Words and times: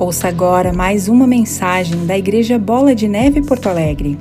Ouça 0.00 0.28
agora 0.28 0.72
mais 0.72 1.08
uma 1.08 1.26
mensagem 1.26 2.06
da 2.06 2.16
Igreja 2.16 2.58
Bola 2.58 2.94
de 2.94 3.06
Neve 3.06 3.46
Porto 3.46 3.68
Alegre. 3.68 4.18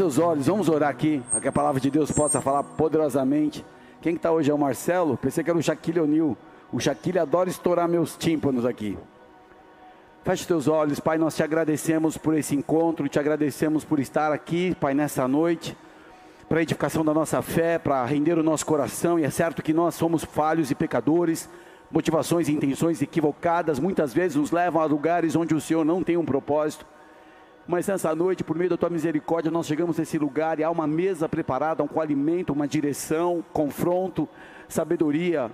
Seus 0.00 0.18
olhos, 0.18 0.46
vamos 0.46 0.70
orar 0.70 0.88
aqui, 0.88 1.22
para 1.30 1.38
que 1.42 1.48
a 1.48 1.52
palavra 1.52 1.78
de 1.78 1.90
Deus 1.90 2.10
possa 2.10 2.40
falar 2.40 2.62
poderosamente. 2.62 3.62
Quem 4.00 4.14
está 4.14 4.32
hoje 4.32 4.50
é 4.50 4.54
o 4.54 4.58
Marcelo, 4.58 5.18
pensei 5.18 5.44
que 5.44 5.50
era 5.50 5.58
o 5.58 5.62
Shaquille 5.62 6.00
O'Neal. 6.00 6.34
O 6.72 6.80
Shaquille 6.80 7.18
adora 7.18 7.50
estourar 7.50 7.86
meus 7.86 8.16
tímpanos 8.16 8.64
aqui. 8.64 8.96
Feche 10.24 10.46
teus 10.46 10.66
olhos, 10.66 10.98
Pai, 10.98 11.18
nós 11.18 11.36
te 11.36 11.42
agradecemos 11.42 12.16
por 12.16 12.34
esse 12.34 12.56
encontro, 12.56 13.06
te 13.06 13.18
agradecemos 13.18 13.84
por 13.84 14.00
estar 14.00 14.32
aqui, 14.32 14.74
Pai, 14.80 14.94
nessa 14.94 15.28
noite, 15.28 15.76
para 16.48 16.60
a 16.60 16.62
edificação 16.62 17.04
da 17.04 17.12
nossa 17.12 17.42
fé, 17.42 17.78
para 17.78 18.02
render 18.06 18.38
o 18.38 18.42
nosso 18.42 18.64
coração, 18.64 19.18
e 19.18 19.24
é 19.24 19.30
certo 19.30 19.62
que 19.62 19.74
nós 19.74 19.94
somos 19.94 20.24
falhos 20.24 20.70
e 20.70 20.74
pecadores, 20.74 21.50
motivações 21.94 22.48
e 22.48 22.52
intenções 22.52 23.00
equivocadas 23.00 23.78
muitas 23.78 24.12
vezes 24.12 24.36
nos 24.36 24.50
levam 24.50 24.82
a 24.82 24.84
lugares 24.84 25.36
onde 25.36 25.54
o 25.54 25.60
Senhor 25.60 25.84
não 25.84 26.02
tem 26.02 26.16
um 26.16 26.24
propósito. 26.24 26.84
Mas 27.68 27.86
nessa 27.86 28.12
noite, 28.16 28.42
por 28.42 28.58
meio 28.58 28.68
da 28.68 28.76
tua 28.76 28.90
misericórdia, 28.90 29.48
nós 29.48 29.64
chegamos 29.64 29.96
nesse 29.96 30.18
lugar 30.18 30.58
e 30.58 30.64
há 30.64 30.70
uma 30.70 30.88
mesa 30.88 31.28
preparada, 31.28 31.84
um 31.84 32.00
alimento, 32.00 32.52
uma 32.52 32.66
direção, 32.66 33.44
confronto, 33.52 34.28
sabedoria 34.68 35.52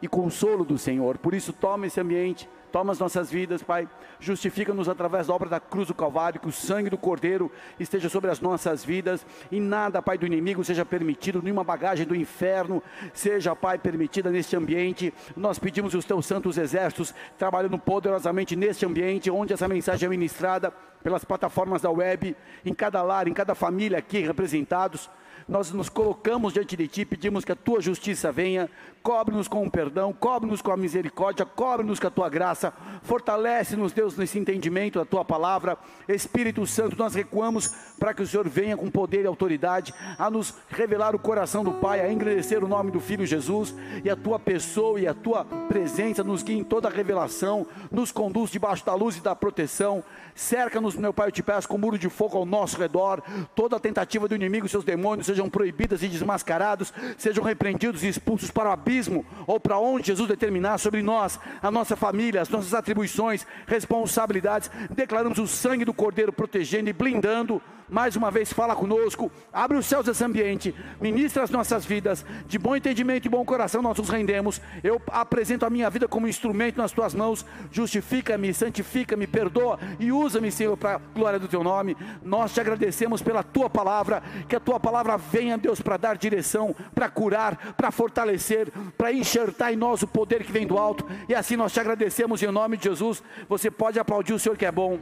e 0.00 0.08
consolo 0.08 0.64
do 0.64 0.78
Senhor. 0.78 1.18
Por 1.18 1.34
isso, 1.34 1.52
toma 1.52 1.86
esse 1.86 2.00
ambiente 2.00 2.48
Toma 2.70 2.92
as 2.92 2.98
nossas 2.98 3.30
vidas, 3.30 3.62
Pai. 3.62 3.88
Justifica-nos 4.18 4.88
através 4.88 5.26
da 5.26 5.34
obra 5.34 5.48
da 5.48 5.60
cruz 5.60 5.88
do 5.88 5.94
Calvário, 5.94 6.40
que 6.40 6.48
o 6.48 6.52
sangue 6.52 6.90
do 6.90 6.98
Cordeiro 6.98 7.50
esteja 7.78 8.08
sobre 8.08 8.30
as 8.30 8.40
nossas 8.40 8.84
vidas 8.84 9.26
e 9.50 9.60
nada, 9.60 10.00
Pai, 10.00 10.16
do 10.16 10.26
inimigo 10.26 10.62
seja 10.64 10.84
permitido, 10.84 11.42
nenhuma 11.42 11.64
bagagem 11.64 12.06
do 12.06 12.14
inferno 12.14 12.82
seja, 13.12 13.56
Pai, 13.56 13.78
permitida 13.78 14.30
neste 14.30 14.56
ambiente. 14.56 15.12
Nós 15.36 15.58
pedimos 15.58 15.94
os 15.94 16.04
teus 16.04 16.26
santos 16.26 16.58
exércitos 16.58 17.14
trabalhando 17.38 17.78
poderosamente 17.78 18.54
neste 18.54 18.86
ambiente, 18.86 19.30
onde 19.30 19.52
essa 19.52 19.68
mensagem 19.68 20.06
é 20.06 20.10
ministrada 20.10 20.72
pelas 21.02 21.24
plataformas 21.24 21.82
da 21.82 21.90
web, 21.90 22.36
em 22.64 22.74
cada 22.74 23.02
lar, 23.02 23.26
em 23.26 23.32
cada 23.32 23.54
família 23.54 23.98
aqui 23.98 24.20
representados 24.20 25.10
nós 25.50 25.72
nos 25.72 25.88
colocamos 25.88 26.52
diante 26.52 26.76
de 26.76 26.86
Ti, 26.86 27.04
pedimos 27.04 27.44
que 27.44 27.50
a 27.50 27.56
Tua 27.56 27.80
justiça 27.80 28.30
venha, 28.30 28.70
cobre-nos 29.02 29.48
com 29.48 29.66
o 29.66 29.70
perdão, 29.70 30.12
cobre-nos 30.12 30.62
com 30.62 30.70
a 30.70 30.76
misericórdia, 30.76 31.44
cobre-nos 31.44 31.98
com 31.98 32.06
a 32.06 32.10
Tua 32.10 32.28
graça, 32.28 32.72
fortalece-nos, 33.02 33.92
Deus, 33.92 34.16
nesse 34.16 34.38
entendimento 34.38 35.00
da 35.00 35.04
Tua 35.04 35.24
palavra. 35.24 35.76
Espírito 36.08 36.64
Santo, 36.66 36.96
nós 36.96 37.16
recuamos 37.16 37.66
para 37.98 38.14
que 38.14 38.22
o 38.22 38.26
Senhor 38.26 38.48
venha 38.48 38.76
com 38.76 38.88
poder 38.88 39.24
e 39.24 39.26
autoridade 39.26 39.92
a 40.16 40.30
nos 40.30 40.54
revelar 40.68 41.16
o 41.16 41.18
coração 41.18 41.64
do 41.64 41.72
Pai, 41.72 42.00
a 42.00 42.12
engrandecer 42.12 42.62
o 42.62 42.68
nome 42.68 42.92
do 42.92 43.00
Filho 43.00 43.26
Jesus 43.26 43.74
e 44.04 44.08
a 44.08 44.14
Tua 44.14 44.38
pessoa 44.38 45.00
e 45.00 45.08
a 45.08 45.14
Tua 45.14 45.44
presença 45.44 46.22
nos 46.22 46.44
guia 46.44 46.58
em 46.58 46.64
toda 46.64 46.86
a 46.86 46.92
revelação, 46.92 47.66
nos 47.90 48.12
conduz 48.12 48.52
debaixo 48.52 48.86
da 48.86 48.94
luz 48.94 49.16
e 49.16 49.20
da 49.20 49.34
proteção, 49.34 50.04
cerca-nos, 50.32 50.94
meu 50.94 51.12
Pai, 51.12 51.26
eu 51.26 51.32
te 51.32 51.42
peço, 51.42 51.68
com 51.68 51.74
um 51.74 51.80
muro 51.80 51.98
de 51.98 52.08
fogo 52.08 52.38
ao 52.38 52.46
nosso 52.46 52.78
redor, 52.78 53.20
toda 53.54 53.80
tentativa 53.80 54.28
do 54.28 54.34
inimigo, 54.36 54.68
seus 54.68 54.84
demônios, 54.84 55.26
seja 55.26 55.39
sejam 55.40 55.48
proibidas 55.48 56.02
e 56.02 56.08
desmascarados, 56.08 56.92
sejam 57.16 57.42
repreendidos 57.42 58.02
e 58.02 58.08
expulsos 58.08 58.50
para 58.50 58.68
o 58.68 58.72
abismo 58.72 59.24
ou 59.46 59.58
para 59.58 59.78
onde 59.78 60.08
Jesus 60.08 60.28
determinar 60.28 60.76
sobre 60.78 61.02
nós, 61.02 61.40
a 61.62 61.70
nossa 61.70 61.96
família, 61.96 62.42
as 62.42 62.48
nossas 62.50 62.74
atribuições, 62.74 63.46
responsabilidades. 63.66 64.70
Declaramos 64.90 65.38
o 65.38 65.46
sangue 65.46 65.84
do 65.84 65.94
Cordeiro 65.94 66.32
protegendo 66.32 66.90
e 66.90 66.92
blindando 66.92 67.62
mais 67.90 68.14
uma 68.16 68.30
vez 68.30 68.52
fala 68.52 68.76
conosco, 68.76 69.30
abre 69.52 69.76
os 69.76 69.86
céus 69.86 70.06
desse 70.06 70.22
ambiente, 70.24 70.74
ministra 71.00 71.42
as 71.42 71.50
nossas 71.50 71.84
vidas, 71.84 72.24
de 72.46 72.58
bom 72.58 72.76
entendimento 72.76 73.26
e 73.26 73.28
bom 73.28 73.44
coração 73.44 73.82
nós 73.82 73.98
nos 73.98 74.08
rendemos. 74.08 74.60
Eu 74.82 75.00
apresento 75.08 75.66
a 75.66 75.70
minha 75.70 75.90
vida 75.90 76.06
como 76.06 76.28
instrumento 76.28 76.78
nas 76.78 76.92
tuas 76.92 77.14
mãos, 77.14 77.44
justifica-me, 77.70 78.54
santifica-me, 78.54 79.26
perdoa 79.26 79.78
e 79.98 80.12
usa-me, 80.12 80.50
Senhor, 80.52 80.76
para 80.76 80.94
a 80.94 80.98
glória 80.98 81.38
do 81.38 81.48
teu 81.48 81.64
nome. 81.64 81.96
Nós 82.22 82.54
te 82.54 82.60
agradecemos 82.60 83.22
pela 83.22 83.42
tua 83.42 83.68
palavra, 83.68 84.22
que 84.48 84.56
a 84.56 84.60
tua 84.60 84.78
palavra 84.78 85.16
venha, 85.16 85.58
Deus, 85.58 85.80
para 85.80 85.96
dar 85.96 86.16
direção, 86.16 86.74
para 86.94 87.08
curar, 87.08 87.74
para 87.76 87.90
fortalecer, 87.90 88.68
para 88.96 89.12
enxertar 89.12 89.72
em 89.72 89.76
nós 89.76 90.02
o 90.02 90.06
poder 90.06 90.44
que 90.44 90.52
vem 90.52 90.66
do 90.66 90.78
alto, 90.78 91.06
e 91.28 91.34
assim 91.34 91.56
nós 91.56 91.72
te 91.72 91.80
agradecemos 91.80 92.42
em 92.42 92.46
nome 92.46 92.76
de 92.76 92.84
Jesus. 92.84 93.22
Você 93.48 93.70
pode 93.70 93.98
aplaudir 93.98 94.32
o 94.32 94.38
Senhor 94.38 94.56
que 94.56 94.66
é 94.66 94.72
bom. 94.72 94.98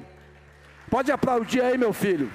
Pode 0.91 1.13
aplaudir 1.13 1.61
aí, 1.61 1.77
meu 1.77 1.93
filho. 1.93 2.31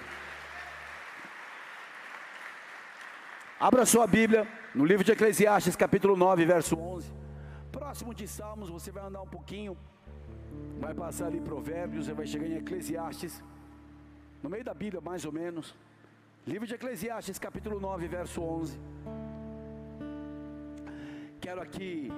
Abra 3.63 3.85
sua 3.85 4.05
Bíblia 4.05 4.45
no 4.75 4.83
livro 4.83 5.05
de 5.05 5.13
Eclesiastes, 5.13 5.73
capítulo 5.73 6.17
9, 6.17 6.45
verso 6.45 6.77
11. 6.77 7.09
Próximo 7.71 8.13
de 8.13 8.27
Salmos, 8.27 8.69
você 8.69 8.91
vai 8.91 9.05
andar 9.05 9.21
um 9.21 9.31
pouquinho, 9.35 9.77
vai 10.81 10.93
passar 10.93 11.27
ali 11.27 11.39
Provérbios, 11.39 12.05
você 12.05 12.13
vai 12.13 12.27
chegar 12.27 12.45
em 12.45 12.57
Eclesiastes, 12.57 13.41
no 14.43 14.49
meio 14.49 14.65
da 14.65 14.73
Bíblia, 14.73 14.99
mais 14.99 15.23
ou 15.23 15.31
menos. 15.31 15.73
Livro 16.45 16.67
de 16.67 16.73
Eclesiastes, 16.73 17.39
capítulo 17.39 17.79
9, 17.79 18.05
verso 18.05 18.41
11. 18.41 18.77
Quero 21.39 21.61
aqui 21.61 22.11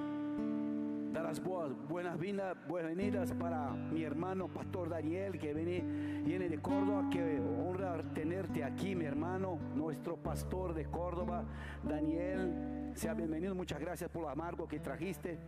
dar 1.16 1.24
las 1.24 1.42
buenas 1.88 2.18
bienvenidas 2.18 3.32
para 3.32 3.70
mi 3.70 4.02
hermano 4.02 4.48
Pastor 4.48 4.90
Daniel 4.90 5.38
que 5.38 5.54
viene, 5.54 5.80
viene 6.22 6.46
de 6.46 6.58
Córdoba, 6.58 7.08
que 7.10 7.40
honra 7.40 8.02
tenerte 8.12 8.62
aquí, 8.62 8.94
mi 8.94 9.06
hermano, 9.06 9.58
nuestro 9.74 10.18
pastor 10.18 10.74
de 10.74 10.84
Córdoba, 10.84 11.42
Daniel. 11.82 12.92
Sea 12.94 13.14
bienvenido, 13.14 13.54
muchas 13.54 13.80
gracias 13.80 14.10
por 14.10 14.22
lo 14.24 14.28
amargo 14.28 14.68
que 14.68 14.78
trajiste. 14.78 15.38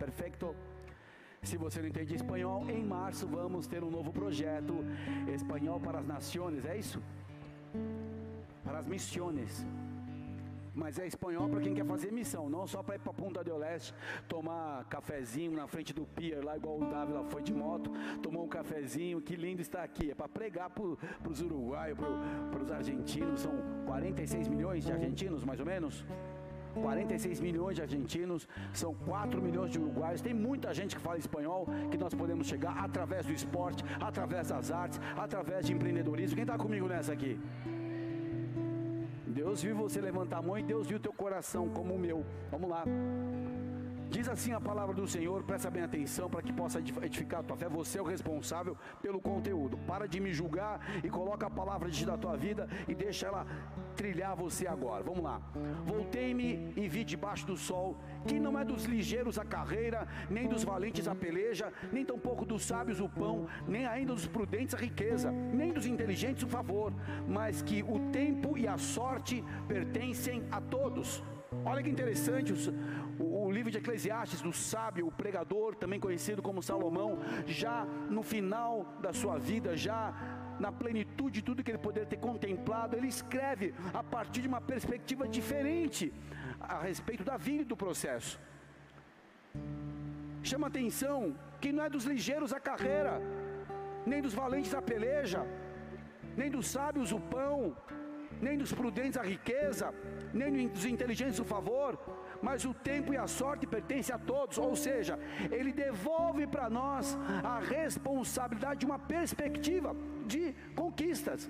Perfecto. 0.00 0.52
Se 1.42 1.56
você 1.58 1.80
não 1.80 1.86
entende 1.86 2.16
espanhol, 2.16 2.68
em 2.68 2.82
março 2.82 3.28
vamos 3.28 3.68
ter 3.68 3.84
um 3.84 3.90
novo 3.90 4.12
projeto 4.12 4.84
espanhol 5.32 5.78
para 5.78 6.00
as 6.00 6.06
nações, 6.06 6.64
é 6.64 6.76
isso? 6.76 7.00
Para 8.64 8.80
as 8.80 8.86
missões 8.86 9.64
mas 10.74 10.98
é 10.98 11.06
espanhol 11.06 11.48
para 11.48 11.60
quem 11.60 11.74
quer 11.74 11.84
fazer 11.84 12.12
missão, 12.12 12.48
não 12.48 12.66
só 12.66 12.82
para 12.82 12.96
ir 12.96 12.98
para 12.98 13.12
Punta 13.12 13.44
del 13.44 13.58
Leste, 13.58 13.94
tomar 14.28 14.84
cafezinho 14.86 15.52
na 15.52 15.66
frente 15.66 15.92
do 15.92 16.04
pier, 16.04 16.44
lá 16.44 16.56
igual 16.56 16.80
o 16.80 16.90
Dávila 16.90 17.24
foi 17.24 17.42
de 17.42 17.54
moto, 17.54 17.90
tomou 18.22 18.44
um 18.44 18.48
cafezinho, 18.48 19.20
que 19.20 19.36
lindo 19.36 19.62
está 19.62 19.82
aqui, 19.82 20.10
é 20.10 20.14
para 20.14 20.28
pregar 20.28 20.70
para 20.70 21.30
os 21.30 21.40
uruguaios, 21.40 21.98
para 22.50 22.62
os 22.62 22.70
argentinos, 22.70 23.40
são 23.40 23.52
46 23.86 24.48
milhões 24.48 24.84
de 24.84 24.92
argentinos, 24.92 25.44
mais 25.44 25.60
ou 25.60 25.66
menos, 25.66 26.04
46 26.74 27.40
milhões 27.40 27.76
de 27.76 27.82
argentinos, 27.82 28.48
são 28.72 28.94
4 28.94 29.40
milhões 29.40 29.70
de 29.70 29.78
uruguaios. 29.78 30.20
Tem 30.20 30.34
muita 30.34 30.74
gente 30.74 30.96
que 30.96 31.02
fala 31.02 31.18
espanhol 31.18 31.66
que 31.90 31.96
nós 31.96 32.12
podemos 32.12 32.46
chegar 32.46 32.76
através 32.78 33.26
do 33.26 33.32
esporte, 33.32 33.84
através 34.00 34.48
das 34.48 34.70
artes, 34.70 35.00
através 35.16 35.66
de 35.66 35.72
empreendedorismo. 35.72 36.34
Quem 36.34 36.42
está 36.42 36.58
comigo 36.58 36.88
nessa 36.88 37.12
aqui? 37.12 37.38
Deus 39.34 39.60
viu 39.60 39.74
você 39.74 40.00
levantar 40.00 40.38
a 40.38 40.42
mão 40.42 40.56
e 40.56 40.62
Deus 40.62 40.86
viu 40.86 41.00
teu 41.00 41.12
coração 41.12 41.68
como 41.68 41.94
o 41.94 41.98
meu. 41.98 42.24
Vamos 42.52 42.70
lá. 42.70 42.84
Diz 44.08 44.28
assim 44.28 44.52
a 44.52 44.60
palavra 44.60 44.94
do 44.94 45.08
Senhor, 45.08 45.42
presta 45.42 45.68
bem 45.68 45.82
atenção 45.82 46.30
para 46.30 46.40
que 46.40 46.52
possa 46.52 46.78
edificar 46.78 47.40
a 47.40 47.42
tua 47.42 47.56
fé. 47.56 47.68
Você 47.68 47.98
é 47.98 48.02
o 48.02 48.04
responsável 48.04 48.76
pelo 49.02 49.20
conteúdo. 49.20 49.76
Para 49.88 50.06
de 50.06 50.20
me 50.20 50.32
julgar 50.32 50.78
e 51.02 51.10
coloca 51.10 51.48
a 51.48 51.50
palavra 51.50 51.90
de 51.90 52.06
da 52.06 52.16
tua 52.16 52.36
vida 52.36 52.68
e 52.86 52.94
deixa 52.94 53.26
ela 53.26 53.44
trilhar 53.94 54.36
você 54.36 54.66
agora. 54.66 55.02
Vamos 55.02 55.22
lá. 55.22 55.40
Voltei-me 55.84 56.72
e 56.76 56.88
vi 56.88 57.04
debaixo 57.04 57.46
do 57.46 57.56
sol 57.56 57.96
que 58.26 58.40
não 58.40 58.58
é 58.58 58.64
dos 58.64 58.84
ligeiros 58.84 59.38
a 59.38 59.44
carreira, 59.44 60.06
nem 60.30 60.48
dos 60.48 60.64
valentes 60.64 61.06
a 61.06 61.14
peleja, 61.14 61.72
nem 61.92 62.04
tampouco 62.04 62.44
dos 62.44 62.62
sábios 62.64 63.00
o 63.00 63.08
pão, 63.08 63.46
nem 63.66 63.86
ainda 63.86 64.14
dos 64.14 64.26
prudentes 64.26 64.74
a 64.74 64.78
riqueza, 64.78 65.30
nem 65.30 65.72
dos 65.72 65.86
inteligentes 65.86 66.42
o 66.42 66.48
favor, 66.48 66.92
mas 67.28 67.62
que 67.62 67.82
o 67.82 68.10
tempo 68.10 68.56
e 68.56 68.66
a 68.66 68.78
sorte 68.78 69.44
pertencem 69.68 70.42
a 70.50 70.60
todos. 70.60 71.22
Olha 71.64 71.82
que 71.82 71.90
interessante, 71.90 72.52
o, 72.52 73.46
o, 73.46 73.50
livro 73.50 73.70
de 73.70 73.78
Eclesiastes, 73.78 74.40
do 74.42 74.52
sábio, 74.52 75.06
o 75.06 75.12
pregador, 75.12 75.74
também 75.74 76.00
conhecido 76.00 76.42
como 76.42 76.62
Salomão, 76.62 77.18
já 77.46 77.84
no 78.10 78.22
final 78.22 78.84
da 79.00 79.12
sua 79.12 79.38
vida, 79.38 79.76
já 79.76 80.12
na 80.58 80.70
plenitude 80.70 81.34
de 81.40 81.42
tudo 81.42 81.62
que 81.62 81.70
ele 81.70 81.78
poderia 81.78 82.08
ter 82.08 82.16
contemplado, 82.16 82.96
ele 82.96 83.08
escreve 83.08 83.74
a 83.92 84.02
partir 84.02 84.42
de 84.42 84.48
uma 84.48 84.60
perspectiva 84.60 85.26
diferente 85.28 86.12
a 86.60 86.78
respeito 86.78 87.24
da 87.24 87.36
vida 87.36 87.62
e 87.62 87.66
do 87.66 87.76
processo. 87.76 88.40
Chama 90.42 90.66
atenção 90.66 91.34
que 91.60 91.72
não 91.72 91.84
é 91.84 91.88
dos 91.88 92.04
ligeiros 92.04 92.52
a 92.52 92.60
carreira, 92.60 93.20
nem 94.06 94.20
dos 94.20 94.34
valentes 94.34 94.74
a 94.74 94.82
peleja, 94.82 95.46
nem 96.36 96.50
dos 96.50 96.66
sábios 96.68 97.12
o 97.12 97.20
pão, 97.20 97.76
nem 98.40 98.56
dos 98.58 98.72
prudentes 98.72 99.18
a 99.18 99.22
riqueza, 99.22 99.92
nem 100.32 100.68
dos 100.68 100.84
inteligentes 100.84 101.38
o 101.38 101.44
favor, 101.44 101.98
mas 102.42 102.64
o 102.64 102.74
tempo 102.74 103.12
e 103.14 103.16
a 103.16 103.26
sorte 103.26 103.66
pertencem 103.66 104.14
a 104.14 104.18
todos, 104.18 104.58
ou 104.58 104.76
seja, 104.76 105.18
ele 105.50 105.72
devolve 105.72 106.46
para 106.46 106.68
nós 106.68 107.16
a 107.42 107.58
responsabilidade 107.58 108.80
de 108.80 108.86
uma 108.86 108.98
perspectiva 108.98 109.94
de 110.26 110.54
conquistas. 110.74 111.48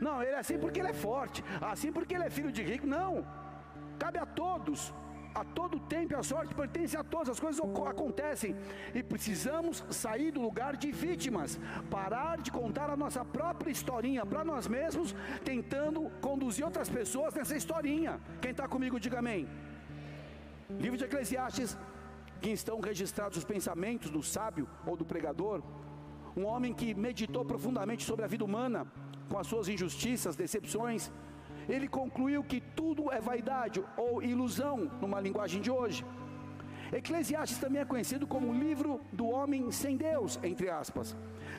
Não, 0.00 0.22
ele 0.22 0.32
é 0.32 0.38
assim 0.38 0.58
porque 0.58 0.80
ele 0.80 0.88
é 0.88 0.92
forte, 0.92 1.42
assim 1.60 1.90
porque 1.92 2.14
ele 2.14 2.24
é 2.24 2.30
filho 2.30 2.52
de 2.52 2.62
rico, 2.62 2.86
não, 2.86 3.26
cabe 3.98 4.18
a 4.18 4.26
todos. 4.26 4.92
A 5.40 5.44
todo 5.58 5.78
tempo 5.94 6.12
e 6.12 6.16
a 6.16 6.22
sorte 6.22 6.54
pertence 6.60 6.96
a 6.96 7.04
todos, 7.04 7.28
as 7.34 7.40
coisas 7.44 7.60
acontecem 7.92 8.56
e 8.94 9.02
precisamos 9.12 9.84
sair 9.90 10.30
do 10.36 10.40
lugar 10.40 10.72
de 10.82 10.90
vítimas, 11.06 11.58
parar 11.90 12.36
de 12.46 12.50
contar 12.60 12.88
a 12.90 12.96
nossa 13.04 13.22
própria 13.36 13.70
historinha 13.76 14.24
para 14.24 14.42
nós 14.50 14.66
mesmos, 14.66 15.14
tentando 15.44 16.00
conduzir 16.26 16.64
outras 16.64 16.88
pessoas 16.88 17.34
nessa 17.34 17.56
historinha. 17.60 18.18
Quem 18.40 18.52
está 18.52 18.66
comigo, 18.66 18.98
diga 19.06 19.18
amém. 19.18 19.46
Livro 20.84 20.98
de 21.00 21.04
Eclesiastes, 21.04 21.76
que 22.40 22.50
estão 22.50 22.80
registrados 22.80 23.36
os 23.38 23.44
pensamentos 23.44 24.10
do 24.10 24.22
sábio 24.22 24.66
ou 24.86 24.96
do 24.96 25.04
pregador, 25.04 25.62
um 26.36 26.44
homem 26.52 26.72
que 26.80 26.88
meditou 26.94 27.44
profundamente 27.44 28.04
sobre 28.04 28.24
a 28.24 28.28
vida 28.34 28.44
humana, 28.44 28.80
com 29.30 29.38
as 29.38 29.46
suas 29.46 29.68
injustiças, 29.68 30.36
decepções, 30.44 31.10
ele 31.68 31.88
concluiu 31.88 32.42
que 32.44 32.60
tudo 32.60 33.12
é 33.12 33.20
vaidade 33.20 33.82
ou 33.96 34.22
ilusão, 34.22 34.90
numa 35.00 35.20
linguagem 35.20 35.60
de 35.60 35.70
hoje. 35.70 36.04
Eclesiastes 36.92 37.58
também 37.58 37.82
é 37.82 37.84
conhecido 37.84 38.26
como 38.26 38.48
o 38.48 38.54
livro 38.54 39.00
do 39.12 39.26
homem 39.26 39.70
sem 39.72 39.96
Deus, 39.96 40.38
entre 40.42 40.70
aspas. 40.70 41.16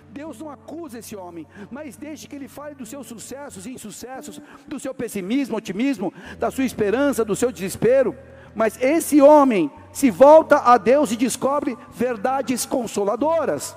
Deus 0.10 0.40
não 0.40 0.50
acusa 0.50 1.00
esse 1.00 1.16
homem, 1.16 1.46
mas 1.70 1.98
deixe 1.98 2.28
que 2.28 2.36
ele 2.36 2.48
fale 2.48 2.76
dos 2.76 2.90
seus 2.90 3.08
sucessos 3.08 3.66
e 3.66 3.72
insucessos, 3.72 4.42
do 4.68 4.80
seu 4.80 4.94
pessimismo, 4.94 5.58
otimismo, 5.58 6.14
da 6.40 6.50
sua 6.50 6.64
esperança, 6.64 7.26
do 7.26 7.36
seu 7.36 7.52
desespero. 7.52 8.16
Mas 8.56 8.82
esse 8.82 9.22
homem 9.22 9.70
se 9.92 10.10
volta 10.10 10.60
a 10.60 10.78
Deus 10.78 11.12
e 11.12 11.18
descobre 11.18 11.78
verdades 11.92 12.66
consoladoras. 12.66 13.76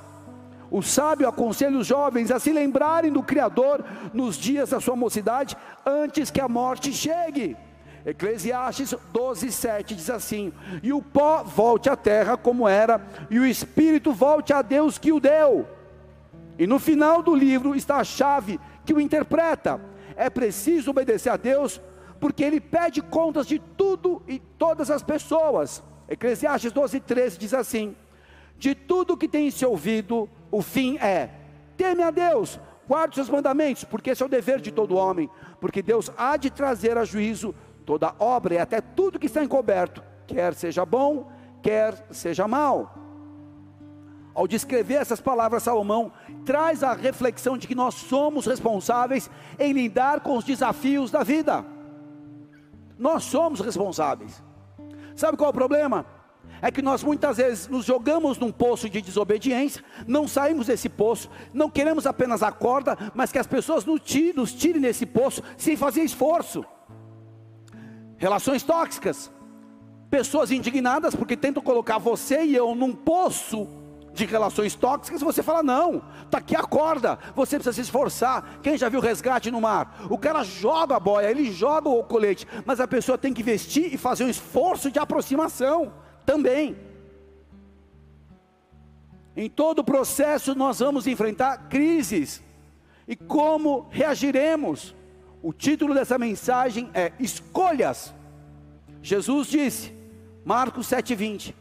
O 0.71 0.83
sábio 0.83 1.29
aconselha 1.29 1.77
os 1.77 1.87
jovens 1.87 2.31
a 2.31 2.39
se 2.39 2.53
lembrarem 2.53 3.13
do 3.13 3.23
Criador 3.23 3.85
nos 4.15 4.37
dias 4.37 4.71
da 4.71 4.81
sua 4.81 4.95
mocidade, 4.95 5.57
antes 5.85 6.31
que 6.31 6.41
a 6.41 6.49
morte 6.49 6.93
chegue. 6.93 7.57
Eclesiastes 8.07 8.95
12, 9.13 9.51
7 9.51 9.95
diz 9.95 10.09
assim: 10.09 10.53
E 10.83 10.93
o 10.93 11.03
pó 11.03 11.43
volte 11.43 11.91
à 11.91 11.97
terra 11.97 12.37
como 12.37 12.69
era, 12.69 13.05
e 13.29 13.39
o 13.39 13.47
espírito 13.47 14.13
volte 14.13 14.53
a 14.53 14.63
Deus 14.63 14.97
que 14.97 15.13
o 15.13 15.21
deu. 15.21 15.67
E 16.59 16.67
no 16.67 16.79
final 16.79 17.23
do 17.23 17.35
livro 17.35 17.75
está 17.75 17.97
a 17.97 18.05
chave 18.05 18.61
que 18.85 18.95
o 18.95 19.01
interpreta. 19.01 19.81
É 20.17 20.31
preciso 20.31 20.91
obedecer 20.91 21.31
a 21.31 21.37
Deus, 21.37 21.81
porque 22.21 22.45
Ele 22.45 22.61
pede 22.61 23.03
contas 23.03 23.47
de 23.47 23.59
tudo 23.59 24.23
e 24.29 24.39
todas 24.39 24.91
as 24.91 25.03
pessoas. 25.03 25.83
Eclesiastes 26.09 26.73
12, 26.73 27.01
13 27.01 27.39
diz 27.39 27.55
assim: 27.55 27.97
De 28.57 28.75
tudo 28.75 29.17
que 29.17 29.29
tem 29.29 29.51
se 29.51 29.65
ouvido, 29.67 30.29
o 30.51 30.63
fim 30.63 30.97
é: 30.99 31.31
teme 31.77 32.03
a 32.03 32.11
Deus, 32.11 32.59
guarde 32.89 33.11
os 33.11 33.15
seus 33.15 33.31
mandamentos, 33.31 33.85
porque 33.85 34.11
esse 34.11 34.23
é 34.23 34.27
o 34.27 34.29
dever 34.29 34.61
de 34.61 34.71
todo 34.71 34.97
homem, 34.97 35.31
porque 35.61 35.83
Deus 35.83 36.11
há 36.17 36.37
de 36.37 36.51
trazer 36.51 36.99
a 36.99 37.05
juízo 37.05 37.55
toda 37.87 38.15
obra 38.19 38.55
e 38.55 38.59
até 38.59 38.81
tudo 38.81 39.19
que 39.19 39.27
está 39.27 39.43
encoberto, 39.43 40.03
quer 40.27 40.55
seja 40.55 40.85
bom, 40.85 41.31
quer 41.63 41.95
seja 42.11 42.47
mal. 42.47 42.95
Ao 44.33 44.47
descrever 44.47 44.95
essas 44.95 45.21
palavras, 45.21 45.65
Salomão 45.65 46.13
traz 46.45 46.83
a 46.83 46.93
reflexão 46.93 47.59
de 47.59 47.67
que 47.67 47.75
nós 47.75 47.95
somos 47.95 48.47
responsáveis 48.47 49.29
em 49.59 49.73
lidar 49.73 50.21
com 50.21 50.37
os 50.37 50.45
desafios 50.45 51.11
da 51.11 51.23
vida. 51.23 51.65
Nós 52.97 53.25
somos 53.25 53.61
responsáveis. 53.61 54.43
Sabe 55.17 55.37
qual 55.37 55.49
é 55.49 55.51
o 55.51 55.55
problema? 55.55 56.07
É 56.63 56.71
que 56.71 56.83
nós 56.83 57.03
muitas 57.03 57.37
vezes 57.37 57.69
nos 57.69 57.85
jogamos 57.85 58.39
num 58.39 58.53
poço 58.53 58.89
de 58.89 59.01
desobediência, 59.01 59.83
não 60.07 60.29
saímos 60.29 60.67
desse 60.67 60.89
poço, 60.89 61.31
não 61.53 61.71
queremos 61.71 62.07
apenas 62.07 62.43
a 62.43 62.53
corda, 62.53 62.97
mas 63.15 63.33
que 63.33 63.39
as 63.39 63.47
pessoas 63.47 63.85
nos 63.85 64.01
tirem, 64.01 64.35
nos 64.35 64.53
tirem 64.53 64.81
desse 64.81 65.07
poço 65.07 65.43
sem 65.57 65.77
fazer 65.77 66.03
esforço. 66.03 66.65
Relações 68.17 68.63
tóxicas, 68.63 69.31
pessoas 70.11 70.51
indignadas 70.51 71.15
porque 71.15 71.37
tentam 71.37 71.63
colocar 71.63 71.99
você 71.99 72.45
e 72.45 72.55
eu 72.55 72.75
num 72.75 72.95
poço 72.95 73.67
de 74.13 74.25
relações 74.27 74.75
tóxicas, 74.75 75.21
você 75.21 75.43
fala: 75.43 75.63
não, 75.63 76.03
está 76.25 76.39
aqui 76.39 76.57
a 76.57 76.63
corda, 76.63 77.19
você 77.35 77.57
precisa 77.57 77.73
se 77.73 77.81
esforçar. 77.81 78.59
Quem 78.63 78.77
já 78.77 78.89
viu 78.89 79.01
resgate 79.01 79.51
no 79.51 79.61
mar? 79.61 80.05
O 80.11 80.19
cara 80.19 80.43
joga 80.43 80.97
a 80.97 81.01
boia, 81.01 81.31
ele 81.31 81.51
joga 81.51 81.89
o 81.89 82.03
colete, 82.03 82.47
mas 82.67 82.81
a 82.81 82.89
pessoa 82.89 83.17
tem 83.17 83.33
que 83.33 83.43
vestir 83.43 83.95
e 83.95 83.97
fazer 83.97 84.25
um 84.25 84.29
esforço 84.29 84.91
de 84.91 84.99
aproximação 84.99 85.93
também. 86.31 86.77
Em 89.37 89.51
todo 89.51 89.81
o 89.81 89.85
processo 89.85 90.55
nós 90.55 90.79
vamos 90.79 91.09
enfrentar 91.09 91.69
crises. 91.69 92.41
E 93.09 93.17
como 93.17 93.89
reagiremos? 93.91 94.95
O 95.43 95.53
título 95.53 95.93
dessa 95.93 96.17
mensagem 96.19 96.89
é 96.95 97.13
Escolhas. 97.19 98.15
Jesus 99.03 99.49
disse, 99.49 99.93
Marcos 100.45 100.87
7,20: 100.89 101.53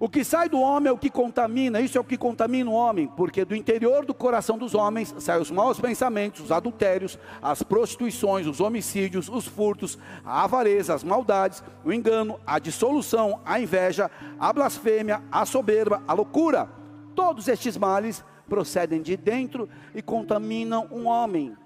O 0.00 0.08
que 0.08 0.22
sai 0.22 0.48
do 0.48 0.60
homem 0.60 0.88
é 0.88 0.92
o 0.92 0.98
que 0.98 1.10
contamina, 1.10 1.80
isso 1.80 1.98
é 1.98 2.00
o 2.00 2.04
que 2.04 2.16
contamina 2.16 2.70
o 2.70 2.72
homem, 2.74 3.08
porque 3.08 3.44
do 3.44 3.56
interior 3.56 4.06
do 4.06 4.14
coração 4.14 4.56
dos 4.56 4.72
homens 4.72 5.12
saem 5.18 5.42
os 5.42 5.50
maus 5.50 5.80
pensamentos, 5.80 6.40
os 6.40 6.52
adultérios, 6.52 7.18
as 7.42 7.64
prostituições, 7.64 8.46
os 8.46 8.60
homicídios, 8.60 9.28
os 9.28 9.44
furtos, 9.44 9.98
a 10.24 10.44
avareza, 10.44 10.94
as 10.94 11.02
maldades, 11.02 11.64
o 11.84 11.92
engano, 11.92 12.38
a 12.46 12.60
dissolução, 12.60 13.40
a 13.44 13.58
inveja, 13.58 14.08
a 14.38 14.52
blasfêmia, 14.52 15.20
a 15.32 15.44
soberba, 15.44 16.00
a 16.06 16.12
loucura. 16.12 16.70
Todos 17.16 17.48
estes 17.48 17.76
males 17.76 18.24
procedem 18.48 19.02
de 19.02 19.16
dentro 19.16 19.68
e 19.92 20.00
contaminam 20.00 20.86
um 20.92 21.08
homem. 21.08 21.56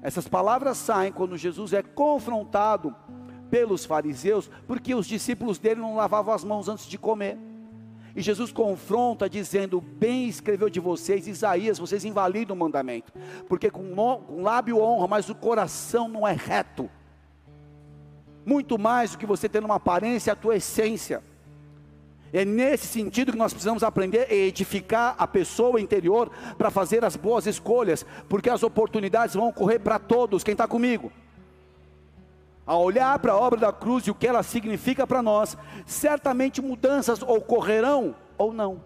Essas 0.00 0.26
palavras 0.26 0.78
saem 0.78 1.12
quando 1.12 1.36
Jesus 1.36 1.74
é 1.74 1.82
confrontado 1.82 2.94
pelos 3.50 3.84
fariseus, 3.84 4.50
porque 4.66 4.94
os 4.94 5.06
discípulos 5.06 5.58
dele 5.58 5.82
não 5.82 5.94
lavavam 5.94 6.32
as 6.32 6.42
mãos 6.42 6.70
antes 6.70 6.86
de 6.86 6.96
comer. 6.96 7.38
E 8.16 8.22
Jesus 8.22 8.50
confronta 8.50 9.28
dizendo: 9.28 9.78
Bem 9.78 10.26
escreveu 10.26 10.70
de 10.70 10.80
vocês, 10.80 11.28
Isaías, 11.28 11.78
vocês 11.78 12.02
invalidam 12.02 12.56
o 12.56 12.58
mandamento, 12.58 13.12
porque 13.46 13.70
com, 13.70 13.94
com 13.94 14.42
lábio 14.42 14.80
honra, 14.80 15.06
mas 15.06 15.28
o 15.28 15.34
coração 15.34 16.08
não 16.08 16.26
é 16.26 16.32
reto. 16.32 16.88
Muito 18.44 18.78
mais 18.78 19.12
do 19.12 19.18
que 19.18 19.26
você 19.26 19.50
ter 19.50 19.62
uma 19.62 19.74
aparência, 19.74 20.32
a 20.32 20.36
tua 20.36 20.56
essência. 20.56 21.22
É 22.32 22.44
nesse 22.44 22.86
sentido 22.86 23.32
que 23.32 23.38
nós 23.38 23.52
precisamos 23.52 23.82
aprender 23.82 24.26
a 24.30 24.34
edificar 24.34 25.14
a 25.18 25.26
pessoa 25.26 25.80
interior 25.80 26.30
para 26.56 26.70
fazer 26.70 27.04
as 27.04 27.16
boas 27.16 27.46
escolhas, 27.46 28.04
porque 28.28 28.48
as 28.48 28.62
oportunidades 28.62 29.34
vão 29.34 29.48
ocorrer 29.48 29.80
para 29.80 29.98
todos. 29.98 30.42
Quem 30.42 30.52
está 30.52 30.66
comigo? 30.66 31.12
A 32.66 32.76
olhar 32.76 33.18
para 33.20 33.32
a 33.32 33.36
obra 33.36 33.60
da 33.60 33.72
cruz 33.72 34.06
e 34.06 34.10
o 34.10 34.14
que 34.14 34.26
ela 34.26 34.42
significa 34.42 35.06
para 35.06 35.22
nós, 35.22 35.56
certamente 35.86 36.60
mudanças 36.60 37.22
ocorrerão 37.22 38.14
ou 38.36 38.52
não. 38.52 38.80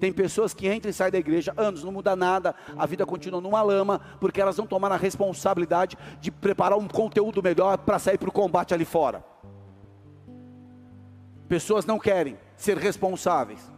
Tem 0.00 0.12
pessoas 0.12 0.54
que 0.54 0.72
entram 0.72 0.90
e 0.90 0.92
saem 0.92 1.10
da 1.10 1.18
igreja 1.18 1.52
anos, 1.56 1.84
não 1.84 1.92
muda 1.92 2.14
nada, 2.14 2.54
a 2.76 2.86
vida 2.86 3.04
continua 3.04 3.40
numa 3.40 3.62
lama, 3.62 4.00
porque 4.20 4.40
elas 4.40 4.56
não 4.56 4.66
tomaram 4.66 4.94
a 4.94 4.98
responsabilidade 4.98 5.96
de 6.20 6.30
preparar 6.30 6.78
um 6.78 6.88
conteúdo 6.88 7.42
melhor 7.42 7.78
para 7.78 7.98
sair 7.98 8.18
para 8.18 8.28
o 8.28 8.32
combate 8.32 8.74
ali 8.74 8.84
fora. 8.84 9.24
Pessoas 11.48 11.86
não 11.86 11.98
querem 11.98 12.38
ser 12.56 12.76
responsáveis. 12.76 13.72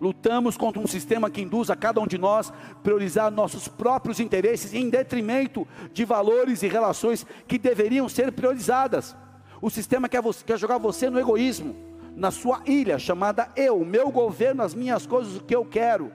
Lutamos 0.00 0.56
contra 0.56 0.80
um 0.80 0.86
sistema 0.86 1.30
que 1.30 1.40
induz 1.40 1.70
a 1.70 1.76
cada 1.76 2.00
um 2.00 2.06
de 2.06 2.18
nós 2.18 2.52
priorizar 2.82 3.30
nossos 3.30 3.66
próprios 3.66 4.20
interesses 4.20 4.74
em 4.74 4.90
detrimento 4.90 5.66
de 5.92 6.04
valores 6.04 6.62
e 6.62 6.68
relações 6.68 7.24
que 7.46 7.58
deveriam 7.58 8.08
ser 8.08 8.32
priorizadas. 8.32 9.16
O 9.60 9.70
sistema 9.70 10.08
quer, 10.08 10.20
você, 10.20 10.44
quer 10.44 10.58
jogar 10.58 10.78
você 10.78 11.08
no 11.08 11.18
egoísmo, 11.18 11.74
na 12.14 12.30
sua 12.30 12.60
ilha 12.66 12.98
chamada 12.98 13.48
eu, 13.56 13.84
meu 13.84 14.10
governo, 14.10 14.62
as 14.62 14.74
minhas 14.74 15.06
coisas, 15.06 15.36
o 15.36 15.42
que 15.42 15.56
eu 15.56 15.64
quero. 15.64 16.12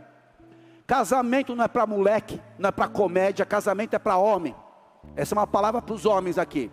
Casamento 0.85 1.55
não 1.55 1.63
é 1.63 1.67
para 1.67 1.87
moleque, 1.87 2.39
não 2.59 2.69
é 2.69 2.71
para 2.71 2.87
comédia, 2.87 3.45
casamento 3.45 3.95
é 3.95 3.99
para 3.99 4.17
homem. 4.17 4.55
Essa 5.15 5.33
é 5.33 5.37
uma 5.37 5.47
palavra 5.47 5.81
para 5.81 5.95
os 5.95 6.05
homens 6.05 6.37
aqui. 6.37 6.69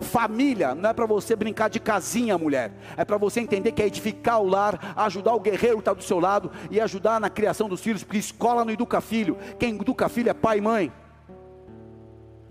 Família 0.00 0.74
não 0.74 0.90
é 0.90 0.92
para 0.92 1.06
você 1.06 1.34
brincar 1.34 1.68
de 1.68 1.80
casinha, 1.80 2.38
mulher. 2.38 2.72
É 2.96 3.04
para 3.04 3.16
você 3.16 3.40
entender 3.40 3.72
que 3.72 3.82
é 3.82 3.86
edificar 3.86 4.40
o 4.40 4.46
lar, 4.46 4.94
ajudar 4.96 5.34
o 5.34 5.40
guerreiro 5.40 5.76
que 5.76 5.82
está 5.82 5.92
do 5.92 6.02
seu 6.02 6.20
lado 6.20 6.50
e 6.70 6.80
ajudar 6.80 7.20
na 7.20 7.28
criação 7.28 7.68
dos 7.68 7.80
filhos, 7.80 8.04
porque 8.04 8.18
escola 8.18 8.64
não 8.64 8.72
educa 8.72 9.00
filho. 9.00 9.36
Quem 9.58 9.74
educa 9.74 10.08
filho 10.08 10.30
é 10.30 10.34
pai 10.34 10.58
e 10.58 10.60
mãe. 10.60 10.92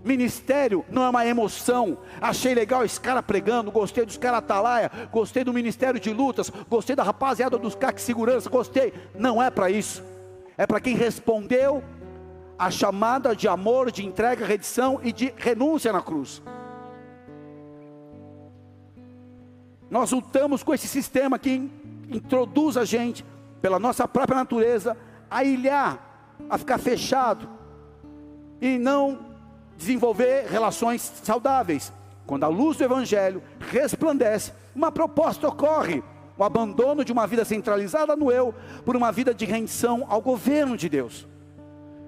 Ministério 0.04 0.84
não 0.90 1.02
é 1.02 1.08
uma 1.08 1.26
emoção. 1.26 1.98
Achei 2.20 2.54
legal 2.54 2.84
esse 2.84 3.00
cara 3.00 3.22
pregando, 3.22 3.70
gostei 3.70 4.04
dos 4.04 4.16
caras 4.16 4.38
atalaia, 4.38 4.90
gostei 5.10 5.42
do 5.42 5.52
ministério 5.52 5.98
de 5.98 6.12
lutas, 6.12 6.50
gostei 6.68 6.94
da 6.94 7.02
rapaziada 7.02 7.58
dos 7.58 7.74
CAC 7.74 8.00
segurança, 8.00 8.48
gostei. 8.48 8.92
Não 9.14 9.42
é 9.42 9.50
para 9.50 9.70
isso. 9.70 10.02
É 10.56 10.66
para 10.66 10.80
quem 10.80 10.94
respondeu 10.94 11.82
a 12.58 12.70
chamada 12.70 13.34
de 13.34 13.46
amor, 13.46 13.90
de 13.90 14.04
entrega, 14.04 14.44
redição 14.44 15.00
e 15.02 15.12
de 15.12 15.32
renúncia 15.36 15.92
na 15.92 16.02
cruz. 16.02 16.42
Nós 19.90 20.12
lutamos 20.12 20.62
com 20.62 20.74
esse 20.74 20.86
sistema 20.86 21.38
que 21.38 21.70
introduz 22.10 22.76
a 22.76 22.84
gente, 22.84 23.24
pela 23.60 23.78
nossa 23.78 24.06
própria 24.06 24.36
natureza, 24.36 24.96
a 25.30 25.42
ilhar, 25.42 26.36
a 26.48 26.58
ficar 26.58 26.78
fechado 26.78 27.48
e 28.60 28.78
não 28.78 29.18
desenvolver 29.76 30.46
relações 30.48 31.00
saudáveis. 31.22 31.92
Quando 32.26 32.44
a 32.44 32.48
luz 32.48 32.76
do 32.76 32.84
Evangelho 32.84 33.42
resplandece, 33.70 34.52
uma 34.74 34.92
proposta 34.92 35.48
ocorre: 35.48 36.02
o 36.36 36.44
abandono 36.44 37.04
de 37.04 37.12
uma 37.12 37.26
vida 37.26 37.44
centralizada 37.44 38.14
no 38.14 38.30
eu 38.30 38.54
por 38.84 38.96
uma 38.96 39.10
vida 39.10 39.32
de 39.32 39.44
rendição 39.44 40.04
ao 40.08 40.20
governo 40.20 40.76
de 40.76 40.88
Deus. 40.88 41.26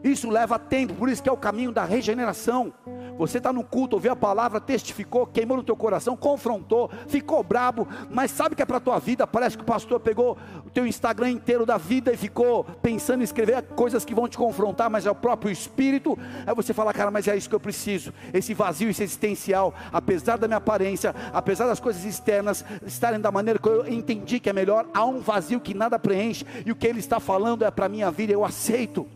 Isso 0.02 0.30
leva 0.30 0.58
tempo, 0.58 0.94
por 0.94 1.08
isso 1.08 1.22
que 1.22 1.28
é 1.28 1.32
o 1.32 1.36
caminho 1.36 1.72
da 1.72 1.84
regeneração. 1.84 2.72
Você 3.18 3.36
está 3.36 3.52
no 3.52 3.62
culto, 3.62 3.96
ouviu 3.96 4.12
a 4.12 4.16
palavra, 4.16 4.58
testificou, 4.58 5.26
queimou 5.26 5.58
no 5.58 5.62
teu 5.62 5.76
coração, 5.76 6.16
confrontou, 6.16 6.90
ficou 7.06 7.42
brabo, 7.42 7.86
mas 8.08 8.30
sabe 8.30 8.54
que 8.54 8.62
é 8.62 8.64
para 8.64 8.78
a 8.78 8.80
tua 8.80 8.98
vida. 8.98 9.26
Parece 9.26 9.58
que 9.58 9.62
o 9.62 9.66
pastor 9.66 10.00
pegou 10.00 10.38
o 10.64 10.70
teu 10.70 10.86
Instagram 10.86 11.30
inteiro 11.30 11.66
da 11.66 11.76
vida 11.76 12.10
e 12.12 12.16
ficou 12.16 12.64
pensando 12.64 13.20
em 13.20 13.24
escrever 13.24 13.62
coisas 13.76 14.06
que 14.06 14.14
vão 14.14 14.26
te 14.26 14.38
confrontar, 14.38 14.88
mas 14.88 15.04
é 15.04 15.10
o 15.10 15.14
próprio 15.14 15.52
Espírito. 15.52 16.18
Aí 16.46 16.54
você 16.54 16.72
fala, 16.72 16.94
cara, 16.94 17.10
mas 17.10 17.28
é 17.28 17.36
isso 17.36 17.48
que 17.48 17.54
eu 17.54 17.60
preciso. 17.60 18.10
Esse 18.32 18.54
vazio 18.54 18.88
esse 18.88 19.02
existencial, 19.02 19.74
apesar 19.92 20.38
da 20.38 20.48
minha 20.48 20.56
aparência, 20.56 21.14
apesar 21.30 21.66
das 21.66 21.78
coisas 21.78 22.04
externas 22.06 22.64
estarem 22.86 23.20
da 23.20 23.30
maneira 23.30 23.58
que 23.58 23.68
eu 23.68 23.86
entendi 23.86 24.40
que 24.40 24.48
é 24.48 24.52
melhor, 24.52 24.86
há 24.94 25.04
um 25.04 25.20
vazio 25.20 25.60
que 25.60 25.74
nada 25.74 25.98
preenche, 25.98 26.46
e 26.64 26.72
o 26.72 26.76
que 26.76 26.86
ele 26.86 27.00
está 27.00 27.20
falando 27.20 27.66
é 27.66 27.70
para 27.70 27.84
a 27.84 27.88
minha 27.88 28.10
vida, 28.10 28.32
eu 28.32 28.44
aceito 28.44 29.06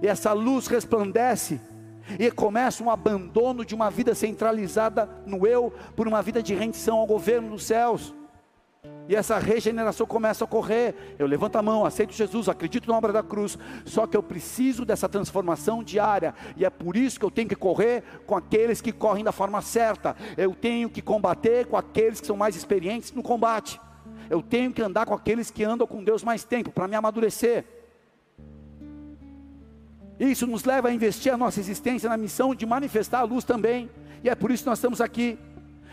e 0.00 0.06
essa 0.06 0.32
luz 0.32 0.66
resplandece, 0.66 1.60
e 2.18 2.30
começa 2.30 2.82
um 2.82 2.90
abandono 2.90 3.64
de 3.64 3.74
uma 3.74 3.90
vida 3.90 4.14
centralizada 4.14 5.08
no 5.26 5.46
eu, 5.46 5.72
por 5.94 6.08
uma 6.08 6.22
vida 6.22 6.42
de 6.42 6.54
rendição 6.54 6.98
ao 6.98 7.06
governo 7.06 7.50
dos 7.50 7.64
céus. 7.64 8.14
E 9.08 9.16
essa 9.16 9.38
regeneração 9.38 10.06
começa 10.06 10.42
a 10.42 10.46
ocorrer. 10.46 10.94
Eu 11.18 11.26
levanto 11.26 11.56
a 11.56 11.62
mão, 11.62 11.84
aceito 11.84 12.12
Jesus, 12.12 12.48
acredito 12.48 12.88
na 12.88 12.96
obra 12.96 13.12
da 13.12 13.22
cruz. 13.22 13.58
Só 13.84 14.06
que 14.06 14.16
eu 14.16 14.22
preciso 14.22 14.84
dessa 14.84 15.08
transformação 15.08 15.82
diária. 15.82 16.34
E 16.56 16.64
é 16.64 16.70
por 16.70 16.96
isso 16.96 17.18
que 17.18 17.24
eu 17.24 17.30
tenho 17.30 17.48
que 17.48 17.56
correr 17.56 18.02
com 18.26 18.36
aqueles 18.36 18.80
que 18.80 18.92
correm 18.92 19.24
da 19.24 19.32
forma 19.32 19.60
certa. 19.60 20.16
Eu 20.36 20.54
tenho 20.54 20.88
que 20.88 21.02
combater 21.02 21.66
com 21.66 21.76
aqueles 21.76 22.20
que 22.20 22.26
são 22.26 22.36
mais 22.36 22.56
experientes 22.56 23.12
no 23.12 23.22
combate. 23.22 23.80
Eu 24.30 24.40
tenho 24.40 24.72
que 24.72 24.82
andar 24.82 25.04
com 25.04 25.14
aqueles 25.14 25.50
que 25.50 25.64
andam 25.64 25.86
com 25.86 26.02
Deus 26.02 26.22
mais 26.22 26.44
tempo 26.44 26.70
para 26.70 26.88
me 26.88 26.96
amadurecer. 26.96 27.81
Isso 30.30 30.46
nos 30.46 30.64
leva 30.64 30.86
a 30.86 30.92
investir 30.92 31.34
a 31.34 31.36
nossa 31.36 31.58
existência 31.58 32.08
na 32.08 32.16
missão 32.16 32.54
de 32.54 32.64
manifestar 32.64 33.20
a 33.20 33.24
luz 33.24 33.44
também. 33.44 33.90
E 34.22 34.28
é 34.28 34.34
por 34.36 34.52
isso 34.52 34.62
que 34.62 34.68
nós 34.68 34.78
estamos 34.78 35.00
aqui. 35.00 35.36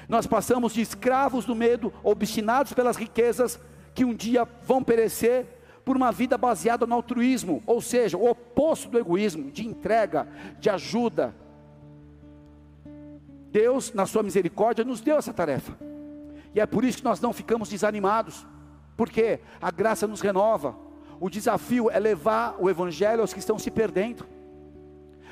Nós 0.08 0.28
passamos 0.28 0.74
de 0.74 0.82
escravos 0.82 1.46
do 1.46 1.56
medo, 1.56 1.92
obstinados 2.04 2.72
pelas 2.72 2.96
riquezas 2.96 3.60
que 3.96 4.06
um 4.06 4.14
dia 4.14 4.48
vão 4.64 4.84
perecer, 4.84 5.48
por 5.84 5.98
uma 5.98 6.12
vida 6.12 6.38
baseada 6.38 6.86
no 6.86 6.94
altruísmo, 6.94 7.64
ou 7.66 7.82
seja, 7.82 8.16
o 8.18 8.30
oposto 8.30 8.90
do 8.90 9.00
egoísmo, 9.00 9.50
de 9.50 9.66
entrega, 9.66 10.28
de 10.60 10.70
ajuda. 10.70 11.34
Deus, 13.52 13.92
na 13.94 14.06
sua 14.06 14.22
misericórdia, 14.22 14.86
nos 14.86 15.02
deu 15.02 15.18
essa 15.18 15.34
tarefa. 15.34 15.76
E 16.54 16.60
é 16.60 16.68
por 16.68 16.86
isso 16.86 17.00
que 17.00 17.04
nós 17.04 17.20
não 17.20 17.34
ficamos 17.34 17.70
desanimados, 17.70 18.46
porque 18.96 19.40
a 19.60 19.72
graça 19.72 20.06
nos 20.06 20.22
renova. 20.22 20.76
O 21.20 21.30
desafio 21.30 21.90
é 21.90 22.00
levar 22.00 22.56
o 22.60 22.70
evangelho 22.70 23.22
aos 23.22 23.34
que 23.34 23.40
estão 23.40 23.60
se 23.60 23.70
perdendo. 23.70 24.26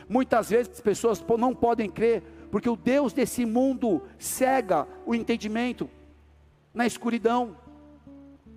Muitas 0.10 0.50
vezes 0.50 0.72
as 0.72 0.82
pessoas 0.82 1.24
não 1.38 1.56
podem 1.56 1.90
crer, 1.90 2.24
porque 2.52 2.70
o 2.70 2.76
Deus 2.76 3.14
desse 3.14 3.46
mundo 3.46 4.02
cega 4.18 4.88
o 5.06 5.16
entendimento 5.16 5.90
na 6.74 6.86
escuridão. 6.86 7.58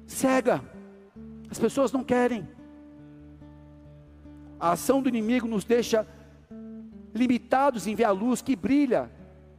Cega. 0.07 0.63
As 1.51 1.59
pessoas 1.59 1.93
não 1.93 2.05
querem. 2.05 2.49
A 4.59 4.73
ação 4.73 5.01
do 5.01 5.09
inimigo 5.09 5.47
nos 5.47 5.65
deixa 5.65 6.07
limitados 7.15 7.87
em 7.87 7.95
ver 7.95 8.05
a 8.05 8.11
luz 8.11 8.43
que 8.43 8.55
brilha. 8.55 9.11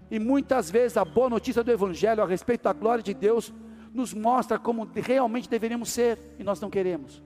E 0.09 0.19
muitas 0.19 0.69
vezes 0.69 0.97
a 0.97 1.05
boa 1.05 1.29
notícia 1.29 1.63
do 1.63 1.71
Evangelho 1.71 2.21
a 2.21 2.27
respeito 2.27 2.63
da 2.63 2.73
glória 2.73 3.03
de 3.03 3.13
Deus 3.13 3.53
nos 3.93 4.13
mostra 4.13 4.59
como 4.59 4.89
realmente 4.93 5.49
deveríamos 5.49 5.89
ser 5.89 6.17
e 6.37 6.43
nós 6.43 6.59
não 6.59 6.69
queremos. 6.69 7.21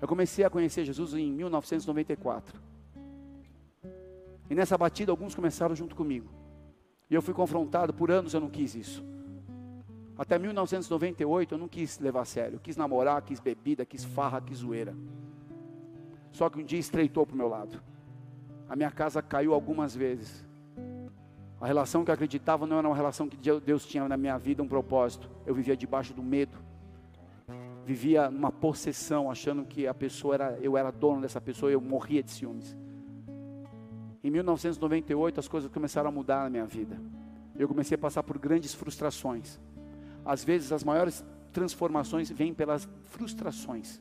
Eu 0.00 0.06
comecei 0.06 0.44
a 0.44 0.50
conhecer 0.50 0.84
Jesus 0.84 1.14
em 1.14 1.32
1994. 1.32 2.60
E 4.48 4.54
nessa 4.54 4.78
batida, 4.78 5.10
alguns 5.10 5.34
começaram 5.34 5.74
junto 5.74 5.96
comigo. 5.96 6.30
E 7.10 7.14
eu 7.14 7.22
fui 7.22 7.34
confrontado, 7.34 7.92
por 7.92 8.10
anos 8.10 8.32
eu 8.32 8.40
não 8.40 8.48
quis 8.48 8.74
isso. 8.74 9.04
Até 10.16 10.38
1998 10.38 11.54
eu 11.54 11.58
não 11.58 11.68
quis 11.68 11.98
levar 11.98 12.22
a 12.22 12.24
sério. 12.24 12.56
Eu 12.56 12.60
quis 12.60 12.76
namorar, 12.76 13.22
quis 13.22 13.40
bebida, 13.40 13.84
quis 13.84 14.04
farra, 14.04 14.40
quis 14.40 14.58
zoeira. 14.58 14.94
Só 16.32 16.48
que 16.48 16.60
um 16.60 16.64
dia 16.64 16.78
estreitou 16.78 17.26
para 17.26 17.34
o 17.34 17.38
meu 17.38 17.48
lado. 17.48 17.82
A 18.68 18.76
minha 18.76 18.90
casa 18.90 19.20
caiu 19.22 19.52
algumas 19.52 19.94
vezes. 19.94 20.46
A 21.60 21.66
relação 21.66 22.04
que 22.04 22.10
eu 22.10 22.14
acreditava 22.14 22.66
não 22.66 22.78
era 22.78 22.86
uma 22.86 22.96
relação 22.96 23.28
que 23.28 23.36
Deus 23.36 23.84
tinha 23.84 24.06
na 24.06 24.16
minha 24.16 24.38
vida, 24.38 24.62
um 24.62 24.68
propósito. 24.68 25.28
Eu 25.44 25.54
vivia 25.54 25.76
debaixo 25.76 26.14
do 26.14 26.22
medo 26.22 26.67
vivia 27.88 28.30
numa 28.30 28.52
possessão, 28.52 29.30
achando 29.30 29.64
que 29.64 29.86
a 29.86 29.94
pessoa 29.94 30.34
era, 30.34 30.58
eu 30.60 30.76
era 30.76 30.90
dono 30.90 31.22
dessa 31.22 31.40
pessoa, 31.40 31.72
eu 31.72 31.80
morria 31.80 32.22
de 32.22 32.30
ciúmes. 32.30 32.76
Em 34.22 34.30
1998 34.30 35.40
as 35.40 35.48
coisas 35.48 35.70
começaram 35.70 36.10
a 36.10 36.12
mudar 36.12 36.44
na 36.44 36.50
minha 36.50 36.66
vida. 36.66 37.00
Eu 37.56 37.66
comecei 37.66 37.94
a 37.94 37.98
passar 37.98 38.22
por 38.22 38.38
grandes 38.38 38.74
frustrações. 38.74 39.58
Às 40.22 40.44
vezes 40.44 40.70
as 40.70 40.84
maiores 40.84 41.24
transformações 41.50 42.30
vêm 42.30 42.52
pelas 42.52 42.86
frustrações. 43.04 43.98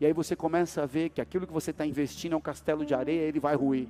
E 0.00 0.06
aí 0.06 0.12
você 0.12 0.34
começa 0.34 0.82
a 0.82 0.86
ver 0.86 1.10
que 1.10 1.20
aquilo 1.20 1.46
que 1.46 1.52
você 1.52 1.70
está 1.70 1.86
investindo 1.86 2.32
é 2.32 2.36
um 2.36 2.40
castelo 2.40 2.84
de 2.84 2.94
areia, 2.94 3.22
ele 3.22 3.38
vai 3.38 3.54
ruir. 3.54 3.88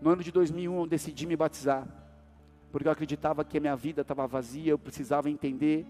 No 0.00 0.10
ano 0.10 0.22
de 0.22 0.30
2001 0.30 0.78
eu 0.78 0.86
decidi 0.86 1.26
me 1.26 1.34
batizar, 1.34 1.84
porque 2.70 2.86
eu 2.86 2.92
acreditava 2.92 3.44
que 3.44 3.58
a 3.58 3.60
minha 3.60 3.74
vida 3.74 4.02
estava 4.02 4.24
vazia, 4.24 4.70
eu 4.70 4.78
precisava 4.78 5.28
entender 5.28 5.84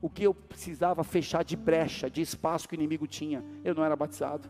o 0.00 0.08
que 0.08 0.22
eu 0.24 0.32
precisava 0.32 1.02
fechar 1.02 1.44
de 1.44 1.56
brecha, 1.56 2.08
de 2.08 2.20
espaço 2.20 2.68
que 2.68 2.74
o 2.74 2.76
inimigo 2.76 3.06
tinha. 3.06 3.44
Eu 3.64 3.74
não 3.74 3.84
era 3.84 3.96
batizado. 3.96 4.48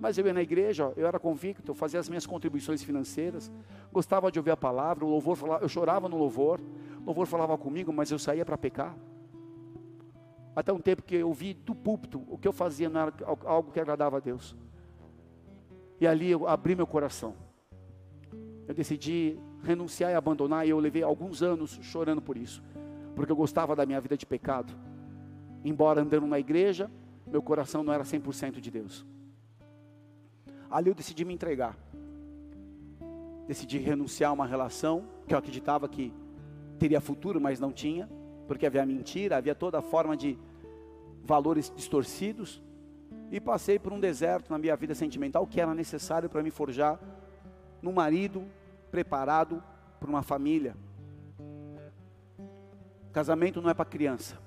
Mas 0.00 0.18
eu 0.18 0.26
ia 0.26 0.32
na 0.32 0.42
igreja, 0.42 0.92
eu 0.96 1.06
era 1.06 1.18
convicto, 1.18 1.70
eu 1.70 1.74
fazia 1.74 2.00
as 2.00 2.08
minhas 2.08 2.26
contribuições 2.26 2.82
financeiras, 2.82 3.52
gostava 3.92 4.32
de 4.32 4.38
ouvir 4.38 4.50
a 4.50 4.56
palavra, 4.56 5.04
o 5.04 5.08
louvor 5.08 5.36
falava, 5.36 5.64
eu 5.64 5.68
chorava 5.68 6.08
no 6.08 6.16
louvor, 6.16 6.58
o 7.02 7.04
louvor 7.04 7.26
falava 7.26 7.56
comigo, 7.58 7.92
mas 7.92 8.10
eu 8.10 8.18
saía 8.18 8.44
para 8.44 8.56
pecar. 8.56 8.96
Até 10.56 10.72
um 10.72 10.80
tempo 10.80 11.02
que 11.02 11.14
eu 11.14 11.32
vi 11.32 11.54
do 11.54 11.74
púlpito, 11.74 12.24
o 12.28 12.38
que 12.38 12.48
eu 12.48 12.52
fazia 12.52 12.88
não 12.88 13.00
era 13.00 13.12
algo 13.44 13.70
que 13.70 13.78
agradava 13.78 14.16
a 14.16 14.20
Deus. 14.20 14.56
E 16.00 16.06
ali 16.06 16.30
eu 16.30 16.48
abri 16.48 16.74
meu 16.74 16.86
coração. 16.86 17.34
Eu 18.66 18.74
decidi 18.74 19.38
renunciar 19.62 20.10
e 20.10 20.14
abandonar, 20.14 20.66
e 20.66 20.70
eu 20.70 20.78
levei 20.78 21.02
alguns 21.02 21.42
anos 21.42 21.78
chorando 21.82 22.22
por 22.22 22.38
isso 22.38 22.62
porque 23.14 23.32
eu 23.32 23.36
gostava 23.36 23.74
da 23.76 23.84
minha 23.84 24.00
vida 24.00 24.16
de 24.16 24.26
pecado. 24.26 24.72
Embora 25.64 26.00
andando 26.00 26.26
na 26.26 26.38
igreja, 26.38 26.90
meu 27.26 27.42
coração 27.42 27.82
não 27.82 27.92
era 27.92 28.04
100% 28.04 28.60
de 28.60 28.70
Deus. 28.70 29.06
Ali 30.70 30.88
eu 30.88 30.94
decidi 30.94 31.24
me 31.24 31.34
entregar. 31.34 31.76
Decidi 33.46 33.78
renunciar 33.78 34.30
a 34.30 34.34
uma 34.34 34.46
relação 34.46 35.04
que 35.26 35.34
eu 35.34 35.38
acreditava 35.38 35.88
que 35.88 36.12
teria 36.78 37.00
futuro, 37.00 37.40
mas 37.40 37.60
não 37.60 37.72
tinha, 37.72 38.08
porque 38.46 38.66
havia 38.66 38.86
mentira, 38.86 39.36
havia 39.36 39.54
toda 39.54 39.82
forma 39.82 40.16
de 40.16 40.38
valores 41.24 41.72
distorcidos. 41.74 42.62
E 43.30 43.40
passei 43.40 43.78
por 43.78 43.92
um 43.92 44.00
deserto 44.00 44.50
na 44.50 44.58
minha 44.58 44.74
vida 44.76 44.94
sentimental 44.94 45.46
que 45.46 45.60
era 45.60 45.74
necessário 45.74 46.28
para 46.28 46.42
me 46.42 46.50
forjar 46.50 46.98
num 47.82 47.92
marido 47.92 48.44
preparado 48.90 49.62
para 49.98 50.08
uma 50.08 50.22
família. 50.22 50.74
Casamento 53.12 53.60
não 53.60 53.70
é 53.70 53.74
para 53.74 53.84
criança. 53.84 54.38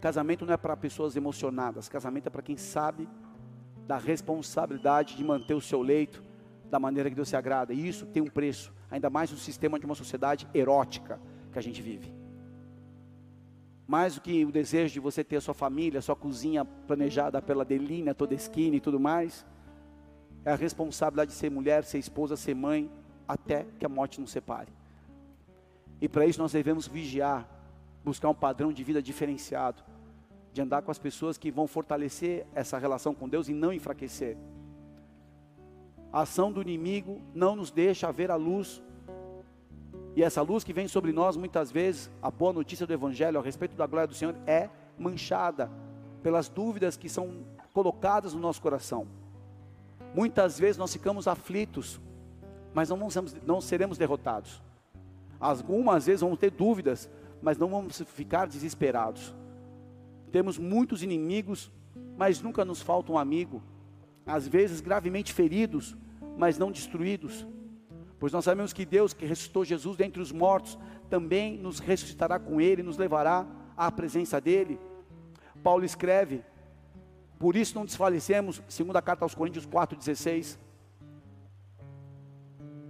Casamento 0.00 0.46
não 0.46 0.54
é 0.54 0.56
para 0.56 0.76
pessoas 0.76 1.16
emocionadas. 1.16 1.88
Casamento 1.88 2.26
é 2.26 2.30
para 2.30 2.42
quem 2.42 2.56
sabe 2.56 3.08
da 3.86 3.98
responsabilidade 3.98 5.16
de 5.16 5.24
manter 5.24 5.54
o 5.54 5.60
seu 5.60 5.82
leito 5.82 6.22
da 6.70 6.78
maneira 6.78 7.08
que 7.08 7.16
Deus 7.16 7.28
se 7.28 7.36
agrada. 7.36 7.72
E 7.72 7.88
isso 7.88 8.06
tem 8.06 8.22
um 8.22 8.28
preço, 8.28 8.72
ainda 8.90 9.10
mais 9.10 9.30
no 9.30 9.36
sistema 9.36 9.78
de 9.78 9.86
uma 9.86 9.94
sociedade 9.94 10.46
erótica 10.54 11.20
que 11.52 11.58
a 11.58 11.62
gente 11.62 11.82
vive. 11.82 12.12
Mais 13.86 14.14
do 14.14 14.20
que 14.20 14.44
o 14.44 14.52
desejo 14.52 14.92
de 14.92 15.00
você 15.00 15.24
ter 15.24 15.36
a 15.36 15.40
sua 15.40 15.54
família, 15.54 15.98
a 15.98 16.02
sua 16.02 16.16
cozinha 16.16 16.64
planejada 16.64 17.40
pela 17.40 17.64
Delina, 17.64 18.14
toda 18.14 18.34
esquina 18.34 18.76
e 18.76 18.80
tudo 18.80 19.00
mais, 19.00 19.46
é 20.44 20.52
a 20.52 20.56
responsabilidade 20.56 21.30
de 21.30 21.36
ser 21.36 21.50
mulher, 21.50 21.84
ser 21.84 21.98
esposa, 21.98 22.36
ser 22.36 22.54
mãe, 22.54 22.90
até 23.26 23.66
que 23.78 23.86
a 23.86 23.88
morte 23.88 24.20
nos 24.20 24.30
separe. 24.30 24.72
E 26.00 26.08
para 26.08 26.26
isso 26.26 26.40
nós 26.40 26.52
devemos 26.52 26.86
vigiar 26.86 27.48
buscar 28.04 28.28
um 28.28 28.34
padrão 28.34 28.72
de 28.72 28.82
vida 28.82 29.02
diferenciado, 29.02 29.82
de 30.52 30.62
andar 30.62 30.82
com 30.82 30.90
as 30.90 30.98
pessoas 30.98 31.36
que 31.36 31.50
vão 31.50 31.66
fortalecer 31.66 32.46
essa 32.54 32.78
relação 32.78 33.14
com 33.14 33.28
Deus 33.28 33.48
e 33.48 33.52
não 33.52 33.72
enfraquecer. 33.72 34.36
A 36.12 36.22
ação 36.22 36.50
do 36.50 36.62
inimigo 36.62 37.20
não 37.34 37.54
nos 37.54 37.70
deixa 37.70 38.10
ver 38.10 38.30
a 38.30 38.36
luz, 38.36 38.82
e 40.16 40.22
essa 40.22 40.42
luz 40.42 40.64
que 40.64 40.72
vem 40.72 40.88
sobre 40.88 41.12
nós, 41.12 41.36
muitas 41.36 41.70
vezes, 41.70 42.10
a 42.20 42.30
boa 42.30 42.52
notícia 42.52 42.86
do 42.86 42.92
Evangelho 42.92 43.38
a 43.38 43.42
respeito 43.42 43.76
da 43.76 43.86
glória 43.86 44.08
do 44.08 44.14
Senhor 44.14 44.34
é 44.46 44.68
manchada 44.98 45.70
pelas 46.22 46.48
dúvidas 46.48 46.96
que 46.96 47.08
são 47.08 47.44
colocadas 47.72 48.34
no 48.34 48.40
nosso 48.40 48.60
coração. 48.60 49.06
Muitas 50.14 50.58
vezes 50.58 50.76
nós 50.76 50.92
ficamos 50.92 51.28
aflitos, 51.28 52.00
mas 52.74 52.88
não, 52.88 52.96
vamos, 52.96 53.36
não 53.46 53.60
seremos 53.60 53.96
derrotados. 53.96 54.60
Algumas 55.38 56.06
vezes 56.06 56.22
vamos 56.22 56.38
ter 56.38 56.50
dúvidas, 56.50 57.08
mas 57.42 57.58
não 57.58 57.68
vamos 57.68 58.00
ficar 58.02 58.46
desesperados. 58.46 59.34
Temos 60.30 60.58
muitos 60.58 61.02
inimigos, 61.02 61.70
mas 62.16 62.40
nunca 62.40 62.64
nos 62.64 62.82
falta 62.82 63.12
um 63.12 63.18
amigo. 63.18 63.62
Às 64.26 64.46
vezes 64.46 64.80
gravemente 64.80 65.32
feridos, 65.32 65.96
mas 66.36 66.58
não 66.58 66.70
destruídos. 66.70 67.46
Pois 68.18 68.32
nós 68.32 68.44
sabemos 68.44 68.72
que 68.72 68.84
Deus 68.84 69.12
que 69.12 69.24
ressuscitou 69.24 69.64
Jesus 69.64 69.96
dentre 69.96 70.20
os 70.20 70.32
mortos, 70.32 70.78
também 71.08 71.56
nos 71.56 71.78
ressuscitará 71.78 72.38
com 72.38 72.60
Ele, 72.60 72.82
nos 72.82 72.98
levará 72.98 73.46
à 73.76 73.90
presença 73.90 74.40
dEle. 74.40 74.78
Paulo 75.62 75.84
escreve, 75.84 76.42
por 77.38 77.56
isso 77.56 77.74
não 77.76 77.84
desfalecemos, 77.84 78.60
segundo 78.68 78.96
a 78.96 79.02
carta 79.02 79.24
aos 79.24 79.34
Coríntios 79.34 79.66
4,16. 79.66 80.58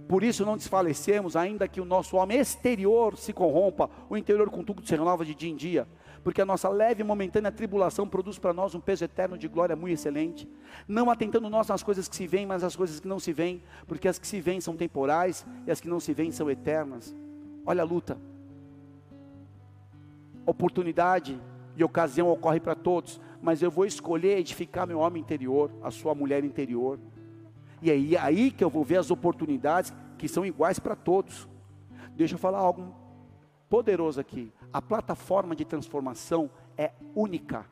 Por 0.09 0.23
isso 0.23 0.43
não 0.43 0.57
desfalecemos, 0.57 1.35
ainda 1.35 1.67
que 1.67 1.79
o 1.79 1.85
nosso 1.85 2.17
homem 2.17 2.39
exterior 2.39 3.15
se 3.15 3.31
corrompa, 3.31 3.91
o 4.09 4.17
interior 4.17 4.49
contudo 4.49 4.83
se 4.83 4.95
renova 4.95 5.23
de 5.23 5.35
dia 5.35 5.51
em 5.51 5.55
dia, 5.55 5.87
porque 6.23 6.41
a 6.41 6.45
nossa 6.47 6.67
leve 6.67 7.01
e 7.01 7.05
momentânea 7.05 7.51
tribulação 7.51 8.07
produz 8.07 8.39
para 8.39 8.51
nós 8.51 8.73
um 8.73 8.79
peso 8.79 9.03
eterno 9.03 9.37
de 9.37 9.47
glória 9.47 9.75
muito 9.75 9.93
excelente, 9.93 10.49
não 10.87 11.11
atentando 11.11 11.47
nós 11.47 11.67
nas 11.67 11.83
coisas 11.83 12.07
que 12.07 12.15
se 12.15 12.25
veem, 12.25 12.47
mas 12.47 12.63
nas 12.63 12.75
coisas 12.75 12.99
que 12.99 13.07
não 13.07 13.19
se 13.19 13.31
veem, 13.31 13.61
porque 13.85 14.07
as 14.07 14.17
que 14.17 14.25
se 14.25 14.41
veem 14.41 14.59
são 14.59 14.75
temporais 14.75 15.45
e 15.67 15.69
as 15.69 15.79
que 15.79 15.87
não 15.87 15.99
se 15.99 16.11
veem 16.11 16.31
são 16.31 16.49
eternas. 16.49 17.15
Olha 17.63 17.83
a 17.83 17.85
luta. 17.85 18.17
Oportunidade 20.43 21.39
e 21.77 21.83
ocasião 21.83 22.31
ocorre 22.31 22.59
para 22.59 22.73
todos, 22.73 23.21
mas 23.43 23.61
eu 23.61 23.69
vou 23.69 23.85
escolher 23.85 24.39
edificar 24.39 24.87
meu 24.87 24.97
homem 24.97 25.21
interior, 25.21 25.69
a 25.83 25.91
sua 25.91 26.15
mulher 26.15 26.43
interior. 26.43 26.97
E 27.81 27.91
aí, 27.91 28.17
aí 28.17 28.51
que 28.51 28.63
eu 28.63 28.69
vou 28.69 28.83
ver 28.83 28.97
as 28.97 29.11
oportunidades 29.11 29.93
que 30.17 30.27
são 30.27 30.45
iguais 30.45 30.79
para 30.79 30.95
todos. 30.95 31.47
Deixa 32.11 32.35
eu 32.35 32.39
falar 32.39 32.59
algo 32.59 32.93
poderoso 33.69 34.19
aqui. 34.19 34.51
A 34.73 34.81
plataforma 34.81 35.55
de 35.55 35.65
transformação 35.65 36.49
é 36.77 36.91
única. 37.15 37.65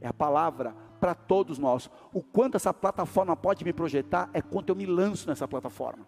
É 0.00 0.08
a 0.08 0.12
palavra 0.12 0.74
para 0.98 1.14
todos 1.14 1.58
nós. 1.58 1.90
O 2.12 2.22
quanto 2.22 2.56
essa 2.56 2.72
plataforma 2.72 3.36
pode 3.36 3.64
me 3.64 3.72
projetar 3.72 4.30
é 4.32 4.42
quanto 4.42 4.70
eu 4.70 4.76
me 4.76 4.86
lanço 4.86 5.28
nessa 5.28 5.46
plataforma. 5.46 6.06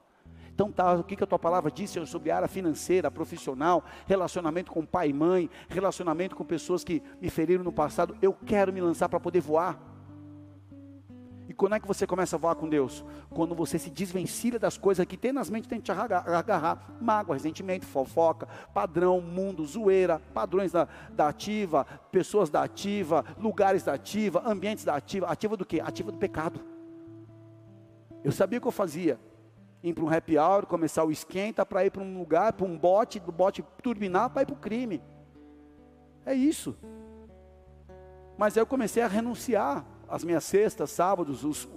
Então 0.54 0.70
tá, 0.70 0.94
o 0.94 1.02
que, 1.02 1.16
que 1.16 1.25
a 1.25 1.26
tua 1.26 1.38
palavra 1.38 1.68
disse 1.68 2.04
sobre 2.06 2.30
a 2.30 2.37
área 2.37 2.49
financeira, 2.49 3.11
profissional, 3.11 3.84
relacionamento 4.06 4.70
com 4.70 4.87
pai 4.87 5.08
e 5.08 5.12
mãe, 5.12 5.50
relacionamento 5.68 6.37
com 6.37 6.44
pessoas 6.44 6.84
que 6.84 7.02
me 7.20 7.28
feriram 7.28 7.64
no 7.64 7.73
passado. 7.73 8.16
Eu 8.23 8.32
quero 8.32 8.73
me 8.73 8.80
lançar 8.80 9.08
para 9.08 9.18
poder 9.18 9.40
voar. 9.40 9.93
E 11.54 11.56
quando 11.56 11.76
é 11.76 11.78
que 11.78 11.87
você 11.87 12.04
começa 12.04 12.34
a 12.34 12.38
voar 12.38 12.56
com 12.56 12.68
Deus? 12.68 13.04
Quando 13.30 13.54
você 13.54 13.78
se 13.78 13.88
desvencilha 13.88 14.58
das 14.58 14.76
coisas 14.76 15.06
que 15.06 15.16
tenazmente 15.16 15.68
tem 15.68 15.78
que 15.78 15.84
te 15.84 15.92
agarrar, 15.92 16.96
mágoa, 17.00 17.37
ressentimento, 17.37 17.87
fofoca, 17.87 18.49
padrão, 18.75 19.20
mundo, 19.20 19.64
zoeira, 19.64 20.20
padrões 20.34 20.73
da, 20.73 20.88
da 21.12 21.28
ativa, 21.28 21.84
pessoas 22.11 22.50
da 22.50 22.64
ativa, 22.64 23.25
lugares 23.38 23.84
da 23.84 23.92
ativa, 23.92 24.42
ambientes 24.44 24.84
da 24.84 24.96
ativa, 24.96 25.28
ativa 25.28 25.56
do 25.56 25.64
que? 25.64 25.80
Ativa 25.80 26.11
do 26.11 26.18
pecado. 26.18 26.58
Eu 28.25 28.32
sabia 28.32 28.58
o 28.58 28.61
que 28.61 28.66
eu 28.66 28.73
fazia, 28.73 29.16
ir 29.80 29.94
para 29.94 30.02
um 30.02 30.12
happy 30.12 30.37
hour, 30.37 30.66
começar 30.66 31.04
o 31.04 31.12
esquenta, 31.12 31.64
para 31.64 31.87
ir 31.87 31.90
para 31.90 32.02
um 32.02 32.18
lugar, 32.18 32.52
para 32.54 32.66
um 32.66 32.76
bote, 32.76 33.20
do 33.20 33.30
bote 33.30 33.64
turbinar, 33.80 34.28
para 34.30 34.42
ir 34.42 34.46
para 34.46 34.54
o 34.54 34.58
crime. 34.58 35.00
É 36.26 36.34
isso. 36.34 36.76
Mas 38.37 38.56
aí 38.56 38.61
eu 38.61 38.66
comecei 38.66 39.04
a 39.04 39.06
renunciar 39.06 39.93
as 40.08 40.25
minhas 40.25 40.44
sextas, 40.44 40.90
sábados, 40.90 41.44
os, 41.44 41.68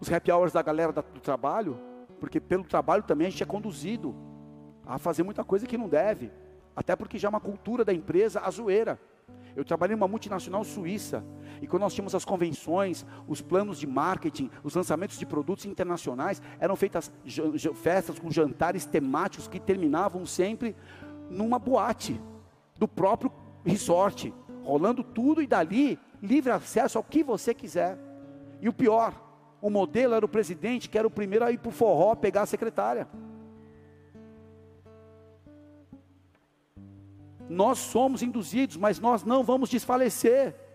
os 0.00 0.12
happy 0.12 0.30
hours 0.30 0.52
da 0.52 0.62
galera 0.62 0.92
do 0.92 1.20
trabalho, 1.20 1.78
porque 2.20 2.40
pelo 2.40 2.64
trabalho 2.64 3.02
também 3.02 3.26
a 3.26 3.30
gente 3.30 3.42
é 3.42 3.46
conduzido 3.46 4.14
a 4.84 4.98
fazer 4.98 5.22
muita 5.22 5.44
coisa 5.44 5.66
que 5.66 5.76
não 5.76 5.88
deve, 5.88 6.30
até 6.74 6.94
porque 6.94 7.18
já 7.18 7.28
é 7.28 7.30
uma 7.30 7.40
cultura 7.40 7.84
da 7.84 7.92
empresa 7.92 8.40
a 8.40 8.50
zoeira. 8.50 8.98
Eu 9.56 9.64
trabalhei 9.64 9.94
em 9.94 9.96
uma 9.96 10.06
multinacional 10.06 10.62
suíça, 10.62 11.24
e 11.62 11.66
quando 11.66 11.82
nós 11.82 11.94
tínhamos 11.94 12.14
as 12.14 12.24
convenções, 12.24 13.06
os 13.26 13.40
planos 13.40 13.78
de 13.78 13.86
marketing, 13.86 14.50
os 14.62 14.74
lançamentos 14.74 15.18
de 15.18 15.24
produtos 15.24 15.64
internacionais, 15.64 16.42
eram 16.60 16.76
feitas 16.76 17.10
festas 17.74 18.18
com 18.18 18.30
jantares 18.30 18.84
temáticos 18.84 19.48
que 19.48 19.58
terminavam 19.58 20.26
sempre 20.26 20.76
numa 21.30 21.58
boate 21.58 22.20
do 22.78 22.86
próprio 22.86 23.32
resort, 23.64 24.32
rolando 24.62 25.02
tudo 25.02 25.40
e 25.40 25.46
dali 25.46 25.98
livre 26.26 26.50
acesso 26.50 26.98
ao 26.98 27.04
que 27.04 27.22
você 27.22 27.54
quiser. 27.54 27.96
E 28.60 28.68
o 28.68 28.72
pior, 28.72 29.14
o 29.60 29.70
modelo 29.70 30.14
era 30.14 30.24
o 30.24 30.28
presidente, 30.28 30.88
que 30.88 30.98
era 30.98 31.06
o 31.06 31.10
primeiro 31.10 31.44
a 31.44 31.52
ir 31.52 31.58
para 31.58 31.68
o 31.68 31.72
forró 31.72 32.14
pegar 32.14 32.42
a 32.42 32.46
secretária. 32.46 33.08
Nós 37.48 37.78
somos 37.78 38.22
induzidos, 38.22 38.76
mas 38.76 38.98
nós 38.98 39.22
não 39.22 39.44
vamos 39.44 39.70
desfalecer 39.70 40.65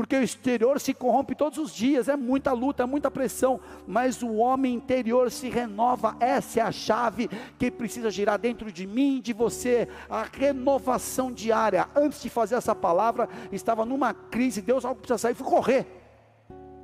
porque 0.00 0.16
o 0.16 0.22
exterior 0.22 0.80
se 0.80 0.94
corrompe 0.94 1.34
todos 1.34 1.58
os 1.58 1.74
dias, 1.74 2.08
é 2.08 2.16
muita 2.16 2.54
luta, 2.54 2.84
é 2.84 2.86
muita 2.86 3.10
pressão, 3.10 3.60
mas 3.86 4.22
o 4.22 4.36
homem 4.36 4.72
interior 4.72 5.30
se 5.30 5.50
renova, 5.50 6.16
essa 6.18 6.60
é 6.60 6.62
a 6.62 6.72
chave 6.72 7.28
que 7.58 7.70
precisa 7.70 8.10
girar 8.10 8.38
dentro 8.38 8.72
de 8.72 8.86
mim 8.86 9.20
de 9.20 9.34
você, 9.34 9.86
a 10.08 10.22
renovação 10.22 11.30
diária. 11.30 11.86
Antes 11.94 12.22
de 12.22 12.30
fazer 12.30 12.54
essa 12.54 12.74
palavra, 12.74 13.28
estava 13.52 13.84
numa 13.84 14.14
crise, 14.14 14.62
Deus 14.62 14.86
algo 14.86 15.02
precisa 15.02 15.18
sair, 15.18 15.34
fui 15.34 15.46
correr. 15.46 15.86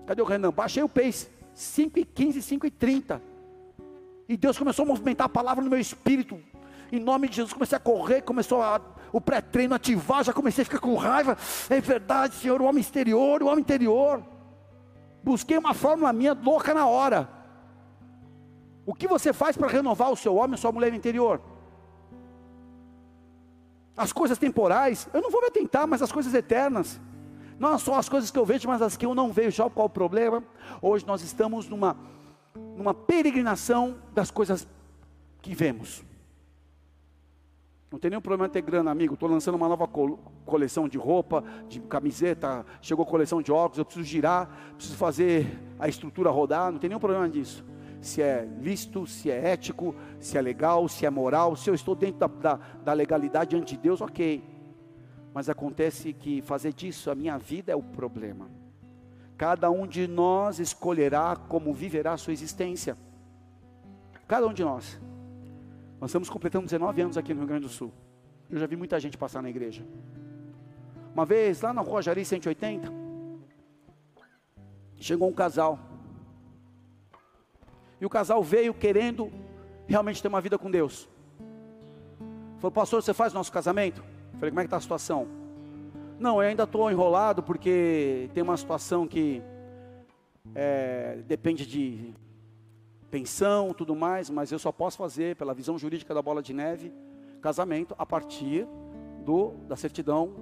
Cadê 0.07 0.20
o 0.20 0.26
Renan? 0.26 0.50
Baixei 0.50 0.83
o 0.83 0.88
pace, 0.88 1.26
5 1.55 1.98
e 1.98 2.05
15, 2.05 2.42
5 2.42 2.66
e 2.66 2.70
30. 2.70 3.22
E 4.29 4.37
Deus 4.37 4.59
começou 4.59 4.85
a 4.85 4.88
movimentar 4.88 5.24
a 5.24 5.31
palavra 5.31 5.64
no 5.64 5.70
meu 5.70 5.81
espírito. 5.81 6.38
Em 6.92 7.00
nome 7.00 7.31
de 7.31 7.37
Jesus, 7.37 7.55
comecei 7.55 7.76
a 7.76 7.81
correr, 7.81 8.20
começou 8.20 8.61
a 8.61 8.79
o 9.12 9.21
pré-treino 9.21 9.75
ativar, 9.75 10.25
já 10.25 10.33
comecei 10.33 10.62
a 10.62 10.64
ficar 10.64 10.79
com 10.79 10.95
raiva. 10.95 11.37
É 11.69 11.81
verdade, 11.81 12.35
Senhor, 12.35 12.61
o 12.61 12.64
homem 12.64 12.81
exterior, 12.81 13.42
o 13.42 13.47
homem 13.47 13.61
interior. 13.61 14.23
Busquei 15.23 15.59
uma 15.59 15.75
fórmula 15.75 16.12
minha 16.12 16.33
louca 16.33 16.73
na 16.73 16.87
hora. 16.87 17.29
O 18.85 18.95
que 18.95 19.09
você 19.09 19.33
faz 19.33 19.57
para 19.57 19.66
renovar 19.66 20.12
o 20.12 20.16
seu 20.16 20.37
homem, 20.37 20.55
a 20.55 20.57
sua 20.59 20.71
mulher 20.71 20.95
interior? 20.95 21.40
As 23.97 24.12
coisas 24.12 24.38
temporais, 24.38 25.09
eu 25.12 25.23
não 25.23 25.31
vou 25.31 25.40
me 25.40 25.49
atentar, 25.49 25.87
mas 25.87 26.03
as 26.03 26.12
coisas 26.12 26.33
eternas. 26.35 27.01
Não 27.59 27.79
só 27.79 27.95
as 27.95 28.09
coisas 28.09 28.31
que 28.31 28.38
eu 28.38 28.45
vejo, 28.45 28.69
mas 28.69 28.83
as 28.83 28.97
que 28.97 29.07
eu 29.07 29.14
não 29.14 29.33
vejo. 29.33 29.69
Qual 29.71 29.87
o 29.87 29.90
problema? 29.90 30.45
Hoje 30.83 31.07
nós 31.07 31.23
estamos 31.23 31.69
numa, 31.69 31.97
numa 32.55 32.92
peregrinação 32.92 33.97
das 34.12 34.31
coisas 34.31 34.69
que 35.40 35.55
vemos. 35.55 36.05
Não 37.90 37.99
tem 38.01 38.11
nenhum 38.11 38.20
problema 38.20 38.49
ter 38.49 38.62
grana, 38.62 38.90
amigo. 38.90 39.14
Estou 39.14 39.29
lançando 39.29 39.55
uma 39.55 39.68
nova 39.68 39.88
coleção 40.44 40.88
de 40.88 40.99
roupa, 40.99 41.44
de 41.68 41.81
camiseta, 41.81 42.66
chegou 42.83 43.05
a 43.05 43.09
coleção 43.09 43.40
de 43.40 43.53
óculos, 43.53 43.79
eu 43.79 43.85
preciso 43.85 44.05
girar, 44.05 44.51
preciso 44.75 44.96
fazer 44.96 45.46
a 45.79 45.88
estrutura 45.88 46.31
rodar, 46.31 46.72
não 46.72 46.79
tem 46.79 46.88
nenhum 46.88 47.01
problema 47.01 47.29
disso. 47.29 47.64
Se 48.01 48.20
é 48.20 48.49
lícito, 48.61 49.07
se 49.07 49.31
é 49.31 49.53
ético, 49.53 49.94
se 50.18 50.37
é 50.37 50.42
legal, 50.42 50.88
se 50.88 51.07
é 51.07 51.11
moral, 51.11 51.55
se 51.55 51.70
eu 51.70 51.75
estou 51.75 51.94
dentro 51.94 52.18
da, 52.18 52.27
da, 52.27 52.61
da 52.85 52.92
legalidade 52.92 53.51
diante 53.51 53.77
de 53.77 53.83
Deus, 53.83 54.01
ok. 54.01 54.42
Mas 55.33 55.49
acontece 55.49 56.12
que 56.12 56.42
fazer 56.42 56.72
disso 56.72 57.11
a 57.11 57.14
minha 57.14 57.38
vida 57.38 57.72
é 57.72 57.77
o 57.77 57.83
problema. 57.83 58.51
Cada 59.37 59.70
um 59.70 59.87
de 59.87 60.09
nós 60.09 60.59
escolherá 60.59 61.37
como 61.37 61.72
viverá 61.72 62.14
a 62.14 62.16
sua 62.16 62.33
existência. 62.33 62.96
Cada 64.27 64.46
um 64.46 64.53
de 64.53 64.64
nós. 64.64 64.99
Nós 66.00 66.11
estamos 66.11 66.28
completando 66.28 66.66
19 66.66 67.00
anos 67.00 67.16
aqui 67.16 67.32
no 67.32 67.40
Rio 67.40 67.48
Grande 67.48 67.66
do 67.66 67.72
Sul. 67.72 67.92
Eu 68.50 68.59
já 68.59 68.66
vi 68.66 68.76
muita 68.76 69.00
gente 69.00 69.16
passar 69.16 69.42
na 69.42 69.48
igreja. 69.48 69.85
Uma 71.14 71.24
vez, 71.24 71.62
lá 71.62 71.72
na 71.72 71.80
Rua 71.80 72.02
Jari 72.02 72.24
180, 72.24 72.92
chegou 74.98 75.28
um 75.28 75.32
casal. 75.32 75.78
E 77.98 78.04
o 78.04 78.11
casal 78.11 78.42
veio 78.42 78.74
querendo 78.74 79.32
realmente 79.87 80.20
ter 80.20 80.28
uma 80.28 80.40
vida 80.40 80.59
com 80.59 80.70
Deus. 80.70 81.09
Falou, 82.59 82.72
pastor, 82.72 83.02
você 83.02 83.14
faz 83.14 83.32
nosso 83.32 83.50
casamento? 83.50 84.04
Falei, 84.35 84.50
como 84.50 84.61
é 84.61 84.64
que 84.64 84.66
está 84.66 84.76
a 84.76 84.80
situação? 84.80 85.26
Não, 86.18 86.42
eu 86.42 86.48
ainda 86.48 86.64
estou 86.64 86.90
enrolado 86.90 87.42
porque 87.42 88.30
tem 88.35 88.42
uma 88.42 88.56
situação 88.56 89.06
que 89.06 89.42
é, 90.54 91.22
depende 91.26 91.66
de 91.66 92.14
pensão, 93.11 93.73
tudo 93.73 93.95
mais, 93.95 94.29
mas 94.31 94.51
eu 94.53 94.59
só 94.59 94.73
posso 94.73 94.97
fazer, 94.97 95.37
pela 95.37 95.55
visão 95.55 95.79
jurídica 95.79 96.12
da 96.12 96.23
bola 96.23 96.42
de 96.42 96.53
neve, 96.53 96.92
casamento 97.40 97.95
a 97.99 98.05
partir 98.05 98.66
do, 99.25 99.53
da 99.69 99.77
certidão 99.77 100.35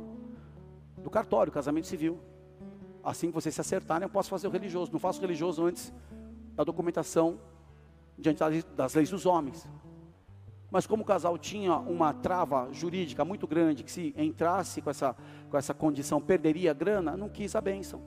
do 0.99 1.11
cartório, 1.11 1.53
casamento 1.53 1.87
civil. 1.87 2.19
Assim 3.03 3.29
que 3.29 3.35
vocês 3.35 3.55
se 3.55 3.61
acertarem, 3.61 4.07
eu 4.07 4.11
posso 4.11 4.31
fazer 4.31 4.47
o 4.47 4.51
religioso. 4.51 4.91
Não 4.91 4.99
faço 4.99 5.21
religioso 5.21 5.65
antes 5.65 5.93
da 6.55 6.65
documentação 6.65 7.39
diante 8.19 8.41
das 8.75 8.95
leis 8.95 9.11
dos 9.11 9.27
homens. 9.27 9.69
Mas 10.71 10.87
como 10.87 11.03
o 11.03 11.07
casal 11.07 11.37
tinha 11.37 11.77
uma 11.77 12.13
trava 12.13 12.69
jurídica 12.73 13.25
muito 13.25 13.47
grande, 13.47 13.85
que 13.85 13.93
se 13.93 14.15
entrasse 14.17 14.81
com 14.81 14.91
essa, 14.91 15.15
com 15.51 15.57
essa 15.57 15.75
condição 15.75 16.21
perderia 16.21 16.71
a 16.71 16.75
grana, 16.75 17.17
não 17.17 17.29
quis 17.29 17.55
a 17.55 17.61
bênção. 17.61 18.03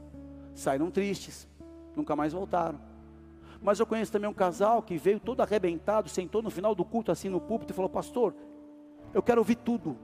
Saíram 0.54 0.90
tristes, 0.90 1.48
nunca 1.96 2.16
mais 2.16 2.34
voltaram. 2.34 2.80
Mas 3.62 3.80
eu 3.80 3.86
conheço 3.86 4.12
também 4.12 4.30
um 4.30 4.34
casal 4.34 4.82
que 4.82 4.98
veio 4.98 5.20
todo 5.20 5.42
arrebentado, 5.42 6.10
sentou 6.10 6.42
no 6.42 6.50
final 6.50 6.76
do 6.76 6.86
culto 6.86 7.12
assim 7.12 7.30
no 7.30 7.42
púlpito 7.42 7.74
e 7.74 7.76
falou: 7.76 7.90
Pastor, 7.90 8.34
eu 9.14 9.22
quero 9.22 9.42
ouvir 9.42 9.56
tudo. 9.56 9.98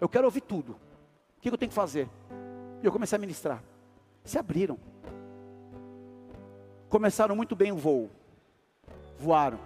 Eu 0.00 0.08
quero 0.08 0.26
ouvir 0.26 0.42
tudo. 0.42 0.72
O 1.36 1.40
que 1.40 1.50
eu 1.50 1.58
tenho 1.58 1.68
que 1.70 1.74
fazer? 1.74 2.08
E 2.82 2.86
eu 2.86 2.92
comecei 2.92 3.16
a 3.16 3.20
ministrar. 3.20 3.62
Se 4.24 4.38
abriram. 4.38 4.78
Começaram 6.88 7.34
muito 7.34 7.56
bem 7.56 7.72
o 7.72 7.76
voo. 7.76 8.10
Voaram. 9.18 9.58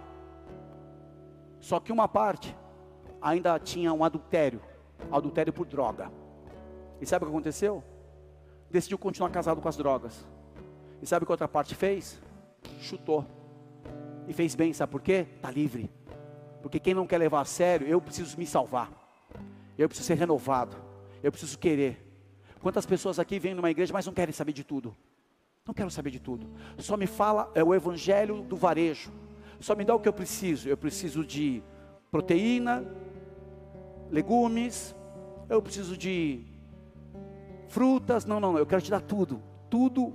Só 1.59 1.79
que 1.79 1.91
uma 1.91 2.07
parte 2.07 2.55
ainda 3.21 3.57
tinha 3.59 3.93
um 3.93 4.03
adultério 4.03 4.61
adultério 5.11 5.51
por 5.51 5.65
droga. 5.65 6.11
E 7.01 7.05
sabe 7.05 7.25
o 7.25 7.27
que 7.27 7.33
aconteceu? 7.33 7.83
Decidiu 8.69 8.97
continuar 8.97 9.29
casado 9.29 9.61
com 9.61 9.67
as 9.67 9.77
drogas. 9.77 10.25
E 11.01 11.05
sabe 11.05 11.23
o 11.23 11.25
que 11.25 11.31
outra 11.31 11.47
parte 11.47 11.75
fez? 11.75 12.21
Chutou. 12.79 13.25
E 14.27 14.33
fez 14.33 14.55
bem, 14.55 14.73
sabe 14.73 14.91
por 14.91 15.01
quê? 15.01 15.27
Está 15.35 15.51
livre. 15.51 15.89
Porque 16.61 16.79
quem 16.79 16.93
não 16.93 17.05
quer 17.05 17.17
levar 17.17 17.41
a 17.41 17.45
sério, 17.45 17.87
eu 17.87 17.99
preciso 17.99 18.37
me 18.37 18.45
salvar. 18.45 18.91
Eu 19.77 19.89
preciso 19.89 20.07
ser 20.07 20.15
renovado. 20.15 20.77
Eu 21.21 21.31
preciso 21.31 21.57
querer. 21.59 21.99
Quantas 22.61 22.85
pessoas 22.85 23.19
aqui 23.19 23.39
vêm 23.39 23.53
numa 23.53 23.69
igreja, 23.69 23.91
mas 23.91 24.05
não 24.05 24.13
querem 24.13 24.33
saber 24.33 24.53
de 24.53 24.63
tudo? 24.63 24.95
Não 25.65 25.73
quero 25.73 25.91
saber 25.91 26.11
de 26.11 26.19
tudo. 26.19 26.47
Só 26.77 26.95
me 26.95 27.07
fala 27.07 27.51
é 27.53 27.63
o 27.63 27.73
evangelho 27.73 28.41
do 28.41 28.55
varejo. 28.55 29.11
Só 29.59 29.75
me 29.75 29.83
dá 29.83 29.93
o 29.93 29.99
que 29.99 30.07
eu 30.07 30.13
preciso. 30.13 30.69
Eu 30.69 30.77
preciso 30.77 31.25
de 31.25 31.61
proteína, 32.11 32.85
legumes, 34.09 34.95
eu 35.49 35.61
preciso 35.61 35.97
de 35.97 36.45
frutas. 37.67 38.25
Não, 38.25 38.39
não, 38.39 38.53
não, 38.53 38.59
eu 38.59 38.65
quero 38.65 38.81
te 38.81 38.91
dar 38.91 39.01
tudo. 39.01 39.41
Tudo 39.69 40.13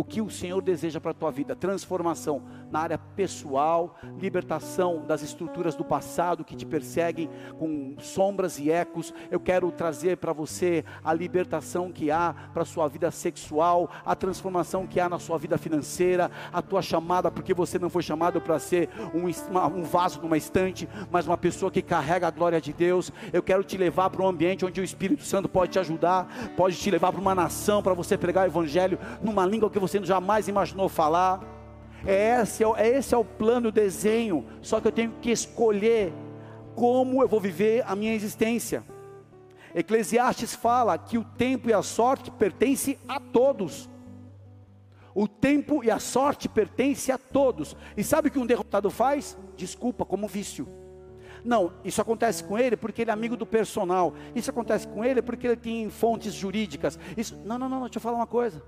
o 0.00 0.04
que 0.04 0.22
o 0.22 0.30
Senhor 0.30 0.62
deseja 0.62 0.98
para 0.98 1.10
a 1.10 1.14
tua 1.14 1.30
vida, 1.30 1.54
transformação 1.54 2.40
na 2.70 2.80
área 2.80 2.98
pessoal, 2.98 3.96
libertação 4.18 5.04
das 5.06 5.22
estruturas 5.22 5.74
do 5.74 5.84
passado 5.84 6.44
que 6.44 6.56
te 6.56 6.64
perseguem 6.64 7.28
com 7.58 7.94
sombras 7.98 8.58
e 8.58 8.70
ecos. 8.70 9.12
Eu 9.30 9.40
quero 9.40 9.70
trazer 9.72 10.16
para 10.16 10.32
você 10.32 10.84
a 11.04 11.12
libertação 11.12 11.90
que 11.90 12.10
há 12.10 12.34
para 12.52 12.62
a 12.62 12.66
sua 12.66 12.88
vida 12.88 13.10
sexual, 13.10 13.90
a 14.04 14.14
transformação 14.14 14.86
que 14.86 15.00
há 15.00 15.08
na 15.08 15.18
sua 15.18 15.38
vida 15.38 15.58
financeira, 15.58 16.30
a 16.52 16.62
tua 16.62 16.82
chamada, 16.82 17.30
porque 17.30 17.54
você 17.54 17.78
não 17.78 17.90
foi 17.90 18.02
chamado 18.02 18.40
para 18.40 18.58
ser 18.58 18.88
um, 19.14 19.26
um 19.76 19.82
vaso 19.82 20.20
numa 20.20 20.36
estante, 20.36 20.88
mas 21.10 21.26
uma 21.26 21.36
pessoa 21.36 21.70
que 21.70 21.82
carrega 21.82 22.28
a 22.28 22.30
glória 22.30 22.60
de 22.60 22.72
Deus. 22.72 23.12
Eu 23.32 23.42
quero 23.42 23.64
te 23.64 23.76
levar 23.76 24.10
para 24.10 24.22
um 24.22 24.28
ambiente 24.28 24.64
onde 24.64 24.80
o 24.80 24.84
Espírito 24.84 25.22
Santo 25.22 25.48
pode 25.48 25.72
te 25.72 25.78
ajudar, 25.78 26.28
pode 26.56 26.76
te 26.76 26.90
levar 26.90 27.12
para 27.12 27.20
uma 27.20 27.34
nação 27.34 27.82
para 27.82 27.94
você 27.94 28.16
pregar 28.16 28.44
o 28.44 28.50
Evangelho 28.50 28.98
numa 29.22 29.44
língua 29.46 29.70
que 29.70 29.78
você 29.78 30.02
jamais 30.02 30.48
imaginou 30.48 30.88
falar. 30.88 31.59
É 32.06 32.40
esse, 32.40 32.64
é 32.64 32.88
esse 32.88 33.14
é 33.14 33.18
o 33.18 33.24
plano, 33.24 33.68
o 33.68 33.72
desenho. 33.72 34.44
Só 34.60 34.80
que 34.80 34.88
eu 34.88 34.92
tenho 34.92 35.12
que 35.20 35.30
escolher 35.30 36.12
como 36.74 37.22
eu 37.22 37.28
vou 37.28 37.40
viver 37.40 37.84
a 37.86 37.94
minha 37.94 38.14
existência. 38.14 38.82
Eclesiastes 39.74 40.54
fala 40.54 40.98
que 40.98 41.18
o 41.18 41.24
tempo 41.24 41.68
e 41.68 41.72
a 41.72 41.82
sorte 41.82 42.30
pertencem 42.30 42.98
a 43.06 43.20
todos. 43.20 43.88
O 45.14 45.28
tempo 45.28 45.84
e 45.84 45.90
a 45.90 45.98
sorte 45.98 46.48
pertencem 46.48 47.14
a 47.14 47.18
todos. 47.18 47.76
E 47.96 48.02
sabe 48.02 48.28
o 48.28 48.30
que 48.30 48.38
um 48.38 48.46
derrotado 48.46 48.90
faz? 48.90 49.36
Desculpa, 49.56 50.04
como 50.04 50.26
vício. 50.26 50.68
Não, 51.44 51.72
isso 51.84 52.00
acontece 52.00 52.44
com 52.44 52.58
ele 52.58 52.76
porque 52.76 53.02
ele 53.02 53.10
é 53.10 53.14
amigo 53.14 53.36
do 53.36 53.46
personal. 53.46 54.14
Isso 54.34 54.50
acontece 54.50 54.86
com 54.86 55.04
ele 55.04 55.22
porque 55.22 55.46
ele 55.46 55.56
tem 55.56 55.88
fontes 55.88 56.34
jurídicas. 56.34 56.98
Isso, 57.16 57.38
não, 57.44 57.58
não, 57.58 57.68
não, 57.68 57.80
deixa 57.82 57.98
eu 57.98 58.02
falar 58.02 58.16
uma 58.16 58.26
coisa. 58.26 58.62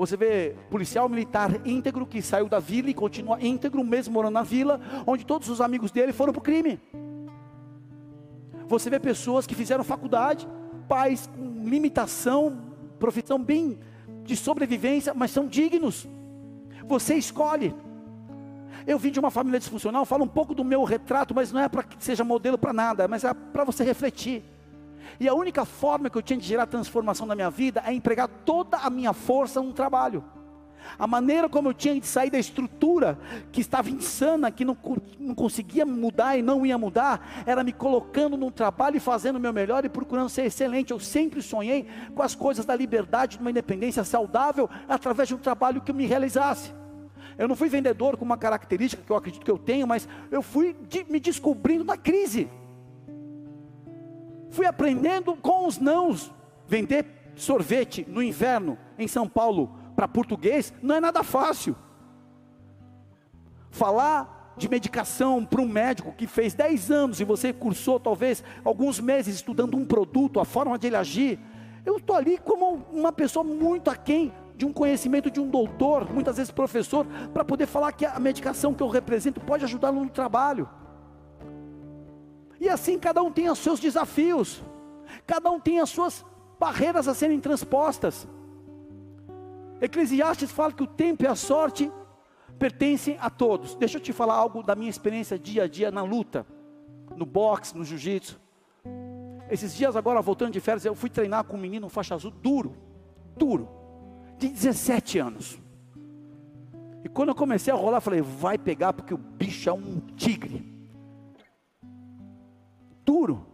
Você 0.00 0.16
vê 0.16 0.56
policial 0.70 1.10
militar 1.10 1.60
íntegro 1.62 2.06
que 2.06 2.22
saiu 2.22 2.48
da 2.48 2.58
vila 2.58 2.88
e 2.88 2.94
continua 2.94 3.36
íntegro, 3.38 3.84
mesmo 3.84 4.14
morando 4.14 4.32
na 4.32 4.42
vila, 4.42 4.80
onde 5.06 5.26
todos 5.26 5.50
os 5.50 5.60
amigos 5.60 5.90
dele 5.90 6.10
foram 6.10 6.32
para 6.32 6.40
o 6.40 6.42
crime. 6.42 6.80
Você 8.66 8.88
vê 8.88 8.98
pessoas 8.98 9.46
que 9.46 9.54
fizeram 9.54 9.84
faculdade, 9.84 10.48
pais 10.88 11.26
com 11.26 11.68
limitação, 11.68 12.62
profissão 12.98 13.38
bem 13.38 13.78
de 14.24 14.36
sobrevivência, 14.36 15.12
mas 15.12 15.32
são 15.32 15.46
dignos. 15.46 16.08
Você 16.86 17.16
escolhe. 17.16 17.74
Eu 18.86 18.98
vim 18.98 19.10
de 19.10 19.20
uma 19.20 19.30
família 19.30 19.58
disfuncional, 19.58 20.06
falo 20.06 20.24
um 20.24 20.28
pouco 20.28 20.54
do 20.54 20.64
meu 20.64 20.82
retrato, 20.82 21.34
mas 21.34 21.52
não 21.52 21.60
é 21.60 21.68
para 21.68 21.82
que 21.82 22.02
seja 22.02 22.24
modelo 22.24 22.56
para 22.56 22.72
nada, 22.72 23.06
mas 23.06 23.22
é 23.22 23.34
para 23.34 23.64
você 23.64 23.84
refletir. 23.84 24.42
E 25.18 25.28
a 25.28 25.34
única 25.34 25.64
forma 25.64 26.08
que 26.08 26.16
eu 26.16 26.22
tinha 26.22 26.38
de 26.38 26.46
gerar 26.46 26.66
transformação 26.66 27.26
na 27.26 27.34
minha 27.34 27.50
vida 27.50 27.82
é 27.86 27.92
empregar 27.92 28.28
toda 28.28 28.78
a 28.78 28.90
minha 28.90 29.12
força 29.12 29.62
no 29.62 29.72
trabalho. 29.72 30.24
A 30.98 31.06
maneira 31.06 31.48
como 31.48 31.68
eu 31.68 31.74
tinha 31.74 31.98
de 31.98 32.06
sair 32.06 32.30
da 32.30 32.38
estrutura 32.38 33.18
que 33.52 33.60
estava 33.60 33.90
insana, 33.90 34.50
que 34.50 34.64
não, 34.64 34.76
não 35.18 35.34
conseguia 35.34 35.84
mudar 35.86 36.36
e 36.36 36.42
não 36.42 36.64
ia 36.64 36.76
mudar, 36.76 37.42
era 37.46 37.62
me 37.62 37.72
colocando 37.72 38.36
no 38.36 38.50
trabalho 38.50 38.96
e 38.96 39.00
fazendo 39.00 39.36
o 39.36 39.40
meu 39.40 39.52
melhor 39.52 39.84
e 39.84 39.88
procurando 39.88 40.28
ser 40.28 40.46
excelente. 40.46 40.90
Eu 40.90 41.00
sempre 41.00 41.42
sonhei 41.42 41.86
com 42.14 42.22
as 42.22 42.34
coisas 42.34 42.64
da 42.64 42.74
liberdade, 42.74 43.36
de 43.36 43.42
uma 43.42 43.50
independência 43.50 44.04
saudável, 44.04 44.68
através 44.88 45.28
de 45.28 45.34
um 45.34 45.38
trabalho 45.38 45.80
que 45.80 45.92
me 45.92 46.06
realizasse. 46.06 46.72
Eu 47.38 47.48
não 47.48 47.56
fui 47.56 47.68
vendedor 47.68 48.16
com 48.16 48.24
uma 48.24 48.36
característica 48.36 49.02
que 49.02 49.10
eu 49.10 49.16
acredito 49.16 49.44
que 49.44 49.50
eu 49.50 49.58
tenho, 49.58 49.86
mas 49.86 50.08
eu 50.30 50.42
fui 50.42 50.76
de, 50.88 51.04
me 51.04 51.18
descobrindo 51.18 51.84
na 51.84 51.96
crise 51.96 52.50
fui 54.50 54.66
aprendendo 54.66 55.34
com 55.36 55.66
os 55.66 55.78
nãos. 55.78 56.32
Vender 56.66 57.32
sorvete 57.34 58.06
no 58.08 58.22
inverno 58.22 58.78
em 58.98 59.08
São 59.08 59.28
Paulo 59.28 59.74
para 59.96 60.06
português 60.06 60.72
não 60.82 60.96
é 60.96 61.00
nada 61.00 61.22
fácil. 61.22 61.74
Falar 63.70 64.54
de 64.56 64.68
medicação 64.68 65.44
para 65.44 65.60
um 65.60 65.68
médico 65.68 66.12
que 66.12 66.26
fez 66.26 66.54
10 66.54 66.90
anos 66.90 67.20
e 67.20 67.24
você 67.24 67.52
cursou 67.52 67.98
talvez 67.98 68.44
alguns 68.64 69.00
meses 69.00 69.36
estudando 69.36 69.76
um 69.76 69.84
produto, 69.84 70.38
a 70.38 70.44
forma 70.44 70.78
de 70.78 70.88
ele 70.88 70.96
agir. 70.96 71.38
Eu 71.84 71.96
estou 71.96 72.14
ali 72.14 72.36
como 72.38 72.84
uma 72.92 73.10
pessoa 73.10 73.42
muito 73.42 73.90
aquém 73.90 74.32
de 74.54 74.66
um 74.66 74.72
conhecimento 74.72 75.30
de 75.30 75.40
um 75.40 75.48
doutor, 75.48 76.12
muitas 76.12 76.36
vezes 76.36 76.50
professor, 76.50 77.06
para 77.32 77.42
poder 77.42 77.66
falar 77.66 77.92
que 77.92 78.04
a 78.04 78.20
medicação 78.20 78.74
que 78.74 78.82
eu 78.82 78.88
represento 78.88 79.40
pode 79.40 79.64
ajudá-lo 79.64 80.04
no 80.04 80.10
trabalho. 80.10 80.68
E 82.60 82.68
assim 82.68 82.98
cada 82.98 83.22
um 83.22 83.32
tem 83.32 83.48
os 83.48 83.58
seus 83.58 83.80
desafios, 83.80 84.62
cada 85.26 85.50
um 85.50 85.58
tem 85.58 85.80
as 85.80 85.88
suas 85.88 86.24
barreiras 86.58 87.08
a 87.08 87.14
serem 87.14 87.40
transpostas. 87.40 88.28
Eclesiastes 89.80 90.50
fala 90.50 90.70
que 90.70 90.82
o 90.82 90.86
tempo 90.86 91.24
e 91.24 91.26
a 91.26 91.34
sorte 91.34 91.90
pertencem 92.58 93.16
a 93.18 93.30
todos. 93.30 93.74
Deixa 93.74 93.96
eu 93.96 94.02
te 94.02 94.12
falar 94.12 94.34
algo 94.34 94.62
da 94.62 94.74
minha 94.74 94.90
experiência 94.90 95.38
dia 95.38 95.62
a 95.62 95.66
dia 95.66 95.90
na 95.90 96.02
luta, 96.02 96.46
no 97.16 97.24
boxe, 97.24 97.74
no 97.74 97.82
jiu-jitsu. 97.82 98.38
Esses 99.50 99.74
dias 99.74 99.96
agora 99.96 100.20
voltando 100.20 100.52
de 100.52 100.60
férias, 100.60 100.84
eu 100.84 100.94
fui 100.94 101.08
treinar 101.08 101.44
com 101.44 101.56
um 101.56 101.60
menino 101.60 101.86
um 101.86 101.90
faixa 101.90 102.14
azul 102.14 102.30
duro, 102.30 102.76
duro, 103.38 103.68
de 104.36 104.48
17 104.48 105.18
anos. 105.18 105.58
E 107.02 107.08
quando 107.08 107.30
eu 107.30 107.34
comecei 107.34 107.72
a 107.72 107.76
rolar, 107.76 108.02
falei, 108.02 108.20
vai 108.20 108.58
pegar 108.58 108.92
porque 108.92 109.14
o 109.14 109.18
bicho 109.18 109.70
é 109.70 109.72
um 109.72 109.98
tigre 110.14 110.79
duro. 113.10 113.44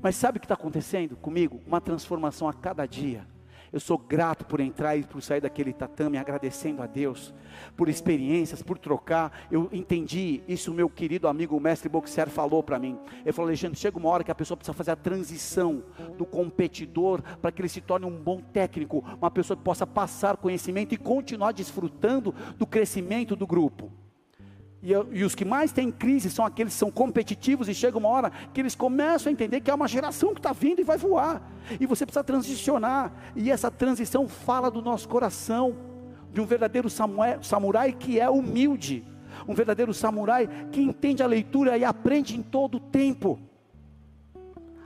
Mas 0.00 0.14
sabe 0.14 0.38
o 0.38 0.40
que 0.40 0.44
está 0.44 0.54
acontecendo 0.54 1.16
comigo? 1.16 1.60
Uma 1.66 1.80
transformação 1.80 2.48
a 2.48 2.52
cada 2.52 2.86
dia. 2.86 3.26
Eu 3.72 3.80
sou 3.80 3.98
grato 3.98 4.46
por 4.46 4.60
entrar 4.60 4.96
e 4.96 5.02
por 5.02 5.20
sair 5.20 5.40
daquele 5.40 5.72
tatame, 5.72 6.16
agradecendo 6.16 6.80
a 6.80 6.86
Deus 6.86 7.34
por 7.76 7.88
experiências, 7.88 8.62
por 8.62 8.78
trocar. 8.78 9.46
Eu 9.50 9.68
entendi 9.72 10.42
isso, 10.46 10.72
meu 10.72 10.88
querido 10.88 11.26
amigo, 11.26 11.56
o 11.56 11.60
mestre 11.60 11.88
Boxer, 11.88 12.30
falou 12.30 12.62
para 12.62 12.78
mim. 12.78 12.96
Ele 13.22 13.32
falou: 13.32 13.48
Alexandre, 13.48 13.76
chega 13.76 13.98
uma 13.98 14.08
hora 14.08 14.22
que 14.22 14.30
a 14.30 14.34
pessoa 14.34 14.56
precisa 14.56 14.72
fazer 14.72 14.92
a 14.92 14.96
transição 14.96 15.82
do 16.16 16.24
competidor 16.24 17.20
para 17.42 17.50
que 17.50 17.60
ele 17.60 17.68
se 17.68 17.80
torne 17.80 18.06
um 18.06 18.16
bom 18.16 18.40
técnico, 18.40 19.04
uma 19.20 19.30
pessoa 19.30 19.56
que 19.56 19.64
possa 19.64 19.86
passar 19.86 20.36
conhecimento 20.36 20.94
e 20.94 20.96
continuar 20.96 21.50
desfrutando 21.50 22.32
do 22.56 22.66
crescimento 22.66 23.34
do 23.34 23.46
grupo. 23.46 23.90
E, 24.82 24.92
e, 24.92 25.24
os 25.24 25.34
que 25.34 25.44
mais 25.44 25.72
têm 25.72 25.90
crise 25.90 26.30
são 26.30 26.44
aqueles 26.44 26.72
que 26.72 26.78
são 26.78 26.90
competitivos 26.90 27.68
e 27.68 27.74
chega 27.74 27.98
uma 27.98 28.08
hora 28.08 28.30
que 28.54 28.60
eles 28.60 28.76
começam 28.76 29.28
a 29.28 29.32
entender 29.32 29.60
que 29.60 29.70
é 29.70 29.74
uma 29.74 29.88
geração 29.88 30.32
que 30.32 30.38
está 30.38 30.52
vindo 30.52 30.80
e 30.80 30.84
vai 30.84 30.96
voar. 30.96 31.42
E 31.80 31.86
você 31.86 32.06
precisa 32.06 32.22
transicionar. 32.22 33.12
E 33.34 33.50
essa 33.50 33.70
transição 33.70 34.28
fala 34.28 34.70
do 34.70 34.80
nosso 34.80 35.08
coração, 35.08 35.76
de 36.32 36.40
um 36.40 36.46
verdadeiro 36.46 36.88
samurai 37.42 37.92
que 37.92 38.20
é 38.20 38.30
humilde, 38.30 39.04
um 39.48 39.54
verdadeiro 39.54 39.92
samurai 39.92 40.48
que 40.70 40.80
entende 40.80 41.22
a 41.22 41.26
leitura 41.26 41.76
e 41.76 41.84
aprende 41.84 42.36
em 42.36 42.42
todo 42.42 42.76
o 42.76 42.80
tempo. 42.80 43.40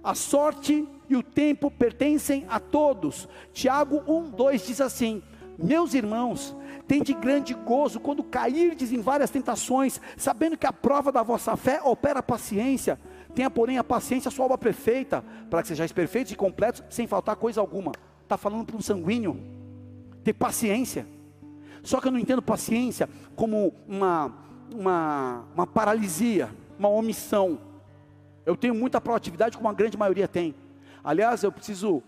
A 0.02 0.14
sorte 0.14 0.88
e 1.08 1.14
o 1.14 1.22
tempo 1.22 1.70
pertencem 1.70 2.46
a 2.48 2.58
todos. 2.58 3.28
Tiago 3.52 4.02
1, 4.06 4.30
2 4.30 4.66
diz 4.66 4.80
assim: 4.80 5.22
Meus 5.58 5.94
irmãos, 5.94 6.56
Tende 6.92 7.14
grande 7.14 7.54
gozo 7.54 7.98
quando 7.98 8.22
cairdes 8.22 8.92
em 8.92 9.00
várias 9.00 9.30
tentações, 9.30 9.98
sabendo 10.14 10.58
que 10.58 10.66
a 10.66 10.72
prova 10.74 11.10
da 11.10 11.22
vossa 11.22 11.56
fé 11.56 11.80
opera 11.82 12.22
paciência. 12.22 13.00
Tenha, 13.34 13.48
porém, 13.48 13.78
a 13.78 13.82
paciência 13.82 14.28
a 14.28 14.30
sua 14.30 14.44
obra 14.44 14.58
perfeita, 14.58 15.24
para 15.48 15.62
que 15.62 15.68
sejais 15.68 15.90
perfeitos 15.90 16.34
e 16.34 16.36
completos, 16.36 16.84
sem 16.90 17.06
faltar 17.06 17.36
coisa 17.36 17.62
alguma. 17.62 17.92
Está 18.22 18.36
falando 18.36 18.66
para 18.66 18.76
um 18.76 18.82
sanguíneo. 18.82 19.42
Ter 20.22 20.34
paciência. 20.34 21.06
Só 21.82 21.98
que 21.98 22.08
eu 22.08 22.12
não 22.12 22.18
entendo 22.18 22.42
paciência 22.42 23.08
como 23.34 23.72
uma, 23.88 24.30
uma, 24.70 25.46
uma 25.54 25.66
paralisia, 25.66 26.50
uma 26.78 26.90
omissão. 26.90 27.58
Eu 28.44 28.54
tenho 28.54 28.74
muita 28.74 29.00
proatividade, 29.00 29.56
como 29.56 29.70
a 29.70 29.72
grande 29.72 29.96
maioria 29.96 30.28
tem. 30.28 30.54
Aliás, 31.02 31.42
eu 31.42 31.50
preciso 31.50 32.02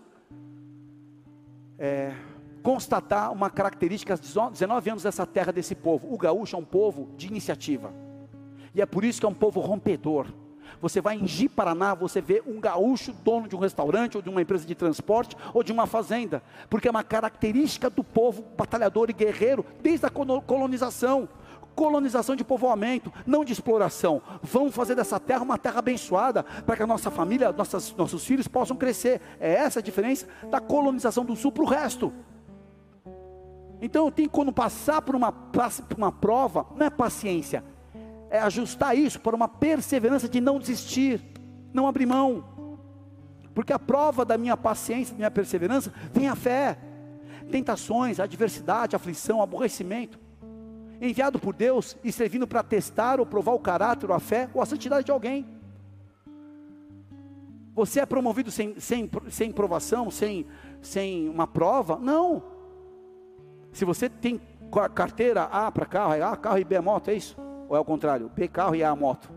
é, 1.79 2.13
constatar 2.65 3.31
uma 3.31 3.51
característica 3.51 4.17
dos 4.17 4.35
19 4.53 4.91
anos 4.91 5.03
dessa 5.03 5.27
terra, 5.27 5.53
desse 5.53 5.75
povo. 5.75 6.13
O 6.13 6.17
gaúcho 6.17 6.57
é 6.57 6.59
um 6.59 6.65
povo 6.65 7.11
de 7.15 7.27
iniciativa. 7.27 7.93
E 8.75 8.81
é 8.81 8.87
por 8.87 9.05
isso 9.05 9.21
que 9.21 9.27
é 9.27 9.29
um 9.29 9.35
povo 9.35 9.61
rompedor. 9.61 10.29
Você 10.81 10.99
vai 10.99 11.15
em 11.15 11.27
Ji 11.27 11.47
Paraná, 11.47 11.93
você 11.93 12.23
vê 12.23 12.43
um 12.47 12.59
gaúcho 12.59 13.13
dono 13.23 13.47
de 13.47 13.55
um 13.55 13.59
restaurante, 13.59 14.17
ou 14.17 14.23
de 14.23 14.31
uma 14.31 14.41
empresa 14.41 14.67
de 14.67 14.75
transporte, 14.75 15.37
ou 15.53 15.63
de 15.63 15.73
uma 15.73 15.87
fazenda, 15.87 16.43
porque 16.71 16.89
é 16.89 16.91
uma 16.91 17.05
característica 17.05 17.91
do 17.91 18.03
povo 18.03 18.43
batalhador 18.57 19.11
e 19.11 19.13
guerreiro 19.13 19.65
desde 19.83 20.07
a 20.07 20.11
colonização. 20.11 21.29
Colonização 21.75 22.35
de 22.35 22.45
povoamento, 22.45 23.13
não 23.27 23.45
de 23.45 23.53
exploração. 23.53 24.23
Vamos 24.43 24.75
fazer 24.75 24.95
dessa 24.95 25.21
terra 25.21 25.43
uma 25.43 25.59
terra 25.59 25.81
abençoada, 25.81 26.43
para 26.43 26.77
que 26.77 26.83
a 26.83 26.87
nossa 26.87 27.11
família, 27.11 27.53
nossas, 27.53 27.95
nossos 27.95 28.25
filhos 28.25 28.49
possam 28.49 28.77
crescer. 28.77 29.21
É 29.39 29.53
essa 29.53 29.81
a 29.81 29.83
diferença 29.83 30.27
da 30.51 30.61
colonização 30.61 31.27
do 31.27 31.37
sul 31.37 31.53
para 31.53 31.63
o 31.63 31.67
resto. 31.67 32.11
Então 33.85 34.07
eu 34.07 34.11
tenho 34.11 34.31
que, 34.31 34.35
quando 34.35 34.51
passar 34.51 35.03
por 35.03 35.15
uma, 35.15 35.31
por 35.31 35.99
uma 35.99 36.11
prova, 36.11 36.67
não 36.75 36.87
é 36.87 36.89
paciência, 36.89 37.63
é 38.31 38.39
ajustar 38.39 38.97
isso 38.97 39.21
para 39.21 39.37
uma 39.37 39.47
perseverança 39.47 40.27
de 40.27 40.41
não 40.41 40.59
desistir, 40.59 41.21
não 41.71 41.87
abrir 41.87 42.07
mão. 42.07 42.43
Porque 43.55 43.75
a 43.75 43.79
prova 43.79 44.25
da 44.25 44.39
minha 44.39 44.57
paciência, 44.57 45.13
da 45.13 45.19
minha 45.19 45.31
perseverança, 45.31 45.93
vem 46.15 46.29
a 46.29 46.35
fé. 46.35 46.79
Tentações, 47.51 48.19
adversidade, 48.19 48.97
aflição, 48.97 49.43
aborrecimento. 49.43 50.19
Enviado 50.99 51.39
por 51.39 51.55
Deus 51.55 51.95
e 52.03 52.11
servindo 52.11 52.47
para 52.47 52.63
testar 52.63 53.21
ou 53.21 53.27
provar 53.27 53.53
o 53.53 53.59
caráter, 53.59 54.09
ou 54.09 54.17
a 54.17 54.19
fé, 54.19 54.49
ou 54.55 54.63
a 54.63 54.67
santidade 54.67 55.05
de 55.05 55.13
alguém. 55.13 55.47
Você 57.75 58.01
é 58.01 58.07
promovido 58.07 58.51
sem, 58.51 58.81
sem, 58.81 59.11
sem 59.29 59.53
provação, 59.53 60.11
sem, 60.11 60.47
sem 60.81 61.29
uma 61.29 61.47
prova? 61.47 61.99
Não. 61.99 62.54
Se 63.75 63.85
você 63.85 64.09
tem 64.09 64.41
carteira 64.95 65.43
A 65.43 65.71
para 65.71 65.85
carro, 65.85 66.15
é 66.15 66.23
A 66.23 66.37
carro 66.37 66.59
e 66.59 66.65
B 66.65 66.77
é 66.77 66.81
moto, 66.81 67.09
é 67.09 67.15
isso? 67.15 67.37
Ou 67.69 67.77
é 67.77 67.81
o 67.81 67.85
contrário? 67.85 68.31
B 68.35 68.47
carro 68.49 68.75
e 68.75 68.85
A 68.85 68.95
moto. 68.95 69.31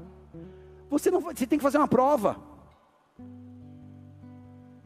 Você 0.90 1.12
não 1.12 1.20
você 1.20 1.46
tem 1.46 1.58
que 1.58 1.64
fazer 1.64 1.80
uma 1.80 1.88
prova. 1.88 2.38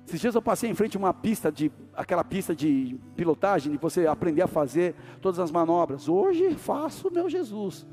Esses 0.07 0.19
dias 0.19 0.35
eu 0.35 0.41
passei 0.41 0.69
em 0.69 0.73
frente 0.73 0.95
a 0.95 0.99
uma 0.99 1.13
pista 1.13 1.51
de 1.51 1.69
aquela 1.93 2.23
pista 2.23 2.55
de 2.55 2.97
pilotagem, 3.15 3.73
de 3.73 3.77
você 3.77 4.07
aprender 4.07 4.41
a 4.41 4.47
fazer 4.47 4.95
todas 5.21 5.39
as 5.39 5.51
manobras. 5.51 6.07
Hoje 6.07 6.55
faço, 6.55 7.11
meu 7.11 7.29
Jesus. 7.29 7.85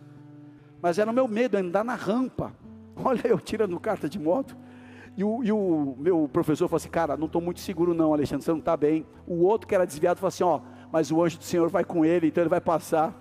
Mas 0.81 0.99
era 0.99 1.11
o 1.11 1.15
meu 1.15 1.27
medo 1.27 1.57
andar 1.57 1.85
na 1.85 1.97
rampa. 1.97 2.53
Olha, 3.05 3.27
eu 3.27 3.39
tirando 3.39 3.79
carta 3.81 4.09
de 4.09 4.19
moto. 4.19 4.57
E 5.17 5.25
o, 5.25 5.43
e 5.43 5.51
o 5.51 5.97
meu 5.99 6.31
professor 6.33 6.69
falou 6.69 6.77
assim: 6.77 6.89
Cara, 6.89 7.17
não 7.17 7.27
estou 7.27 7.43
muito 7.43 7.59
seguro, 7.59 7.93
não, 7.93 8.13
Alexandre, 8.13 8.45
você 8.45 8.53
não 8.53 8.61
está 8.61 8.77
bem. 8.77 9.05
O 9.27 9.43
outro 9.43 9.67
que 9.67 9.75
era 9.75 9.85
desviado 9.85 10.21
falou 10.21 10.29
assim: 10.29 10.45
Ó, 10.45 10.61
mas 10.91 11.11
o 11.11 11.23
anjo 11.23 11.39
do 11.39 11.45
Senhor 11.45 11.69
vai 11.69 11.85
com 11.85 12.05
ele, 12.05 12.29
então 12.29 12.43
ele 12.43 12.51
vai 12.51 12.61
passar. 12.61 13.15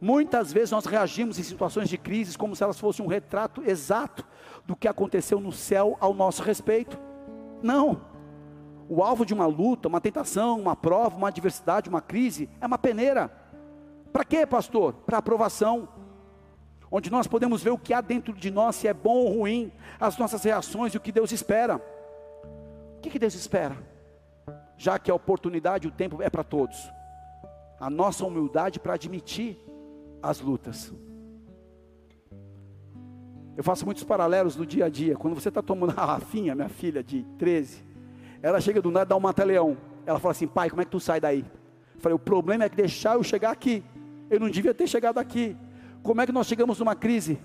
Muitas 0.00 0.52
vezes 0.52 0.70
nós 0.70 0.84
reagimos 0.84 1.38
em 1.38 1.42
situações 1.42 1.88
de 1.88 1.96
crise 1.96 2.36
como 2.36 2.54
se 2.54 2.62
elas 2.62 2.78
fossem 2.78 3.04
um 3.04 3.08
retrato 3.08 3.62
exato 3.62 4.24
do 4.66 4.76
que 4.76 4.88
aconteceu 4.88 5.40
no 5.40 5.52
céu 5.52 5.96
ao 6.00 6.12
nosso 6.12 6.42
respeito. 6.42 6.98
Não. 7.62 8.02
O 8.88 9.02
alvo 9.02 9.24
de 9.24 9.32
uma 9.32 9.46
luta, 9.46 9.88
uma 9.88 10.00
tentação, 10.00 10.60
uma 10.60 10.76
prova, 10.76 11.16
uma 11.16 11.28
adversidade, 11.28 11.88
uma 11.88 12.02
crise, 12.02 12.50
é 12.60 12.66
uma 12.66 12.76
peneira. 12.76 13.32
Para 14.12 14.24
quê, 14.24 14.44
pastor? 14.44 14.92
Para 15.06 15.18
aprovação. 15.18 15.88
Onde 16.90 17.10
nós 17.10 17.26
podemos 17.26 17.62
ver 17.62 17.70
o 17.70 17.78
que 17.78 17.94
há 17.94 18.00
dentro 18.00 18.34
de 18.34 18.50
nós, 18.50 18.76
se 18.76 18.86
é 18.86 18.92
bom 18.92 19.16
ou 19.16 19.38
ruim, 19.38 19.72
as 19.98 20.18
nossas 20.18 20.44
reações 20.44 20.92
e 20.92 20.96
o 20.98 21.00
que 21.00 21.10
Deus 21.10 21.32
espera. 21.32 21.76
O 22.98 23.00
que, 23.00 23.08
que 23.08 23.18
Deus 23.18 23.34
espera? 23.34 23.93
Já 24.76 24.98
que 24.98 25.10
a 25.10 25.14
oportunidade, 25.14 25.88
o 25.88 25.90
tempo 25.90 26.22
é 26.22 26.28
para 26.28 26.44
todos. 26.44 26.76
A 27.78 27.88
nossa 27.88 28.24
humildade 28.24 28.80
para 28.80 28.94
admitir 28.94 29.58
as 30.22 30.40
lutas. 30.40 30.92
Eu 33.56 33.62
faço 33.62 33.84
muitos 33.84 34.02
paralelos 34.02 34.56
no 34.56 34.66
dia 34.66 34.86
a 34.86 34.88
dia. 34.88 35.16
Quando 35.16 35.34
você 35.34 35.48
está 35.48 35.62
tomando 35.62 35.94
a 35.96 36.04
Rafinha, 36.04 36.54
minha 36.54 36.68
filha 36.68 37.02
de 37.02 37.22
13, 37.38 37.84
ela 38.42 38.60
chega 38.60 38.82
do 38.82 38.90
nada 38.90 39.06
e 39.06 39.08
dá 39.10 39.16
um 39.16 39.20
mata-leão. 39.20 39.76
Ela 40.04 40.18
fala 40.18 40.32
assim: 40.32 40.46
pai, 40.46 40.68
como 40.68 40.82
é 40.82 40.84
que 40.84 40.90
tu 40.90 40.98
sai 40.98 41.20
daí? 41.20 41.44
Eu 41.94 42.00
falei: 42.00 42.16
o 42.16 42.18
problema 42.18 42.64
é 42.64 42.68
que 42.68 42.76
deixar 42.76 43.14
eu 43.14 43.22
chegar 43.22 43.50
aqui. 43.50 43.82
Eu 44.28 44.40
não 44.40 44.50
devia 44.50 44.74
ter 44.74 44.88
chegado 44.88 45.18
aqui. 45.18 45.56
Como 46.02 46.20
é 46.20 46.26
que 46.26 46.32
nós 46.32 46.46
chegamos 46.46 46.78
numa 46.78 46.96
crise? 46.96 47.38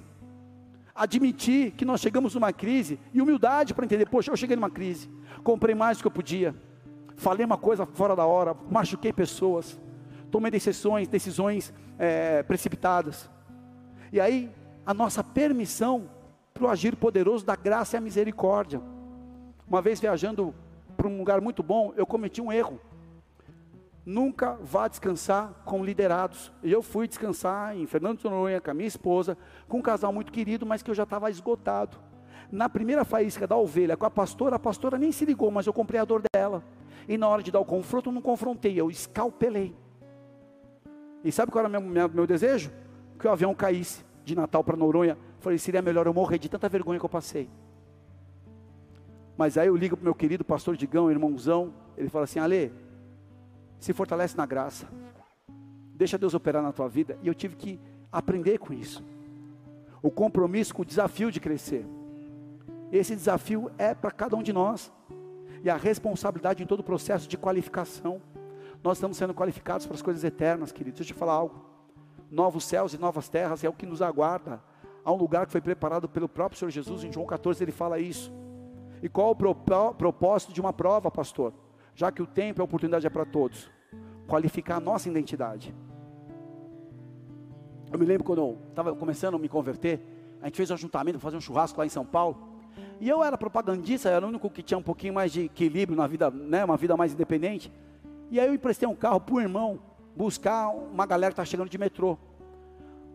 Admitir 0.95 1.71
que 1.71 1.85
nós 1.85 2.01
chegamos 2.01 2.35
numa 2.35 2.51
crise 2.51 2.99
e 3.13 3.21
humildade 3.21 3.73
para 3.73 3.85
entender: 3.85 4.07
poxa, 4.07 4.31
eu 4.31 4.37
cheguei 4.37 4.55
numa 4.55 4.69
crise, 4.69 5.09
comprei 5.43 5.75
mais 5.75 5.97
do 5.97 6.01
que 6.01 6.07
eu 6.07 6.11
podia, 6.11 6.55
falei 7.19 7.45
uma 7.45 7.58
coisa 7.58 7.86
fora 7.86 8.15
da 8.15 8.25
hora, 8.25 8.55
machuquei 8.71 9.12
pessoas, 9.12 9.79
tomei 10.32 10.49
decisões, 10.49 11.08
decisões 11.08 11.73
é, 11.97 12.41
precipitadas. 12.43 13.29
E 14.12 14.19
aí, 14.19 14.49
a 14.86 14.93
nossa 14.93 15.23
permissão 15.23 16.10
para 16.53 16.63
o 16.65 16.69
agir 16.69 16.95
poderoso 16.95 17.45
da 17.45 17.55
graça 17.55 17.95
e 17.95 17.97
a 17.97 18.01
misericórdia. 18.01 18.82
Uma 19.67 19.82
vez 19.82 19.99
viajando 19.99 20.55
para 20.95 21.08
um 21.08 21.17
lugar 21.17 21.41
muito 21.41 21.62
bom, 21.62 21.93
eu 21.95 22.05
cometi 22.05 22.41
um 22.41 22.51
erro. 22.51 22.79
Nunca 24.05 24.58
vá 24.63 24.88
descansar 24.88 25.53
com 25.65 25.84
liderados. 25.84 26.51
Eu 26.63 26.82
fui 26.82 27.08
descansar 27.08 27.77
em 27.77 27.86
Fernando 27.86 28.19
de 28.19 28.23
Noronha 28.23 28.62
com 28.62 28.71
a 28.71 28.73
minha 28.73 28.88
esposa, 28.88 29.38
com 29.67 29.77
um 29.77 29.82
casal 29.82 30.12
muito 30.12 30.32
querido, 30.32 30.65
mas 30.65 30.82
que 30.82 30.89
eu 30.89 30.95
já 30.95 31.03
estava 31.03 31.29
esgotado. 31.29 31.97
Na 32.49 32.67
primeira 32.67 33.05
faísca 33.05 33.45
da 33.45 33.55
ovelha 33.55 33.95
com 33.95 34.05
a 34.05 34.10
pastora, 34.10 34.55
a 34.55 34.60
pastora 34.60 34.97
nem 34.97 35.12
se 35.12 35.25
ligou, 35.25 35.51
mas 35.51 35.67
eu 35.67 35.73
comprei 35.73 35.99
a 35.99 36.05
dor 36.05 36.23
dela. 36.34 36.63
E 37.10 37.17
na 37.17 37.28
hora 37.28 37.41
de 37.41 37.52
dar 37.52 37.60
o 37.60 37.65
confronto, 37.65 38.10
eu 38.10 38.13
não 38.13 38.22
confrontei, 38.22 38.80
eu 38.80 38.91
escalpelei. 38.91 39.76
E 41.24 41.32
sabe 41.32 41.52
qual 41.52 41.65
era 41.65 41.80
o 41.80 41.82
meu, 41.82 42.08
meu 42.08 42.28
desejo? 42.28 42.72
Que 43.17 43.28
o 43.28 43.32
avião 43.32 43.54
caísse 43.56 44.06
de 44.24 44.36
Natal 44.36 44.63
para 44.63 44.78
Noronha. 44.78 45.17
Falei, 45.39 45.58
seria 45.58 45.82
melhor 45.82 46.06
eu 46.06 46.13
morrer 46.13 46.38
de 46.38 46.48
tanta 46.48 46.69
vergonha 46.69 47.00
que 47.00 47.06
eu 47.06 47.10
passei. 47.10 47.50
Mas 49.36 49.58
aí 49.58 49.69
eu 49.69 49.76
ligo 49.76 49.98
para 49.98 50.04
o 50.04 50.06
meu 50.06 50.13
querido 50.13 50.45
pastor 50.45 50.78
Digão, 50.78 51.10
irmãozão. 51.10 51.74
Ele 51.98 52.10
fala 52.10 52.26
assim: 52.26 52.38
Ale, 52.38 52.72
se 53.80 53.91
fortalece 53.91 54.38
na 54.38 54.45
graça. 54.45 54.88
Deixa 55.95 56.15
Deus 56.15 56.36
operar 56.36 56.62
na 56.62 56.72
tua 56.72 56.88
vida. 56.88 57.17
E 57.24 57.28
eu 57.28 57.34
tive 57.34 57.56
que 57.56 57.80
aprender 58.12 58.60
com 58.60 58.72
isso. 58.72 59.04
O 60.00 60.12
compromisso 60.12 60.76
com 60.76 60.84
o 60.84 60.86
desafio 60.86 61.32
de 61.32 61.39
crescer. 61.39 61.88
Esse 62.91 63.15
desafio 63.15 63.72
é 63.80 63.95
para 63.95 64.12
cada 64.12 64.36
um 64.36 64.43
de 64.43 64.54
nós. 64.54 64.91
E 65.63 65.69
a 65.69 65.76
responsabilidade 65.76 66.63
em 66.63 66.65
todo 66.65 66.80
o 66.82 66.84
processo 66.84 67.28
de 67.28 67.38
qualificação. 67.38 68.22
Nós 68.84 68.98
estamos 68.98 69.17
sendo 69.17 69.34
qualificados 69.34 69.86
para 69.86 69.95
as 69.95 70.02
coisas 70.02 70.24
eternas, 70.24 70.72
queridos. 70.72 71.00
Deixa 71.00 71.12
eu 71.12 71.15
te 71.15 71.19
falar 71.19 71.34
algo. 71.34 71.65
Novos 72.32 72.63
céus 72.63 72.93
e 72.93 72.98
novas 72.98 73.28
terras 73.28 73.63
é 73.63 73.69
o 73.69 73.74
que 73.74 73.86
nos 73.86 74.02
aguarda. 74.02 74.62
Há 75.04 75.12
um 75.12 75.17
lugar 75.17 75.45
que 75.45 75.52
foi 75.52 75.62
preparado 75.62 76.08
pelo 76.08 76.30
próprio 76.30 76.60
Senhor 76.60 76.72
Jesus, 76.72 77.04
em 77.04 77.12
João 77.12 77.26
14 77.26 77.63
ele 77.63 77.72
fala 77.72 78.00
isso. 78.00 78.32
E 79.02 79.10
qual 79.10 79.32
o 79.32 79.93
propósito 79.93 80.54
de 80.54 80.62
uma 80.62 80.74
prova, 80.74 81.10
pastor? 81.10 81.54
Já 81.95 82.12
que 82.12 82.22
o 82.22 82.28
tempo 82.28 82.60
e 82.60 82.62
a 82.62 82.65
oportunidade 82.65 83.08
é 83.08 83.10
para 83.10 83.26
todos, 83.26 83.72
qualificar 84.28 84.78
a 84.78 84.80
nossa 84.80 85.10
identidade. 85.10 85.74
Eu 87.91 87.98
me 87.98 88.06
lembro 88.06 88.24
quando 88.24 88.39
eu 88.39 88.58
estava 88.69 88.95
começando 88.95 89.36
a 89.36 89.39
me 89.39 89.50
converter, 89.50 90.00
a 90.41 90.45
gente 90.45 90.56
fez 90.56 90.69
um 90.69 90.76
ajuntamento 90.76 91.17
para 91.17 91.24
fazer 91.24 91.38
um 91.38 91.41
churrasco 91.41 91.80
lá 91.80 91.86
em 91.86 91.89
São 91.89 92.06
Paulo. 92.06 92.48
E 92.99 93.07
eu 93.07 93.23
era 93.23 93.38
propagandista, 93.38 94.09
era 94.09 94.25
o 94.25 94.29
único 94.29 94.49
que 94.49 94.62
tinha 94.62 94.77
um 94.77 94.83
pouquinho 94.83 95.13
mais 95.13 95.31
de 95.31 95.45
equilíbrio 95.45 95.97
na 95.97 96.05
vida, 96.05 96.29
né, 96.29 96.65
uma 96.65 96.75
vida 96.75 96.97
mais 96.97 97.13
independente. 97.13 97.71
E 98.29 98.39
aí 98.39 98.47
eu 98.47 98.53
emprestei 98.53 98.88
um 98.88 98.95
carro 98.95 99.21
para 99.21 99.35
o 99.35 99.41
irmão 99.41 99.79
buscar 100.15 100.69
uma 100.69 101.05
galera 101.05 101.31
que 101.31 101.39
está 101.39 101.45
chegando 101.45 101.69
de 101.69 101.77
metrô. 101.77 102.17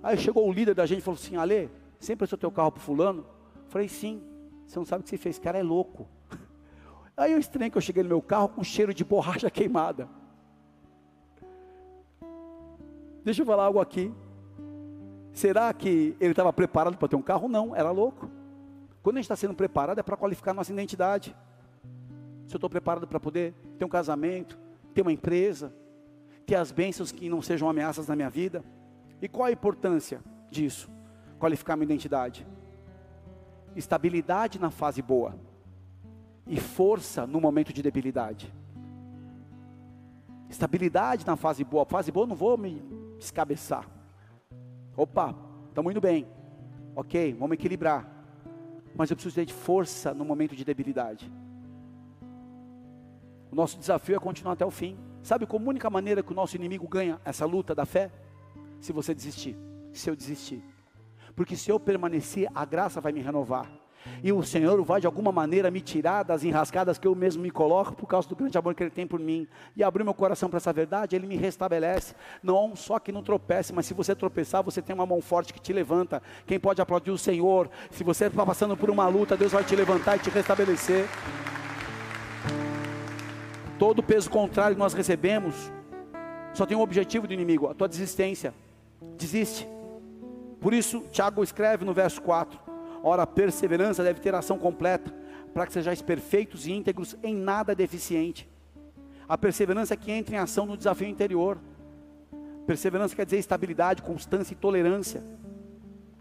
Aí 0.03 0.17
chegou 0.17 0.49
o 0.49 0.53
líder 0.53 0.75
da 0.75 0.87
gente 0.87 0.99
e 0.99 1.03
falou 1.03 1.19
assim: 1.21 1.37
Ale, 1.37 1.71
você 1.99 2.15
emprestou 2.15 2.39
teu 2.39 2.51
carro 2.51 2.73
para 2.73 2.83
fulano? 2.83 3.27
Eu 3.57 3.71
falei, 3.71 3.89
sim. 3.89 4.23
Você 4.67 4.79
não 4.79 4.87
sabe 4.87 5.03
o 5.03 5.05
que 5.05 5.11
você 5.11 5.19
fez, 5.19 5.39
cara 5.39 5.59
é 5.59 5.63
louco. 5.63 6.09
Aí 7.17 7.33
eu 7.33 7.39
estranho 7.39 7.71
que 7.71 7.77
eu 7.77 7.83
cheguei 7.83 8.03
no 8.03 8.09
meu 8.09 8.23
carro 8.23 8.49
com 8.49 8.65
cheiro 8.65 8.95
de 8.95 9.05
borracha 9.05 9.49
queimada. 9.51 10.09
Deixa 13.23 13.43
eu 13.43 13.47
falar 13.47 13.65
algo 13.65 13.81
aqui. 13.81 14.13
Será 15.33 15.73
que 15.73 16.17
ele 16.21 16.33
estava 16.33 16.53
preparado 16.53 16.97
para 16.97 17.09
ter 17.09 17.17
um 17.17 17.23
carro? 17.23 17.49
Não, 17.49 17.75
era 17.75 17.91
louco. 17.91 18.31
Quando 19.05 19.19
a 19.19 19.21
gente 19.21 19.27
está 19.27 19.37
sendo 19.37 19.53
preparado 19.53 19.99
é 19.99 20.03
para 20.03 20.17
qualificar 20.17 20.53
a 20.53 20.55
nossa 20.55 20.73
identidade. 20.73 21.37
Se 22.47 22.55
eu 22.55 22.57
estou 22.57 22.71
preparado 22.71 23.07
para 23.07 23.21
poder 23.21 23.53
ter 23.79 23.85
um 23.85 23.89
casamento, 23.89 24.59
ter 24.95 25.03
uma 25.03 25.13
empresa, 25.13 25.71
ter 26.47 26.55
as 26.55 26.73
bênçãos 26.73 27.13
que 27.13 27.29
não 27.29 27.43
sejam 27.43 27.69
ameaças 27.69 28.09
na 28.09 28.17
minha 28.17 28.31
vida. 28.31 28.65
E 29.21 29.29
qual 29.29 29.45
a 29.45 29.53
importância 29.53 30.23
disso? 30.51 30.91
Qualificar 31.39 31.77
minha 31.77 31.85
identidade. 31.85 32.47
Estabilidade 33.77 34.59
na 34.59 34.71
fase 34.71 35.03
boa 35.03 35.39
e 36.47 36.59
força 36.59 37.27
no 37.27 37.43
momento 37.43 37.75
de 37.75 37.83
debilidade. 37.83 38.51
Estabilidade 40.49 41.27
na 41.27 41.37
fase 41.37 41.63
boa. 41.63 41.85
Fase 41.85 42.11
boa, 42.11 42.27
não 42.27 42.35
vou 42.35 42.57
me 42.57 42.83
descabeçar. 43.19 43.87
Opa, 44.97 45.35
estamos 45.69 45.91
indo 45.91 46.01
bem. 46.01 46.27
Ok, 46.97 47.35
vamos 47.35 47.53
equilibrar. 47.53 48.14
Mas 48.95 49.11
eu 49.11 49.17
preciso 49.17 49.45
de 49.45 49.53
força 49.53 50.15
no 50.15 50.25
momento 50.25 50.55
de 50.55 50.65
debilidade. 50.65 51.31
O 53.51 53.57
nosso 53.57 53.79
desafio 53.79 54.17
é 54.17 54.19
continuar 54.19 54.53
até 54.55 54.65
o 54.65 54.71
fim. 54.71 54.99
Sabe 55.23 55.47
como 55.47 55.67
a 55.67 55.71
única 55.71 55.89
maneira 55.91 56.23
que 56.23 56.33
o 56.33 56.35
nosso 56.35 56.57
inimigo 56.57 56.87
ganha 56.89 57.21
essa 57.25 57.45
luta 57.45 57.75
da 57.75 57.87
fé? 57.87 58.11
Se 58.81 58.93
você 58.93 59.15
desistir. 59.15 59.57
Se 59.93 60.11
eu 60.11 60.17
desistir. 60.17 60.63
Porque 61.35 61.57
se 61.57 61.71
eu 61.71 61.81
permanecer, 61.81 62.49
a 62.55 62.65
graça 62.65 63.01
vai 63.01 63.13
me 63.13 63.21
renovar. 63.21 63.71
E 64.23 64.33
o 64.33 64.43
Senhor 64.43 64.83
vai 64.83 65.01
de 65.01 65.07
alguma 65.07 65.33
maneira 65.33 65.71
me 65.71 65.81
tirar 65.81 66.23
das 66.23 66.45
enrascadas 66.45 66.99
que 66.99 67.07
eu 67.07 67.15
mesmo 67.15 67.43
me 67.43 67.51
coloco 67.51 67.95
por 67.95 68.07
causa 68.07 68.29
do 68.29 68.37
grande 68.37 68.57
amor 68.57 68.75
que 68.75 68.83
Ele 68.83 68.91
tem 68.91 69.07
por 69.07 69.21
mim. 69.21 69.47
E 69.77 69.83
abrir 69.83 70.05
meu 70.05 70.15
coração 70.15 70.49
para 70.49 70.57
essa 70.59 70.73
verdade, 70.73 71.17
Ele 71.17 71.27
me 71.27 71.37
restabelece. 71.37 72.15
Não 72.43 72.75
só 72.77 72.99
que 72.99 73.13
não 73.13 73.23
tropece, 73.23 73.73
mas 73.73 73.87
se 73.87 73.95
você 73.95 74.15
tropeçar, 74.15 74.63
você 74.63 74.81
tem 74.81 74.95
uma 74.95 75.07
mão 75.07 75.21
forte 75.21 75.53
que 75.53 75.61
te 75.61 75.73
levanta. 75.73 76.23
Quem 76.47 76.59
pode 76.59 76.81
aplaudir 76.81 77.11
o 77.11 77.19
Senhor? 77.19 77.71
Se 77.91 78.05
você 78.05 78.27
está 78.27 78.45
passando 78.45 78.77
por 78.77 78.91
uma 78.91 79.07
luta, 79.09 79.37
Deus 79.37 79.53
vai 79.53 79.65
te 79.65 79.77
levantar 79.77 80.17
e 80.17 80.21
te 80.21 80.31
restabelecer. 80.31 81.07
Todo 83.79 84.03
peso 84.03 84.31
contrário 84.31 84.77
que 84.77 84.81
nós 84.81 84.95
recebemos 84.95 85.73
só 86.55 86.65
tem 86.65 86.77
um 86.77 86.81
objetivo 86.81 87.27
do 87.27 87.35
inimigo, 87.35 87.69
a 87.69 87.75
tua 87.75 87.89
desistência. 87.89 88.55
Desiste. 89.19 89.67
Por 90.61 90.73
isso, 90.73 91.05
Tiago 91.13 91.43
escreve 91.43 91.85
no 91.85 91.93
verso 91.93 92.23
4: 92.23 92.59
Ora, 93.07 93.25
a 93.25 93.27
perseverança 93.27 94.03
deve 94.03 94.19
ter 94.19 94.35
ação 94.35 94.59
completa, 94.59 95.13
para 95.53 95.67
que 95.67 95.75
sejais 95.75 96.01
perfeitos 96.01 96.67
e 96.67 96.73
íntegros, 96.73 97.15
em 97.23 97.37
nada 97.37 97.75
deficiente. 97.75 98.49
A 99.29 99.37
perseverança 99.37 99.93
é 99.93 99.97
que 99.97 100.11
entra 100.11 100.35
em 100.35 100.39
ação 100.39 100.65
no 100.65 100.75
desafio 100.75 101.07
interior. 101.07 101.59
Perseverança 102.67 103.15
quer 103.15 103.27
dizer 103.27 103.37
estabilidade, 103.37 104.01
constância 104.01 104.55
e 104.55 104.57
tolerância. 104.57 105.23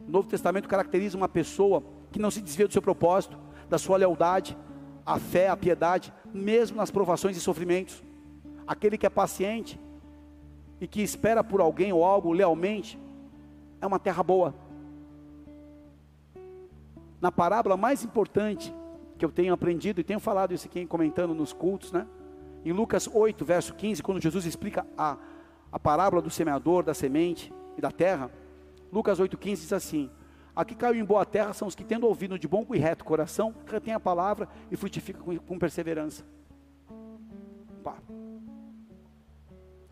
O 0.06 0.12
Novo 0.12 0.28
Testamento 0.28 0.68
caracteriza 0.68 1.16
uma 1.16 1.30
pessoa 1.30 1.82
que 2.12 2.20
não 2.20 2.30
se 2.30 2.42
desvia 2.42 2.68
do 2.68 2.74
seu 2.74 2.82
propósito, 2.82 3.40
da 3.70 3.78
sua 3.78 3.96
lealdade, 3.96 4.58
a 5.06 5.18
fé, 5.18 5.48
a 5.48 5.56
piedade, 5.56 6.14
mesmo 6.34 6.76
nas 6.76 6.92
provações 6.92 7.38
e 7.38 7.40
sofrimentos. 7.40 8.04
Aquele 8.68 8.98
que 8.98 9.06
é 9.06 9.10
paciente 9.10 9.80
e 10.82 10.88
que 10.88 11.02
espera 11.02 11.46
por 11.46 11.62
alguém 11.62 11.94
ou 11.94 12.04
algo 12.04 12.34
lealmente, 12.34 13.00
é 13.80 13.88
uma 13.88 14.00
terra 14.00 14.22
boa. 14.22 14.54
Na 17.24 17.32
parábola 17.32 17.78
mais 17.78 18.04
importante 18.04 18.76
que 19.18 19.24
eu 19.24 19.32
tenho 19.32 19.54
aprendido, 19.54 20.02
e 20.02 20.04
tenho 20.04 20.20
falado 20.20 20.54
isso 20.54 20.68
aqui 20.68 20.86
comentando 20.86 21.34
nos 21.34 21.54
cultos, 21.54 21.90
né? 21.90 22.06
Em 22.66 22.74
Lucas 22.74 23.08
8, 23.08 23.46
verso 23.46 23.74
15, 23.76 24.04
quando 24.04 24.22
Jesus 24.22 24.46
explica 24.46 24.86
a, 24.98 25.16
a 25.72 25.80
parábola 25.80 26.22
do 26.22 26.30
semeador, 26.30 26.84
da 26.84 26.94
semente 26.94 27.54
e 27.78 27.82
da 27.82 27.92
terra, 27.92 28.30
Lucas 28.92 29.22
8,15 29.22 29.56
diz 29.56 29.72
assim: 29.72 30.12
Aqui 30.54 30.76
caiu 30.76 30.96
em 31.00 31.06
boa 31.06 31.26
terra 31.26 31.54
são 31.54 31.66
os 31.66 31.76
que, 31.76 31.86
tendo 31.86 32.06
ouvido 32.08 32.38
de 32.38 32.46
bom 32.46 32.68
e 32.74 32.78
reto 32.78 33.06
coração, 33.06 33.56
retém 33.68 33.94
a 33.94 34.02
palavra 34.02 34.50
e 34.70 34.76
frutificam 34.76 35.24
com, 35.24 35.38
com 35.38 35.58
perseverança. 35.58 36.26
Pá. 37.82 37.96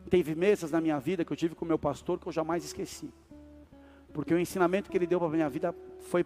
Teve 0.10 0.36
mesas 0.36 0.70
na 0.70 0.82
minha 0.82 1.00
vida 1.00 1.24
que 1.24 1.32
eu 1.32 1.38
tive 1.38 1.56
com 1.56 1.63
meu 1.63 1.80
pastor 1.80 2.20
que 2.20 2.28
eu 2.28 2.34
jamais 2.34 2.65
esqueci. 2.65 3.10
Porque 4.12 4.34
o 4.34 4.38
ensinamento 4.38 4.91
que 4.91 4.98
ele 4.98 5.08
deu 5.08 5.17
para 5.17 5.30
a 5.30 5.32
minha 5.32 5.50
vida 5.50 5.74
foi 6.02 6.26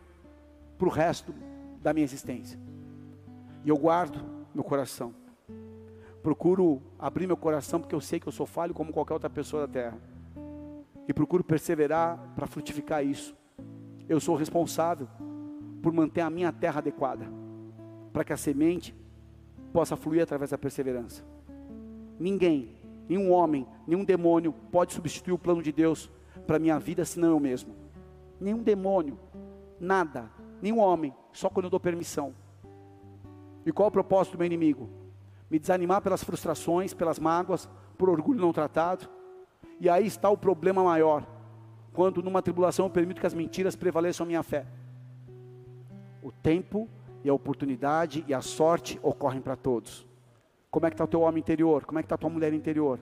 para 0.77 0.87
o 0.87 0.91
resto 0.91 1.33
da 1.81 1.93
minha 1.93 2.03
existência. 2.03 2.59
E 3.63 3.69
eu 3.69 3.77
guardo 3.77 4.19
meu 4.53 4.63
coração. 4.63 5.13
Procuro 6.21 6.81
abrir 6.97 7.27
meu 7.27 7.37
coração 7.37 7.79
porque 7.79 7.95
eu 7.95 8.01
sei 8.01 8.19
que 8.19 8.27
eu 8.27 8.31
sou 8.31 8.45
falho 8.45 8.73
como 8.73 8.91
qualquer 8.91 9.13
outra 9.13 9.29
pessoa 9.29 9.67
da 9.67 9.71
terra. 9.71 9.97
E 11.07 11.13
procuro 11.13 11.43
perseverar 11.43 12.17
para 12.35 12.47
frutificar 12.47 13.05
isso 13.05 13.35
eu 14.07 14.19
sou 14.19 14.35
responsável 14.35 15.07
por 15.81 15.91
manter 15.91 16.21
a 16.21 16.29
minha 16.29 16.51
terra 16.51 16.79
adequada, 16.79 17.25
para 18.13 18.23
que 18.23 18.33
a 18.33 18.37
semente 18.37 18.95
possa 19.73 19.95
fluir 19.95 20.21
através 20.21 20.51
da 20.51 20.57
perseverança. 20.57 21.23
Ninguém, 22.19 22.75
nenhum 23.09 23.31
homem, 23.31 23.67
nenhum 23.87 24.05
demônio 24.05 24.53
pode 24.71 24.93
substituir 24.93 25.33
o 25.33 25.39
plano 25.39 25.61
de 25.61 25.71
Deus 25.71 26.09
para 26.47 26.59
minha 26.59 26.79
vida 26.79 27.03
senão 27.03 27.29
eu 27.29 27.39
mesmo. 27.39 27.75
Nenhum 28.39 28.61
demônio, 28.61 29.19
nada, 29.79 30.29
nenhum 30.61 30.79
homem, 30.79 31.13
só 31.31 31.49
quando 31.49 31.65
eu 31.65 31.69
dou 31.69 31.79
permissão. 31.79 32.33
E 33.65 33.71
qual 33.71 33.87
é 33.87 33.89
o 33.89 33.91
propósito 33.91 34.33
do 34.33 34.39
meu 34.39 34.45
inimigo? 34.45 34.89
Me 35.49 35.59
desanimar 35.59 36.01
pelas 36.01 36.23
frustrações, 36.23 36.93
pelas 36.93 37.19
mágoas, 37.19 37.69
por 37.97 38.09
orgulho 38.09 38.41
não 38.41 38.53
tratado. 38.53 39.09
E 39.79 39.89
aí 39.89 40.05
está 40.05 40.29
o 40.29 40.37
problema 40.37 40.83
maior 40.83 41.25
quando 41.95 42.21
numa 42.21 42.41
tribulação 42.41 42.87
eu 42.87 42.89
permito 42.89 43.21
que 43.21 43.27
as 43.27 43.33
mentiras 43.33 43.75
prevaleçam 43.75 44.25
a 44.25 44.27
minha 44.27 44.43
fé. 44.43 44.65
O 46.21 46.31
tempo 46.31 46.89
e 47.23 47.29
a 47.29 47.33
oportunidade 47.33 48.25
e 48.27 48.33
a 48.33 48.41
sorte 48.41 48.99
ocorrem 49.01 49.41
para 49.41 49.55
todos. 49.55 50.05
Como 50.69 50.85
é 50.85 50.89
que 50.89 50.93
está 50.93 51.05
o 51.05 51.07
teu 51.07 51.21
homem 51.21 51.39
interior? 51.39 51.85
Como 51.85 51.97
é 51.97 52.01
que 52.01 52.05
está 52.05 52.15
a 52.15 52.17
tua 52.17 52.29
mulher 52.29 52.53
interior? 52.53 52.99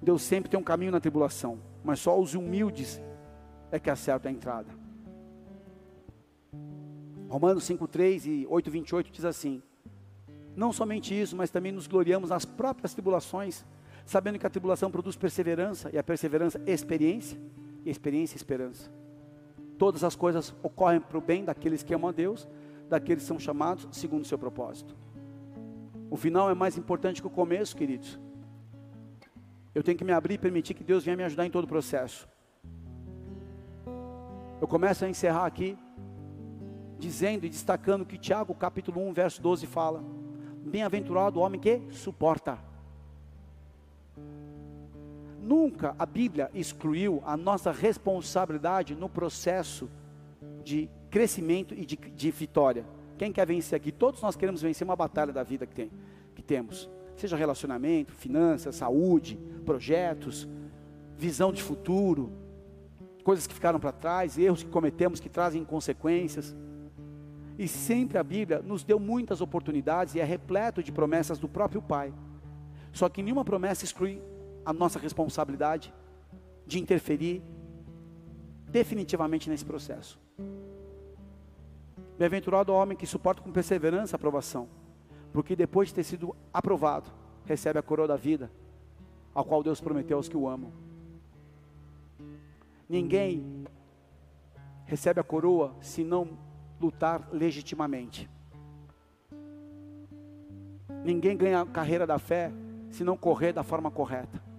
Deus 0.00 0.22
sempre 0.22 0.48
tem 0.48 0.58
um 0.58 0.62
caminho 0.62 0.92
na 0.92 1.00
tribulação, 1.00 1.58
mas 1.82 1.98
só 1.98 2.18
os 2.18 2.34
humildes 2.34 3.02
é 3.72 3.80
que 3.80 3.90
acertam 3.90 4.30
a 4.30 4.34
entrada. 4.34 4.81
Romanos 7.32 7.64
5,3 7.64 8.26
e 8.26 8.46
8,28 8.46 9.10
diz 9.10 9.24
assim: 9.24 9.62
Não 10.54 10.70
somente 10.70 11.18
isso, 11.18 11.34
mas 11.34 11.48
também 11.48 11.72
nos 11.72 11.86
gloriamos 11.86 12.28
nas 12.28 12.44
próprias 12.44 12.92
tribulações, 12.92 13.64
sabendo 14.04 14.38
que 14.38 14.46
a 14.46 14.50
tribulação 14.50 14.90
produz 14.90 15.16
perseverança, 15.16 15.88
e 15.90 15.96
a 15.96 16.02
perseverança, 16.02 16.60
experiência, 16.66 17.40
e 17.86 17.90
experiência 17.90 18.34
e 18.34 18.36
esperança. 18.36 18.92
Todas 19.78 20.04
as 20.04 20.14
coisas 20.14 20.54
ocorrem 20.62 21.00
para 21.00 21.16
o 21.16 21.22
bem 21.22 21.42
daqueles 21.42 21.82
que 21.82 21.94
amam 21.94 22.10
a 22.10 22.12
Deus, 22.12 22.46
daqueles 22.90 23.22
que 23.22 23.28
são 23.28 23.38
chamados 23.38 23.88
segundo 23.92 24.24
o 24.24 24.26
seu 24.26 24.36
propósito. 24.36 24.94
O 26.10 26.18
final 26.18 26.50
é 26.50 26.54
mais 26.54 26.76
importante 26.76 27.22
que 27.22 27.28
o 27.28 27.30
começo, 27.30 27.74
queridos. 27.74 28.20
Eu 29.74 29.82
tenho 29.82 29.96
que 29.96 30.04
me 30.04 30.12
abrir 30.12 30.34
e 30.34 30.38
permitir 30.38 30.74
que 30.74 30.84
Deus 30.84 31.02
venha 31.02 31.16
me 31.16 31.24
ajudar 31.24 31.46
em 31.46 31.50
todo 31.50 31.64
o 31.64 31.68
processo. 31.68 32.28
Eu 34.60 34.68
começo 34.68 35.02
a 35.02 35.08
encerrar 35.08 35.46
aqui, 35.46 35.78
dizendo 37.02 37.44
e 37.44 37.50
destacando 37.50 38.06
que 38.06 38.16
Tiago, 38.16 38.54
capítulo 38.54 39.00
1, 39.08 39.12
verso 39.12 39.42
12 39.42 39.66
fala: 39.66 40.02
Bem-aventurado 40.64 41.40
o 41.40 41.42
homem 41.42 41.60
que 41.60 41.82
suporta 41.90 42.58
Nunca 45.42 45.92
a 45.98 46.06
Bíblia 46.06 46.48
excluiu 46.54 47.20
a 47.26 47.36
nossa 47.36 47.72
responsabilidade 47.72 48.94
no 48.94 49.08
processo 49.08 49.90
de 50.62 50.88
crescimento 51.10 51.74
e 51.74 51.84
de, 51.84 51.96
de, 51.96 52.30
vitória. 52.30 52.84
Quem 53.18 53.32
quer 53.32 53.44
vencer 53.44 53.76
aqui? 53.76 53.90
Todos 53.90 54.22
nós 54.22 54.36
queremos 54.36 54.62
vencer 54.62 54.84
uma 54.84 54.94
batalha 54.94 55.32
da 55.32 55.42
vida 55.42 55.66
que, 55.66 55.74
tem, 55.74 55.90
que 56.36 56.42
temos. 56.42 56.88
Seja 57.16 57.36
relacionamento, 57.36 58.12
finanças, 58.12 58.76
saúde, 58.76 59.36
projetos, 59.66 60.48
visão 61.18 61.52
de 61.52 61.60
futuro, 61.60 62.30
coisas 63.24 63.44
que 63.44 63.52
ficaram 63.52 63.80
para 63.80 63.90
trás, 63.90 64.38
erros 64.38 64.62
que 64.62 64.70
cometemos 64.70 65.18
que 65.18 65.28
trazem 65.28 65.64
consequências. 65.64 66.54
E 67.58 67.68
sempre 67.68 68.18
a 68.18 68.22
Bíblia 68.22 68.60
nos 68.60 68.82
deu 68.82 68.98
muitas 68.98 69.40
oportunidades 69.40 70.14
e 70.14 70.20
é 70.20 70.24
repleto 70.24 70.82
de 70.82 70.90
promessas 70.90 71.38
do 71.38 71.48
próprio 71.48 71.82
Pai. 71.82 72.12
Só 72.92 73.08
que 73.08 73.22
nenhuma 73.22 73.44
promessa 73.44 73.84
exclui 73.84 74.22
a 74.64 74.72
nossa 74.72 74.98
responsabilidade 74.98 75.92
de 76.66 76.78
interferir 76.78 77.42
definitivamente 78.68 79.50
nesse 79.50 79.64
processo. 79.64 80.18
Bem-aventurado 82.18 82.72
o 82.72 82.76
homem 82.76 82.96
que 82.96 83.06
suporta 83.06 83.42
com 83.42 83.50
perseverança 83.50 84.14
a 84.14 84.18
aprovação, 84.18 84.68
porque 85.32 85.56
depois 85.56 85.88
de 85.88 85.94
ter 85.94 86.04
sido 86.04 86.34
aprovado, 86.52 87.10
recebe 87.44 87.78
a 87.78 87.82
coroa 87.82 88.06
da 88.06 88.16
vida, 88.16 88.50
ao 89.34 89.44
qual 89.44 89.62
Deus 89.62 89.80
prometeu 89.80 90.16
aos 90.16 90.28
que 90.28 90.36
o 90.36 90.48
amam. 90.48 90.72
Ninguém 92.88 93.64
recebe 94.84 95.18
a 95.18 95.24
coroa 95.24 95.74
se 95.80 96.04
não 96.04 96.38
lutar 96.82 97.28
legitimamente. 97.32 98.28
Ninguém 101.04 101.36
ganha 101.36 101.62
a 101.62 101.66
carreira 101.66 102.06
da 102.06 102.18
fé 102.18 102.52
se 102.90 103.02
não 103.02 103.16
correr 103.16 103.52
da 103.52 103.62
forma 103.62 103.90
correta. 103.90 104.52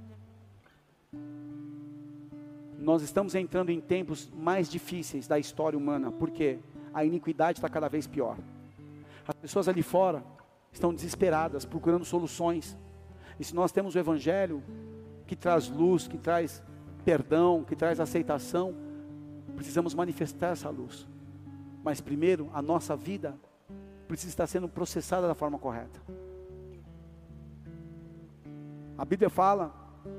nós 2.84 3.02
estamos 3.02 3.34
entrando 3.34 3.70
em 3.70 3.80
tempos 3.80 4.30
mais 4.36 4.70
difíceis 4.70 5.26
da 5.26 5.40
história 5.40 5.80
humana, 5.80 6.12
porque 6.12 6.60
a 6.94 7.06
iniquidade 7.06 7.58
está 7.58 7.70
cada 7.70 7.88
vez 7.88 8.06
pior. 8.06 8.38
As 9.26 9.36
pessoas 9.36 9.70
ali 9.70 9.82
fora 9.82 10.22
estão 10.70 10.94
desesperadas, 10.94 11.64
procurando 11.64 12.04
soluções. 12.04 12.78
E 13.40 13.44
se 13.44 13.56
nós 13.56 13.72
temos 13.72 13.96
o 13.96 14.00
Evangelho, 14.00 14.62
que 15.26 15.36
traz 15.36 15.70
luz, 15.70 16.10
que 16.10 16.18
traz 16.18 16.62
perdão, 17.06 17.64
que 17.64 17.76
traz 17.76 18.02
aceitação, 18.02 18.76
precisamos 19.56 19.94
manifestar 19.94 20.52
essa 20.52 20.70
luz. 20.70 21.08
Mas 21.84 22.00
primeiro, 22.00 22.50
a 22.54 22.62
nossa 22.62 22.96
vida 22.96 23.36
precisa 24.08 24.30
estar 24.30 24.48
sendo 24.48 24.70
processada 24.70 25.28
da 25.28 25.36
forma 25.36 25.60
correta. 25.60 26.02
A 28.98 29.04
Bíblia 29.04 29.30
fala 29.30 29.74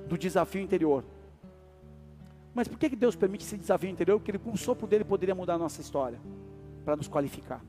do 0.06 0.18
desafio 0.18 0.60
interior. 0.60 1.04
Mas 2.54 2.68
por 2.68 2.78
que 2.78 2.94
Deus 2.94 3.16
permite 3.16 3.44
esse 3.44 3.56
desafio 3.56 3.90
interior? 3.90 4.18
Porque 4.18 4.30
ele, 4.30 4.38
com 4.38 4.52
o 4.52 4.58
sopro 4.58 4.86
dele 4.86 5.04
poderia 5.04 5.34
mudar 5.34 5.54
a 5.54 5.58
nossa 5.58 5.80
história, 5.80 6.20
para 6.84 6.94
nos 6.96 7.08
qualificar. 7.08 7.64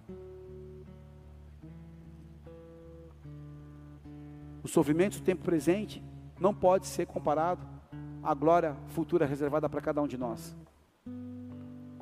O 4.61 4.67
sofrimento 4.67 5.19
do 5.19 5.23
tempo 5.23 5.43
presente 5.43 6.03
não 6.39 6.53
pode 6.53 6.87
ser 6.87 7.05
comparado 7.05 7.61
à 8.21 8.33
glória 8.33 8.75
futura 8.87 9.25
reservada 9.25 9.69
para 9.69 9.79
cada 9.79 10.01
um 10.01 10.07
de 10.07 10.17
nós. 10.17 10.55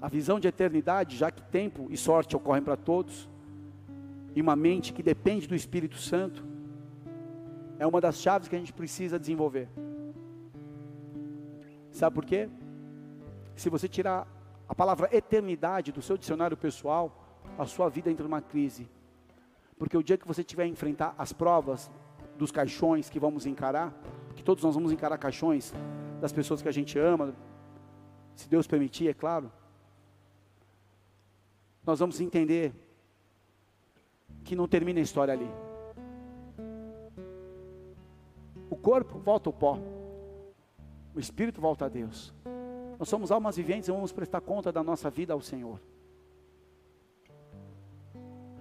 A 0.03 0.09
visão 0.09 0.37
de 0.37 0.49
eternidade, 0.49 1.15
já 1.15 1.31
que 1.31 1.41
tempo 1.43 1.87
e 1.89 1.95
sorte 1.95 2.35
ocorrem 2.35 2.61
para 2.61 2.75
todos, 2.75 3.29
e 4.35 4.41
uma 4.41 4.53
mente 4.53 4.91
que 4.91 5.01
depende 5.01 5.47
do 5.47 5.55
Espírito 5.55 5.95
Santo, 5.95 6.43
é 7.79 7.87
uma 7.87 8.01
das 8.01 8.17
chaves 8.17 8.49
que 8.49 8.55
a 8.57 8.59
gente 8.59 8.73
precisa 8.73 9.17
desenvolver. 9.17 9.69
Sabe 11.89 12.13
por 12.13 12.25
quê? 12.25 12.49
Se 13.55 13.69
você 13.69 13.87
tirar 13.87 14.27
a 14.67 14.75
palavra 14.75 15.07
eternidade 15.15 15.93
do 15.93 16.01
seu 16.01 16.17
dicionário 16.17 16.57
pessoal, 16.57 17.41
a 17.57 17.65
sua 17.65 17.87
vida 17.87 18.11
entra 18.11 18.25
numa 18.25 18.41
crise. 18.41 18.89
Porque 19.79 19.97
o 19.97 20.03
dia 20.03 20.17
que 20.17 20.27
você 20.27 20.43
tiver 20.43 20.63
a 20.63 20.67
enfrentar 20.67 21.15
as 21.17 21.31
provas 21.31 21.89
dos 22.37 22.51
caixões 22.51 23.09
que 23.09 23.21
vamos 23.21 23.45
encarar, 23.45 23.93
que 24.35 24.43
todos 24.43 24.65
nós 24.65 24.75
vamos 24.75 24.91
encarar 24.91 25.17
caixões 25.17 25.73
das 26.19 26.33
pessoas 26.33 26.61
que 26.61 26.67
a 26.67 26.73
gente 26.73 26.99
ama, 26.99 27.33
se 28.35 28.49
Deus 28.49 28.67
permitir, 28.67 29.07
é 29.07 29.13
claro, 29.13 29.49
nós 31.85 31.99
vamos 31.99 32.19
entender 32.21 32.73
que 34.43 34.55
não 34.55 34.67
termina 34.67 34.99
a 34.99 35.03
história 35.03 35.33
ali. 35.33 35.49
O 38.69 38.75
corpo 38.75 39.19
volta 39.19 39.49
ao 39.49 39.53
pó, 39.53 39.77
o 41.13 41.19
espírito 41.19 41.61
volta 41.61 41.85
a 41.85 41.89
Deus. 41.89 42.33
Nós 42.97 43.09
somos 43.09 43.31
almas 43.31 43.57
viventes 43.57 43.89
e 43.89 43.91
vamos 43.91 44.11
prestar 44.11 44.41
conta 44.41 44.71
da 44.71 44.83
nossa 44.83 45.09
vida 45.09 45.33
ao 45.33 45.41
Senhor. 45.41 45.79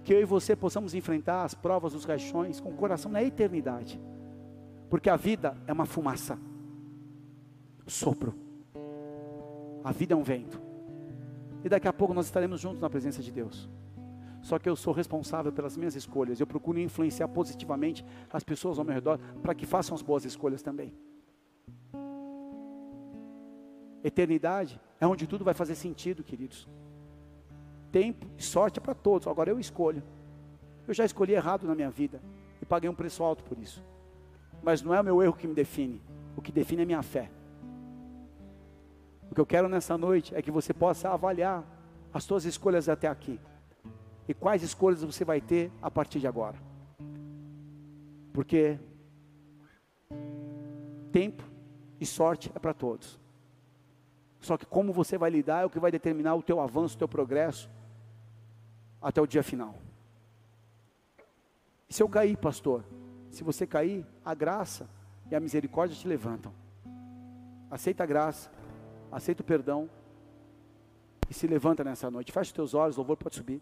Que 0.04 0.12
eu 0.12 0.20
e 0.20 0.24
você 0.24 0.56
possamos 0.56 0.94
enfrentar 0.94 1.44
as 1.44 1.54
provas 1.54 1.92
dos 1.92 2.04
caixões 2.04 2.60
com 2.60 2.70
o 2.70 2.76
coração 2.76 3.10
na 3.10 3.22
eternidade. 3.22 4.00
Porque 4.90 5.08
a 5.08 5.16
vida 5.16 5.56
é 5.66 5.72
uma 5.72 5.86
fumaça, 5.86 6.38
sopro. 7.86 8.34
A 9.84 9.92
vida 9.92 10.14
é 10.14 10.16
um 10.16 10.22
vento. 10.22 10.71
E 11.64 11.68
daqui 11.68 11.86
a 11.86 11.92
pouco 11.92 12.14
nós 12.14 12.26
estaremos 12.26 12.60
juntos 12.60 12.80
na 12.80 12.90
presença 12.90 13.22
de 13.22 13.30
Deus. 13.30 13.68
Só 14.42 14.58
que 14.58 14.68
eu 14.68 14.74
sou 14.74 14.92
responsável 14.92 15.52
pelas 15.52 15.76
minhas 15.76 15.94
escolhas. 15.94 16.40
Eu 16.40 16.46
procuro 16.46 16.78
influenciar 16.80 17.28
positivamente 17.28 18.04
as 18.30 18.42
pessoas 18.42 18.78
ao 18.78 18.84
meu 18.84 18.94
redor 18.94 19.18
para 19.40 19.54
que 19.54 19.64
façam 19.64 19.94
as 19.94 20.02
boas 20.02 20.24
escolhas 20.24 20.62
também. 20.62 20.92
Eternidade 24.02 24.80
é 25.00 25.06
onde 25.06 25.28
tudo 25.28 25.44
vai 25.44 25.54
fazer 25.54 25.76
sentido, 25.76 26.24
queridos. 26.24 26.68
Tempo 27.92 28.26
e 28.36 28.42
sorte 28.42 28.80
é 28.80 28.82
para 28.82 28.94
todos. 28.94 29.28
Agora 29.28 29.50
eu 29.50 29.60
escolho. 29.60 30.02
Eu 30.88 30.92
já 30.92 31.04
escolhi 31.04 31.34
errado 31.34 31.66
na 31.66 31.74
minha 31.74 31.90
vida 31.90 32.20
e 32.60 32.66
paguei 32.66 32.90
um 32.90 32.94
preço 32.94 33.22
alto 33.22 33.44
por 33.44 33.56
isso. 33.58 33.84
Mas 34.60 34.82
não 34.82 34.92
é 34.92 35.00
o 35.00 35.04
meu 35.04 35.22
erro 35.22 35.34
que 35.34 35.46
me 35.46 35.54
define. 35.54 36.02
O 36.36 36.42
que 36.42 36.50
define 36.50 36.82
é 36.82 36.84
a 36.84 36.86
minha 36.86 37.02
fé. 37.02 37.30
O 39.32 39.34
que 39.34 39.40
eu 39.40 39.46
quero 39.46 39.66
nessa 39.66 39.96
noite 39.96 40.34
é 40.34 40.42
que 40.42 40.50
você 40.50 40.74
possa 40.74 41.08
avaliar 41.08 41.64
as 42.12 42.22
suas 42.22 42.44
escolhas 42.44 42.86
até 42.86 43.08
aqui. 43.08 43.40
E 44.28 44.34
quais 44.34 44.62
escolhas 44.62 45.02
você 45.02 45.24
vai 45.24 45.40
ter 45.40 45.72
a 45.80 45.90
partir 45.90 46.20
de 46.20 46.26
agora. 46.26 46.58
Porque 48.30 48.78
tempo 51.10 51.42
e 51.98 52.04
sorte 52.04 52.52
é 52.54 52.58
para 52.58 52.74
todos. 52.74 53.18
Só 54.38 54.58
que 54.58 54.66
como 54.66 54.92
você 54.92 55.16
vai 55.16 55.30
lidar 55.30 55.62
é 55.62 55.64
o 55.64 55.70
que 55.70 55.80
vai 55.80 55.90
determinar 55.90 56.34
o 56.34 56.42
teu 56.42 56.60
avanço, 56.60 56.96
o 56.96 56.98
teu 56.98 57.08
progresso 57.08 57.70
até 59.00 59.18
o 59.18 59.26
dia 59.26 59.42
final. 59.42 59.76
E 61.88 61.94
se 61.94 62.02
eu 62.02 62.08
cair, 62.10 62.36
pastor? 62.36 62.84
Se 63.30 63.42
você 63.42 63.66
cair, 63.66 64.04
a 64.22 64.34
graça 64.34 64.86
e 65.30 65.34
a 65.34 65.40
misericórdia 65.40 65.96
te 65.96 66.06
levantam. 66.06 66.52
Aceita 67.70 68.02
a 68.02 68.06
graça, 68.06 68.50
aceita 69.12 69.42
o 69.42 69.44
perdão 69.44 69.90
e 71.28 71.34
se 71.34 71.46
levanta 71.46 71.84
nessa 71.84 72.10
noite. 72.10 72.32
Feche 72.32 72.48
os 72.48 72.52
teus 72.52 72.74
olhos, 72.74 72.96
o 72.96 73.00
louvor 73.00 73.18
pode 73.18 73.36
subir. 73.36 73.60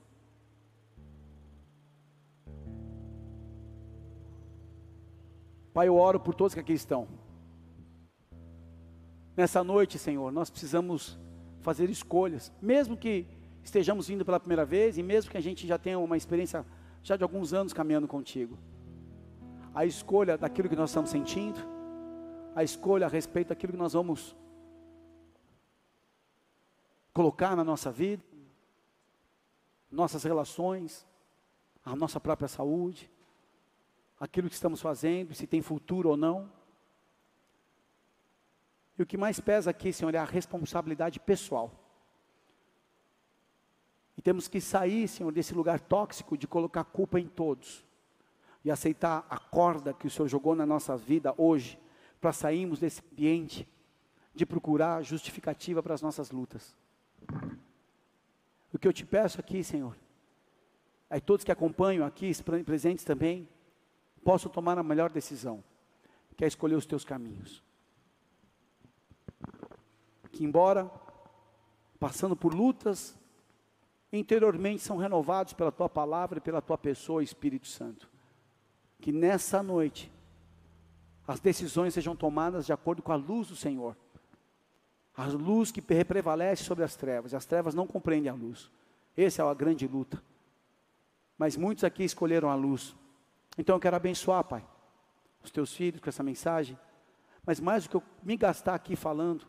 Pai, 5.75 5.89
eu 5.89 5.97
oro 5.97 6.21
por 6.21 6.35
todos 6.35 6.55
que 6.55 6.61
aqui 6.61 6.73
estão. 6.73 7.09
Nessa 9.37 9.63
noite, 9.63 9.99
Senhor, 9.99 10.31
nós 10.33 10.51
precisamos 10.51 11.19
fazer 11.61 11.91
escolhas, 11.91 12.53
mesmo 12.61 12.97
que 12.97 13.27
estejamos 13.63 14.09
vindo 14.09 14.25
pela 14.25 14.41
primeira 14.41 14.65
vez 14.65 14.99
e 14.99 15.03
mesmo 15.03 15.31
que 15.31 15.37
a 15.37 15.41
gente 15.41 15.67
já 15.67 15.79
tenha 15.79 15.99
uma 15.99 16.17
experiência 16.17 16.65
já 17.03 17.17
de 17.17 17.23
alguns 17.23 17.53
anos 17.53 17.73
caminhando 17.73 18.09
contigo. 18.09 18.59
A 19.75 19.85
escolha 19.85 20.37
daquilo 20.37 20.69
que 20.69 20.77
nós 20.77 20.91
estamos 20.91 21.11
sentindo, 21.11 21.61
a 22.55 22.65
escolha 22.65 23.07
a 23.07 23.09
respeito 23.09 23.49
daquilo 23.49 23.73
que 23.73 23.79
nós 23.79 23.93
vamos 23.93 24.37
colocar 27.13 27.57
na 27.57 27.65
nossa 27.65 27.91
vida, 27.91 28.23
nossas 29.91 30.23
relações, 30.23 31.07
a 31.85 31.97
nossa 31.97 32.21
própria 32.21 32.49
saúde, 32.49 33.11
aquilo 34.19 34.49
que 34.49 34.55
estamos 34.55 34.81
fazendo, 34.81 35.35
se 35.35 35.47
tem 35.47 35.63
futuro 35.63 36.11
ou 36.11 36.17
não. 36.17 36.51
E 38.99 39.03
o 39.03 39.07
que 39.07 39.17
mais 39.17 39.41
pesa 39.41 39.71
aqui, 39.71 39.93
Senhor, 39.93 40.15
é 40.15 40.19
a 40.19 40.25
responsabilidade 40.25 41.19
pessoal. 41.19 41.73
E 44.17 44.23
temos 44.23 44.47
que 44.47 44.61
sair, 44.61 45.09
Senhor, 45.09 45.33
desse 45.33 45.55
lugar 45.55 45.81
tóxico 45.81 46.37
de 46.37 46.47
colocar 46.47 46.85
culpa 46.85 47.19
em 47.19 47.27
todos. 47.27 47.83
E 48.63 48.71
aceitar 48.71 49.27
a 49.31 49.39
corda 49.39 49.95
que 49.95 50.07
o 50.07 50.11
Senhor 50.11 50.29
jogou 50.29 50.55
na 50.55 50.67
nossa 50.67 50.95
vida 50.95 51.35
hoje, 51.39 51.81
para 52.21 52.33
sairmos 52.33 52.79
desse 52.79 53.03
ambiente 53.11 53.67
de 54.35 54.45
procurar 54.45 55.03
justificativa 55.03 55.83
para 55.83 55.95
as 55.95 56.03
nossas 56.03 56.31
lutas. 56.31 56.77
O 58.73 58.79
que 58.79 58.87
eu 58.87 58.93
te 58.93 59.05
peço 59.05 59.41
aqui, 59.41 59.63
Senhor, 59.65 59.97
é 61.09 61.19
todos 61.21 61.45
que 61.45 61.53
acompanham 61.53 62.07
aqui, 62.07 62.31
presentes 62.65 63.05
também, 63.05 63.49
possam 64.25 64.51
tomar 64.51 64.79
a 64.79 64.83
melhor 64.83 65.11
decisão, 65.11 65.63
que 66.37 66.45
é 66.45 66.49
escolher 66.49 66.77
os 66.77 66.87
teus 66.87 67.05
caminhos 67.05 67.63
que, 70.41 70.45
embora 70.45 70.91
passando 71.99 72.35
por 72.35 72.55
lutas, 72.55 73.15
interiormente 74.11 74.83
são 74.83 74.97
renovados 74.97 75.53
pela 75.53 75.71
tua 75.71 75.87
palavra 75.87 76.39
e 76.39 76.41
pela 76.41 76.63
tua 76.63 76.79
pessoa, 76.79 77.23
Espírito 77.23 77.69
Santo. 77.69 78.09
Que 79.01 79.13
nessa 79.13 79.63
noite 79.63 80.11
as 81.27 81.41
decisões 81.41 81.93
sejam 81.93 82.17
tomadas 82.17 82.65
de 82.65 82.73
acordo 82.73 83.03
com 83.03 83.13
a 83.13 83.17
luz 83.17 83.49
do 83.49 83.57
Senhor. 83.57 83.95
A 85.21 85.27
luz 85.27 85.71
que 85.71 85.83
prevalece 85.83 86.65
sobre 86.65 86.83
as 86.83 86.97
trevas. 86.97 87.35
As 87.35 87.45
trevas 87.45 87.75
não 87.75 87.87
compreendem 87.87 88.31
a 88.31 88.35
luz. 88.35 88.71
Essa 89.15 89.43
é 89.43 89.45
a 89.47 89.53
grande 89.53 89.87
luta. 89.87 90.23
Mas 91.37 91.59
muitos 91.59 91.85
aqui 91.85 92.03
escolheram 92.03 92.49
a 92.49 92.55
luz. 92.55 92.97
Então 93.59 93.77
eu 93.77 93.81
quero 93.81 93.97
abençoar, 93.97 94.43
Pai, 94.45 94.67
os 95.45 95.51
teus 95.51 95.75
filhos 95.75 96.01
com 96.01 96.09
essa 96.09 96.23
mensagem. 96.23 96.79
Mas 97.45 97.61
mais 97.61 97.85
do 97.85 97.91
que 97.91 97.97
eu 97.97 98.03
me 98.23 98.35
gastar 98.35 98.75
aqui 98.75 98.97
falando, 98.97 99.47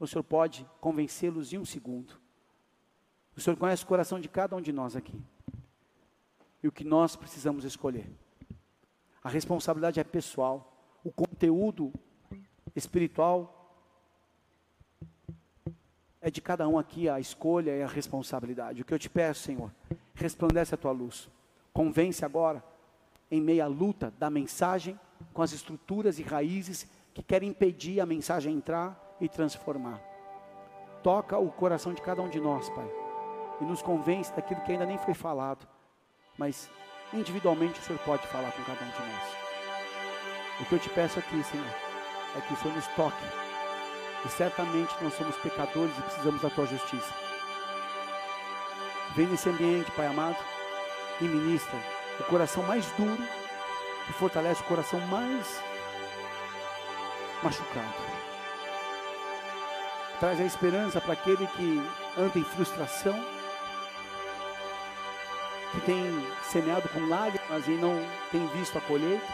o 0.00 0.08
Senhor 0.08 0.24
pode 0.24 0.68
convencê-los 0.80 1.52
em 1.52 1.58
um 1.58 1.64
segundo. 1.64 2.20
O 3.36 3.40
Senhor 3.40 3.56
conhece 3.56 3.84
o 3.84 3.86
coração 3.86 4.18
de 4.18 4.28
cada 4.28 4.56
um 4.56 4.60
de 4.60 4.72
nós 4.72 4.96
aqui. 4.96 5.22
E 6.60 6.66
o 6.66 6.72
que 6.72 6.82
nós 6.82 7.14
precisamos 7.14 7.64
escolher. 7.64 8.10
A 9.22 9.28
responsabilidade 9.28 10.00
é 10.00 10.04
pessoal. 10.04 10.84
O 11.04 11.12
conteúdo 11.12 11.92
espiritual 12.74 13.61
é 16.22 16.30
de 16.30 16.40
cada 16.40 16.68
um 16.68 16.78
aqui 16.78 17.08
a 17.08 17.18
escolha 17.18 17.76
e 17.76 17.82
a 17.82 17.86
responsabilidade. 17.86 18.80
O 18.80 18.84
que 18.84 18.94
eu 18.94 18.98
te 18.98 19.10
peço, 19.10 19.40
Senhor, 19.40 19.70
resplandece 20.14 20.72
a 20.72 20.78
tua 20.78 20.92
luz. 20.92 21.28
Convence 21.72 22.24
agora, 22.24 22.62
em 23.28 23.40
meio 23.40 23.64
à 23.64 23.66
luta 23.66 24.14
da 24.18 24.30
mensagem, 24.30 24.98
com 25.34 25.42
as 25.42 25.52
estruturas 25.52 26.20
e 26.20 26.22
raízes 26.22 26.86
que 27.12 27.22
querem 27.22 27.48
impedir 27.48 28.00
a 28.00 28.06
mensagem 28.06 28.54
entrar 28.54 29.16
e 29.20 29.28
transformar. 29.28 30.00
Toca 31.02 31.36
o 31.36 31.50
coração 31.50 31.92
de 31.92 32.00
cada 32.00 32.22
um 32.22 32.28
de 32.28 32.40
nós, 32.40 32.70
Pai, 32.70 32.88
e 33.60 33.64
nos 33.64 33.82
convence 33.82 34.32
daquilo 34.32 34.60
que 34.60 34.70
ainda 34.70 34.86
nem 34.86 34.98
foi 34.98 35.14
falado, 35.14 35.66
mas 36.38 36.70
individualmente 37.12 37.80
o 37.80 37.82
Senhor 37.82 37.98
pode 38.00 38.26
falar 38.28 38.52
com 38.52 38.62
cada 38.62 38.84
um 38.84 38.90
de 38.90 39.12
nós. 39.12 39.36
O 40.60 40.64
que 40.66 40.72
eu 40.74 40.78
te 40.78 40.88
peço 40.90 41.18
aqui, 41.18 41.42
Senhor, 41.42 41.66
é 42.36 42.40
que 42.40 42.54
o 42.54 42.56
Senhor 42.56 42.76
nos 42.76 42.86
toque, 42.88 43.24
e 44.24 44.28
certamente 44.28 44.94
nós 45.00 45.14
somos 45.14 45.36
pecadores 45.36 45.96
e 45.98 46.02
precisamos 46.02 46.40
da 46.40 46.50
tua 46.50 46.66
justiça. 46.66 47.12
Vem 49.14 49.26
nesse 49.26 49.48
ambiente, 49.48 49.90
Pai 49.92 50.06
amado, 50.06 50.38
e 51.20 51.24
ministra 51.24 51.78
o 52.20 52.24
coração 52.24 52.62
mais 52.62 52.86
duro 52.92 53.22
e 54.08 54.12
fortalece 54.12 54.60
o 54.62 54.64
coração 54.64 55.00
mais 55.00 55.60
machucado. 57.42 58.12
Traz 60.20 60.40
a 60.40 60.44
esperança 60.44 61.00
para 61.00 61.14
aquele 61.14 61.46
que 61.48 61.82
anda 62.16 62.38
em 62.38 62.44
frustração, 62.44 63.18
que 65.72 65.80
tem 65.80 66.04
semeado 66.44 66.88
com 66.90 67.08
lágrimas 67.08 67.66
e 67.66 67.72
não 67.72 67.98
tem 68.30 68.46
visto 68.48 68.78
a 68.78 68.80
colheita. 68.82 69.26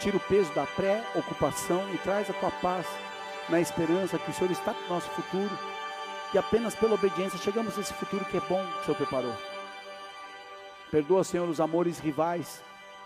Tira 0.00 0.16
o 0.16 0.20
peso 0.20 0.52
da 0.54 0.64
pré-ocupação 0.66 1.86
e 1.92 1.98
traz 1.98 2.30
a 2.30 2.32
tua 2.32 2.50
paz 2.50 2.86
na 3.48 3.60
esperança 3.60 4.18
que 4.18 4.30
o 4.30 4.34
Senhor 4.34 4.50
está 4.50 4.72
no 4.72 4.88
nosso 4.88 5.08
futuro 5.10 5.58
e 6.32 6.38
apenas 6.38 6.74
pela 6.74 6.94
obediência 6.94 7.38
chegamos 7.38 7.76
a 7.78 7.80
esse 7.80 7.92
futuro 7.94 8.24
que 8.24 8.36
é 8.36 8.40
bom 8.40 8.64
que 8.64 8.80
o 8.80 8.84
Senhor 8.84 8.96
preparou. 8.96 9.34
Perdoa, 10.90 11.24
Senhor, 11.24 11.48
os 11.48 11.60
amores 11.60 11.98
rivais 11.98 12.62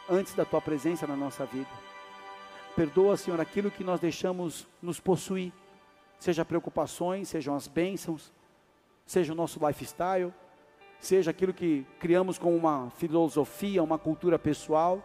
antes 0.08 0.34
da 0.34 0.44
tua 0.44 0.60
presença 0.60 1.06
na 1.06 1.16
nossa 1.16 1.44
vida. 1.44 1.70
Perdoa, 2.76 3.16
Senhor, 3.16 3.40
aquilo 3.40 3.70
que 3.70 3.82
nós 3.82 4.00
deixamos 4.00 4.66
nos 4.80 5.00
possuir, 5.00 5.52
seja 6.18 6.44
preocupações, 6.44 7.28
sejam 7.28 7.54
as 7.54 7.66
bênçãos, 7.66 8.32
seja 9.04 9.32
o 9.32 9.36
nosso 9.36 9.58
lifestyle, 9.66 10.32
seja 11.00 11.30
aquilo 11.30 11.52
que 11.52 11.86
criamos 11.98 12.38
como 12.38 12.56
uma 12.56 12.90
filosofia, 12.90 13.82
uma 13.82 13.98
cultura 13.98 14.38
pessoal, 14.38 15.02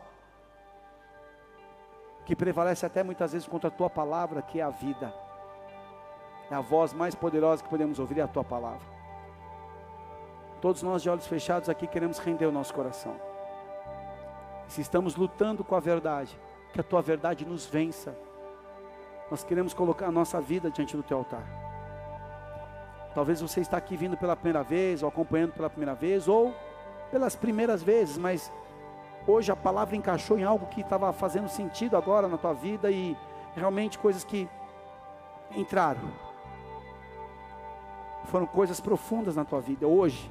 que 2.26 2.36
prevalece 2.36 2.86
até 2.86 3.04
muitas 3.04 3.34
vezes 3.34 3.48
contra 3.48 3.68
a 3.68 3.72
tua 3.72 3.90
palavra, 3.90 4.42
que 4.42 4.60
é 4.60 4.64
a 4.64 4.70
vida. 4.70 5.14
É 6.54 6.56
a 6.56 6.62
voz 6.62 6.94
mais 6.94 7.16
poderosa 7.16 7.64
que 7.64 7.70
podemos 7.70 7.98
ouvir, 7.98 8.20
é 8.20 8.22
a 8.22 8.28
tua 8.28 8.44
palavra. 8.44 8.86
Todos 10.62 10.84
nós 10.84 11.02
de 11.02 11.10
olhos 11.10 11.26
fechados 11.26 11.68
aqui 11.68 11.88
queremos 11.88 12.20
render 12.20 12.46
o 12.46 12.52
nosso 12.52 12.72
coração. 12.76 13.16
Se 14.68 14.80
estamos 14.80 15.16
lutando 15.16 15.64
com 15.64 15.74
a 15.74 15.80
verdade, 15.80 16.40
que 16.72 16.80
a 16.80 16.84
tua 16.84 17.02
verdade 17.02 17.44
nos 17.44 17.66
vença. 17.66 18.16
Nós 19.32 19.44
queremos 19.44 19.74
colocar 19.74 20.06
a 20.06 20.12
nossa 20.12 20.40
vida 20.40 20.70
diante 20.70 20.96
do 20.96 21.02
teu 21.02 21.18
altar. 21.18 21.44
Talvez 23.16 23.42
você 23.42 23.60
está 23.60 23.78
aqui 23.78 23.98
vindo 23.98 24.16
pela 24.16 24.36
primeira 24.36 24.62
vez, 24.62 25.02
ou 25.02 25.10
acompanhando 25.10 25.54
pela 25.54 25.72
primeira 25.72 25.96
vez, 25.96 26.28
ou 26.28 26.54
pelas 27.10 27.36
primeiras 27.36 27.82
vezes, 27.82 28.16
mas 28.16 28.54
hoje 29.26 29.52
a 29.52 29.56
palavra 29.56 29.96
encaixou 29.96 30.38
em 30.38 30.44
algo 30.44 30.68
que 30.68 30.82
estava 30.82 31.12
fazendo 31.14 31.50
sentido 31.50 31.98
agora 31.98 32.28
na 32.28 32.38
tua 32.38 32.54
vida 32.54 32.92
e 32.92 33.18
realmente 33.56 33.98
coisas 33.98 34.24
que 34.24 34.48
entraram. 35.56 36.23
Foram 38.34 38.48
coisas 38.48 38.82
profundas 38.82 39.36
na 39.36 39.46
tua 39.46 39.62
vida 39.62 39.88
hoje. 39.88 40.28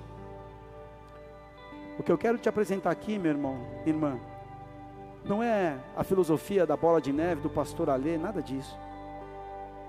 O 1.97 2.03
que 2.03 2.11
eu 2.11 2.19
quero 2.19 2.37
te 2.37 2.49
apresentar 2.49 2.91
aqui, 2.91 3.17
meu 3.17 3.31
irmão, 3.31 3.57
irmã, 3.87 4.19
não 5.25 5.41
é 5.41 5.79
a 5.97 6.03
filosofia 6.03 6.67
da 6.67 6.77
bola 6.77 7.01
de 7.01 7.13
neve 7.13 7.43
do 7.43 7.49
pastor 7.49 7.89
Alê, 7.89 8.19
nada 8.19 8.43
disso. 8.43 8.77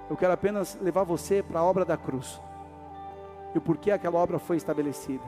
Eu 0.08 0.16
quero 0.16 0.32
apenas 0.32 0.78
levar 0.80 1.04
você 1.04 1.42
para 1.42 1.62
a 1.62 1.64
obra 1.64 1.84
da 1.84 1.98
cruz. 1.98 2.40
E 3.56 3.58
o 3.58 3.62
porquê 3.62 3.90
aquela 3.90 4.20
obra 4.20 4.38
foi 4.38 4.58
estabelecida. 4.58 5.26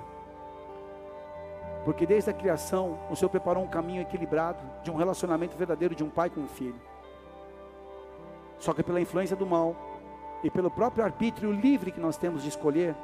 Porque 1.86 2.06
desde 2.06 2.30
a 2.30 2.34
criação, 2.34 3.00
o 3.10 3.16
Senhor 3.16 3.32
preparou 3.32 3.64
um 3.64 3.68
caminho 3.68 4.04
equilibrado 4.04 4.64
de 4.84 4.92
um 4.92 4.96
relacionamento 4.96 5.58
verdadeiro 5.58 5.96
de 5.96 6.04
um 6.04 6.10
pai 6.12 6.30
com 6.30 6.42
um 6.42 6.48
filho. 6.48 6.80
Só 8.60 8.76
que 8.76 8.84
pela 8.84 9.02
influência 9.02 9.36
do 9.36 9.48
mal 9.48 9.76
e 10.46 10.50
pelo 10.52 10.70
próprio 10.70 11.04
arbítrio 11.04 11.52
livre 11.52 11.92
que 11.92 12.00
nós 12.00 12.18
temos 12.18 12.44
de 12.44 12.50
escolher, 12.50 12.96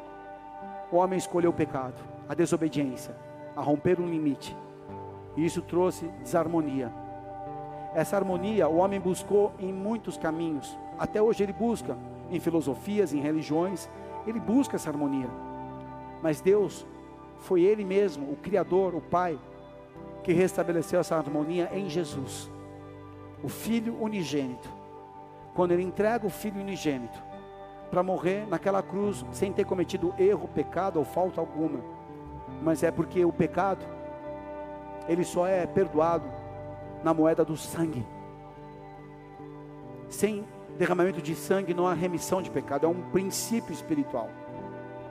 o 0.91 0.97
homem 0.97 1.17
escolheu 1.17 1.49
o 1.49 1.53
pecado, 1.53 1.95
a 2.29 2.35
desobediência, 2.35 3.15
a 3.55 3.61
romper 3.61 3.99
um 3.99 4.07
limite. 4.07 4.55
E 5.35 5.43
isso 5.43 5.59
trouxe 5.63 6.05
desarmonia. 6.21 6.93
Essa 7.95 8.15
harmonia 8.15 8.67
o 8.67 8.77
homem 8.77 8.99
buscou 8.99 9.55
em 9.57 9.73
muitos 9.73 10.17
caminhos. 10.17 10.77
Até 10.99 11.19
hoje 11.19 11.41
ele 11.41 11.51
busca 11.51 11.97
em 12.29 12.39
filosofias, 12.39 13.11
em 13.11 13.19
religiões, 13.19 13.89
ele 14.27 14.39
busca 14.39 14.75
essa 14.75 14.91
harmonia. 14.91 15.29
Mas 16.21 16.41
Deus 16.41 16.85
foi 17.39 17.63
ele 17.63 17.83
mesmo, 17.83 18.31
o 18.31 18.35
criador, 18.35 18.93
o 18.93 19.01
pai, 19.01 19.39
que 20.23 20.31
restabeleceu 20.31 20.99
essa 20.99 21.15
harmonia 21.15 21.71
em 21.73 21.89
Jesus. 21.89 22.51
O 23.43 23.49
filho 23.49 23.99
unigênito. 23.99 24.69
Quando 25.55 25.71
ele 25.71 25.81
entrega 25.81 26.27
o 26.27 26.29
filho 26.29 26.61
unigênito 26.61 27.30
para 27.91 28.01
morrer 28.01 28.47
naquela 28.47 28.81
cruz 28.81 29.25
sem 29.31 29.51
ter 29.51 29.65
cometido 29.65 30.15
erro, 30.17 30.47
pecado 30.47 30.97
ou 30.97 31.05
falta 31.05 31.41
alguma, 31.41 31.81
mas 32.63 32.81
é 32.81 32.89
porque 32.89 33.23
o 33.25 33.33
pecado 33.33 33.85
ele 35.07 35.25
só 35.25 35.45
é 35.45 35.67
perdoado 35.67 36.25
na 37.03 37.13
moeda 37.13 37.43
do 37.43 37.57
sangue. 37.57 38.05
Sem 40.07 40.45
derramamento 40.77 41.21
de 41.21 41.35
sangue 41.35 41.73
não 41.73 41.85
há 41.85 41.93
remissão 41.93 42.41
de 42.41 42.49
pecado, 42.49 42.85
é 42.85 42.89
um 42.89 43.09
princípio 43.11 43.73
espiritual. 43.73 44.29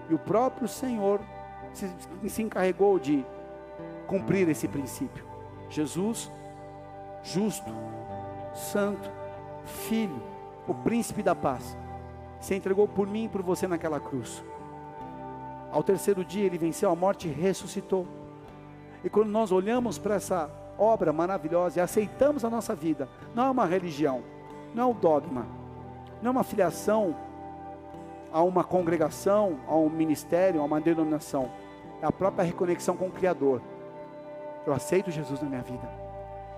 E 0.09 0.15
o 0.15 0.19
próprio 0.19 0.67
Senhor 0.67 1.21
se, 1.73 1.89
se 2.29 2.43
encarregou 2.43 2.99
de 2.99 3.25
cumprir 4.07 4.49
esse 4.49 4.67
princípio. 4.67 5.25
Jesus, 5.69 6.31
justo, 7.23 7.73
santo, 8.55 9.11
filho, 9.65 10.21
o 10.67 10.75
príncipe 10.75 11.23
da 11.23 11.35
paz, 11.35 11.77
se 12.41 12.55
entregou 12.55 12.89
por 12.89 13.07
mim 13.07 13.25
e 13.25 13.29
por 13.29 13.43
você 13.43 13.67
naquela 13.69 14.01
cruz. 14.01 14.43
Ao 15.71 15.83
terceiro 15.83 16.25
dia 16.25 16.47
ele 16.47 16.59
venceu 16.59 16.91
a 16.91 16.97
morte 16.97 17.29
e 17.29 17.33
ressuscitou. 17.33 18.07
E 19.05 19.09
quando 19.09 19.31
nós 19.31 19.53
olhamos 19.53 19.99
para 19.99 20.17
essa 20.17 20.51
obra 20.79 21.13
maravilhosa 21.13 21.79
e 21.79 21.83
aceitamos 21.83 22.45
a 22.45 22.51
nossa 22.51 22.75
vida, 22.75 23.09
não 23.35 23.47
é 23.47 23.51
uma 23.51 23.67
religião, 23.67 24.23
não 24.75 24.83
é 24.83 24.87
um 24.87 24.95
dogma, 24.95 25.47
não 26.21 26.29
é 26.29 26.33
uma 26.33 26.45
filiação 26.45 27.15
a 28.33 28.43
uma 28.43 28.65
congregação, 28.65 29.59
a 29.67 29.75
um 29.75 29.89
ministério, 29.89 30.61
a 30.61 30.65
uma 30.65 30.81
denominação, 30.81 31.51
é 32.01 32.07
a 32.07 32.13
própria 32.13 32.45
reconexão 32.45 32.97
com 32.97 33.07
o 33.07 33.13
Criador. 33.13 33.61
Eu 34.67 34.73
aceito 34.73 35.11
Jesus 35.11 35.41
na 35.41 35.49
minha 35.49 35.63
vida, 35.63 35.89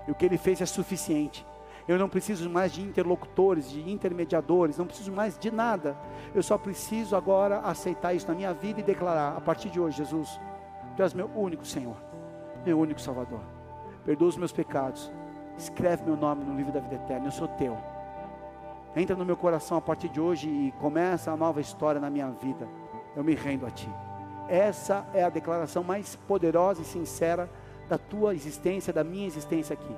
e 0.07 0.11
o 0.11 0.15
que 0.15 0.25
Ele 0.25 0.37
fez 0.37 0.61
é 0.61 0.65
suficiente. 0.65 1.45
Eu 1.87 1.99
não 1.99 2.07
preciso 2.07 2.49
mais 2.49 2.71
de 2.71 2.81
interlocutores, 2.81 3.69
de 3.69 3.89
intermediadores, 3.89 4.77
não 4.77 4.85
preciso 4.85 5.11
mais 5.11 5.37
de 5.37 5.51
nada. 5.51 5.97
Eu 6.33 6.41
só 6.41 6.57
preciso 6.57 7.15
agora 7.15 7.59
aceitar 7.59 8.13
isso 8.13 8.27
na 8.27 8.33
minha 8.33 8.53
vida 8.53 8.79
e 8.79 8.83
declarar: 8.83 9.35
a 9.35 9.41
partir 9.41 9.69
de 9.69 9.79
hoje, 9.79 9.97
Jesus, 9.97 10.39
Tu 10.95 11.03
és 11.03 11.13
meu 11.13 11.29
único 11.35 11.65
Senhor 11.65 11.95
meu 12.65 12.79
único 12.79 12.99
Salvador. 12.99 13.41
Perdoa 14.05 14.29
os 14.29 14.37
meus 14.37 14.51
pecados. 14.51 15.11
Escreve 15.57 16.03
meu 16.03 16.15
nome 16.15 16.43
no 16.43 16.55
livro 16.55 16.71
da 16.71 16.79
vida 16.79 16.95
eterna. 16.95 17.27
Eu 17.27 17.31
sou 17.31 17.47
teu. 17.47 17.77
Entra 18.95 19.15
no 19.15 19.25
meu 19.25 19.35
coração 19.35 19.77
a 19.77 19.81
partir 19.81 20.09
de 20.09 20.19
hoje 20.19 20.47
e 20.47 20.71
começa 20.79 21.31
a 21.31 21.37
nova 21.37 21.61
história 21.61 21.99
na 21.99 22.09
minha 22.09 22.29
vida. 22.29 22.67
Eu 23.15 23.23
me 23.23 23.35
rendo 23.35 23.65
a 23.65 23.71
ti. 23.71 23.89
Essa 24.47 25.05
é 25.13 25.23
a 25.23 25.29
declaração 25.29 25.83
mais 25.83 26.15
poderosa 26.15 26.81
e 26.81 26.85
sincera 26.85 27.49
da 27.87 27.97
tua 27.97 28.33
existência, 28.33 28.93
da 28.93 29.03
minha 29.03 29.25
existência 29.25 29.73
aqui. 29.73 29.95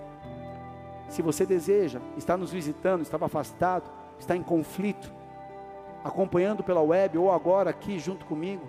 Se 1.09 1.21
você 1.21 1.45
deseja, 1.45 1.99
está 2.17 2.35
nos 2.35 2.51
visitando, 2.51 3.01
estava 3.01 3.25
afastado, 3.25 3.89
está 4.19 4.35
em 4.35 4.43
conflito, 4.43 5.11
acompanhando 6.03 6.63
pela 6.63 6.81
web 6.81 7.17
ou 7.17 7.31
agora 7.31 7.69
aqui 7.69 7.99
junto 7.99 8.25
comigo, 8.25 8.65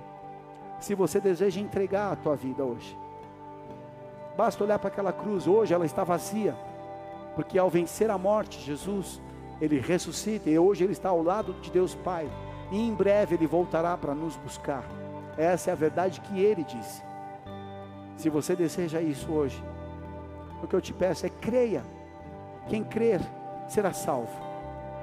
se 0.79 0.95
você 0.95 1.21
deseja 1.21 1.61
entregar 1.61 2.13
a 2.13 2.17
tua 2.17 2.37
vida 2.37 2.63
hoje, 2.65 2.97
Basta 4.37 4.63
olhar 4.63 4.79
para 4.79 4.89
aquela 4.89 5.13
cruz, 5.13 5.47
hoje 5.47 5.73
ela 5.73 5.87
está 5.87 6.05
vazia, 6.05 6.55
porque 7.35 7.59
ao 7.59 7.71
vencer 7.71 8.11
a 8.11 8.19
morte, 8.19 8.61
Jesus, 8.61 9.21
ele 9.61 9.81
ressuscita 9.81 10.51
e 10.51 10.59
hoje 10.59 10.85
ele 10.85 10.93
está 10.93 11.09
ao 11.09 11.23
lado 11.23 11.55
de 11.55 11.71
Deus 11.71 11.95
Pai, 11.95 12.29
e 12.71 12.79
em 12.79 12.93
breve 12.93 13.35
ele 13.35 13.47
voltará 13.47 13.97
para 13.97 14.15
nos 14.15 14.37
buscar. 14.37 14.85
Essa 15.39 15.71
é 15.71 15.73
a 15.73 15.77
verdade 15.77 16.21
que 16.21 16.39
ele 16.39 16.65
disse. 16.65 17.03
Se 18.17 18.29
você 18.29 18.55
deseja 18.55 19.01
isso 19.01 19.33
hoje, 19.33 19.63
o 20.63 20.67
que 20.67 20.77
eu 20.77 20.83
te 20.83 20.93
peço 20.93 21.25
é 21.25 21.31
creia. 21.31 21.83
Quem 22.69 22.83
crer 22.83 23.21
será 23.69 23.93
salvo. 23.93 24.37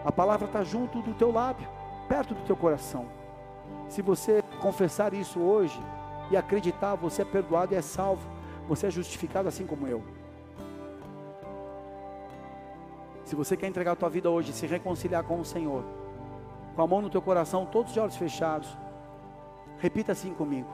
A 0.05 0.11
palavra 0.11 0.47
está 0.47 0.64
junto 0.64 1.01
do 1.01 1.14
teu 1.14 1.32
lábio, 1.32 1.68
perto 2.07 2.34
do 2.34 2.41
teu 2.41 2.55
coração. 2.55 3.05
Se 3.88 4.01
você 4.01 4.43
confessar 4.61 5.14
isso 5.14 5.39
hoje 5.39 5.80
e 6.30 6.38
acreditar, 6.38 6.95
você 6.95 7.22
é 7.22 7.26
perdoado 7.26 7.74
e 7.74 7.78
é 7.78 7.82
salvo. 7.82 8.28
Você 8.68 8.88
é 8.88 8.91
justificado 8.91 9.47
assim 9.47 9.66
como 9.66 9.88
eu. 9.88 10.03
Se 13.26 13.36
você 13.36 13.55
quer 13.55 13.68
entregar 13.68 13.93
a 13.93 13.95
tua 13.95 14.09
vida 14.09 14.30
hoje, 14.30 14.53
se 14.53 14.68
reconciliar 14.68 15.24
com 15.24 15.39
o 15.39 15.45
Senhor, 15.45 15.84
com 16.76 16.82
a 16.82 16.88
mão 16.88 17.01
no 17.01 17.09
teu 17.09 17.22
coração, 17.22 17.66
todos 17.66 17.91
os 17.91 17.97
olhos 17.97 18.18
fechados, 18.18 18.78
repita 19.80 20.11
assim 20.11 20.34
comigo. 20.34 20.70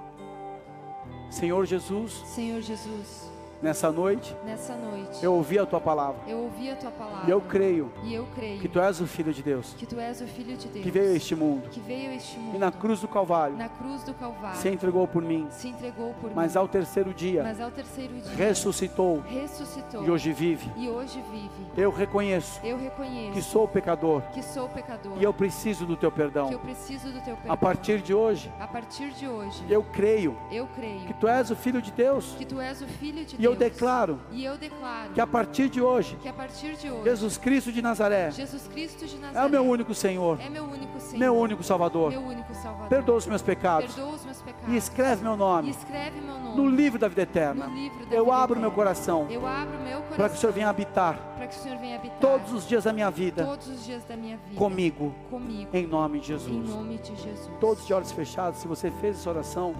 Senhor 1.29 1.65
Jesus, 1.65 2.11
Senhor 2.25 2.61
Jesus, 2.61 3.28
Nessa 3.61 3.91
noite, 3.91 4.33
nessa 4.45 4.73
noite, 4.73 5.21
eu 5.21 5.33
ouvi 5.33 5.59
a 5.59 5.65
tua 5.65 5.81
palavra. 5.81 6.21
eu 6.25 6.37
ouvi 6.43 6.71
a 6.71 6.75
tua 6.77 6.91
palavra. 6.91 7.27
E 7.27 7.29
eu 7.31 7.41
creio 7.41 7.91
E 8.05 8.13
eu 8.13 8.25
creio 8.33 8.59
que 8.61 8.69
tu 8.69 8.79
és 8.79 9.01
o 9.01 9.05
filho 9.07 9.33
de 9.33 9.43
Deus, 9.43 9.73
que 9.77 9.85
tu 9.85 9.99
és 9.99 10.21
o 10.21 10.27
filho 10.27 10.55
de 10.55 10.67
Deus 10.69 10.83
que 10.85 10.89
veio 10.89 11.11
a 11.11 11.15
este 11.15 11.35
mundo 11.35 11.67
que 11.69 11.79
veio 11.81 12.09
a 12.11 12.15
este 12.15 12.39
mundo 12.39 12.55
e 12.55 12.57
na 12.57 12.71
cruz 12.71 13.01
do 13.01 13.07
Calvário 13.09 13.57
na 13.57 13.67
cruz 13.67 14.01
do 14.03 14.13
Calvário 14.13 14.57
se 14.57 14.69
entregou 14.69 15.05
por 15.07 15.21
mim, 15.21 15.45
se 15.49 15.67
entregou 15.67 16.13
por 16.21 16.31
mas 16.33 16.53
mim. 16.53 16.59
ao 16.59 16.67
terceiro 16.69 17.13
dia 17.13 17.43
Mas 17.43 17.59
ao 17.59 17.69
terceiro 17.69 18.13
dia 18.13 18.33
ressuscitou 18.35 19.21
ressuscitou 19.27 20.05
e 20.05 20.09
hoje 20.09 20.31
vive. 20.31 20.71
e 20.77 20.87
hoje 20.89 21.21
vive. 21.29 21.49
Eu 21.75 21.91
reconheço 21.91 22.61
Eu 22.63 22.77
reconheço 22.77 23.33
que 23.33 23.41
sou 23.41 23.67
pecador 23.67 24.21
que 24.33 24.41
sou 24.41 24.69
pecador 24.69 25.17
e 25.19 25.23
eu 25.23 25.33
preciso 25.33 25.85
do 25.85 25.97
teu 25.97 26.09
que 26.09 26.21
eu 26.21 26.25
perdão. 26.31 26.59
preciso 26.59 27.11
do 27.11 27.19
teu 27.25 27.35
perdão. 27.35 27.51
A 27.53 27.57
partir 27.57 28.01
de 28.01 28.13
hoje, 28.13 28.49
A 28.57 28.67
partir 28.67 29.09
de 29.11 29.27
hoje, 29.27 29.61
eu 29.69 29.83
creio 29.83 30.37
eu 30.49 30.65
creio 30.75 31.01
que 31.01 31.13
tu 31.15 31.27
és 31.27 31.51
o 31.51 31.55
filho 31.57 31.81
de 31.81 31.91
Deus 31.91 32.35
que 32.37 32.45
tu 32.45 32.61
és 32.61 32.81
o 32.81 32.87
filho 32.87 33.25
de 33.25 33.35
e 33.37 33.48
eu 33.49 33.55
declaro 33.55 34.19
E 34.31 34.43
eu 34.45 34.57
declaro 34.57 35.11
que 35.13 35.21
a 35.21 35.27
partir 35.27 35.69
de 35.69 35.81
hoje, 35.81 36.17
partir 36.35 36.75
de 36.75 36.89
hoje 36.89 37.03
Jesus 37.03 37.37
Cristo 37.37 37.71
de 37.71 37.81
Nazaré 37.81 38.31
Jesus 38.31 38.67
Cristo 38.67 39.05
de 39.05 39.17
Nazaré 39.17 39.45
é 39.45 39.47
o 39.47 39.49
meu 39.49 39.63
único 39.63 39.93
Senhor, 39.93 40.39
é 40.41 40.49
meu 40.49 40.63
único 40.63 40.99
Senhor, 40.99 41.19
meu 41.19 41.35
único 41.35 41.63
Salvador. 41.63 42.11
meu 42.11 42.21
único 42.21 42.53
Salvador. 42.53 42.89
Perdoa 42.89 43.15
os 43.17 43.25
meus 43.25 43.41
pecados 43.41 43.93
Perdoa 43.95 44.13
os 44.15 44.25
meus 44.25 44.41
pecados. 44.41 44.73
e 44.73 44.77
escreve 44.77 45.23
meu 45.23 45.35
nome 45.37 45.69
escreve 45.71 46.21
meu 46.21 46.35
nome 46.35 46.55
no 46.55 46.69
livro 46.69 46.99
da 46.99 47.07
vida 47.07 47.21
eterna. 47.23 47.65
da 47.65 48.15
Eu 48.15 48.25
vida 48.25 48.35
abro 48.35 48.55
meu 48.59 48.69
eterna. 48.69 48.75
coração 48.75 49.27
Eu 49.29 49.45
abro 49.45 49.77
meu 49.79 50.01
coração 50.01 50.15
para 50.17 50.29
que 50.29 50.35
o 50.35 50.39
Senhor 50.39 50.53
venha 50.53 50.69
habitar 50.69 51.15
para 51.35 51.47
que 51.47 51.55
o 51.55 51.59
Senhor 51.59 51.77
venha 51.77 51.95
habitar 51.95 52.19
todos 52.19 52.53
os 52.53 52.67
dias 52.67 52.83
da 52.83 52.93
minha 52.93 53.09
vida 53.09 53.45
todos 53.45 53.67
os 53.67 53.85
dias 53.85 54.03
da 54.05 54.15
minha 54.15 54.37
vida 54.37 54.57
comigo, 54.57 55.13
comigo 55.29 55.69
em 55.73 55.87
nome 55.87 56.19
de 56.19 56.33
em 56.33 56.37
Jesus. 56.37 56.69
nome 56.69 56.97
de 56.97 57.15
Jesus. 57.15 57.49
Todos 57.59 57.85
de 57.85 57.93
olhos 57.93 58.11
fechados, 58.11 58.59
se 58.59 58.67
você 58.67 58.91
fez 58.91 59.17
essa 59.17 59.29
oração, 59.29 59.73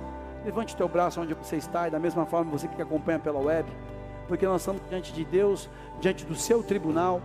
levante 0.44 0.76
teu 0.76 0.88
braço 0.88 1.22
onde 1.22 1.34
você 1.34 1.58
está 1.58 1.88
e 1.88 1.92
da 1.92 2.00
mesma 2.00 2.26
forma 2.26 2.52
você 2.52 2.68
que 2.68 2.82
acompanha 2.82 3.20
pela 3.20 3.40
web, 3.40 3.70
porque 4.28 4.46
nós 4.46 4.62
estamos 4.62 4.82
diante 4.90 5.12
de 5.12 5.26
Deus, 5.26 5.70
diante 6.00 6.26
do 6.26 6.36
seu 6.36 6.64
tribunal, 6.64 7.22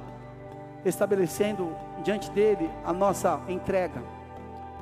estabelecendo 0.85 1.75
diante 2.03 2.31
dele 2.31 2.71
a 2.85 2.93
nossa 2.93 3.41
entrega. 3.49 4.03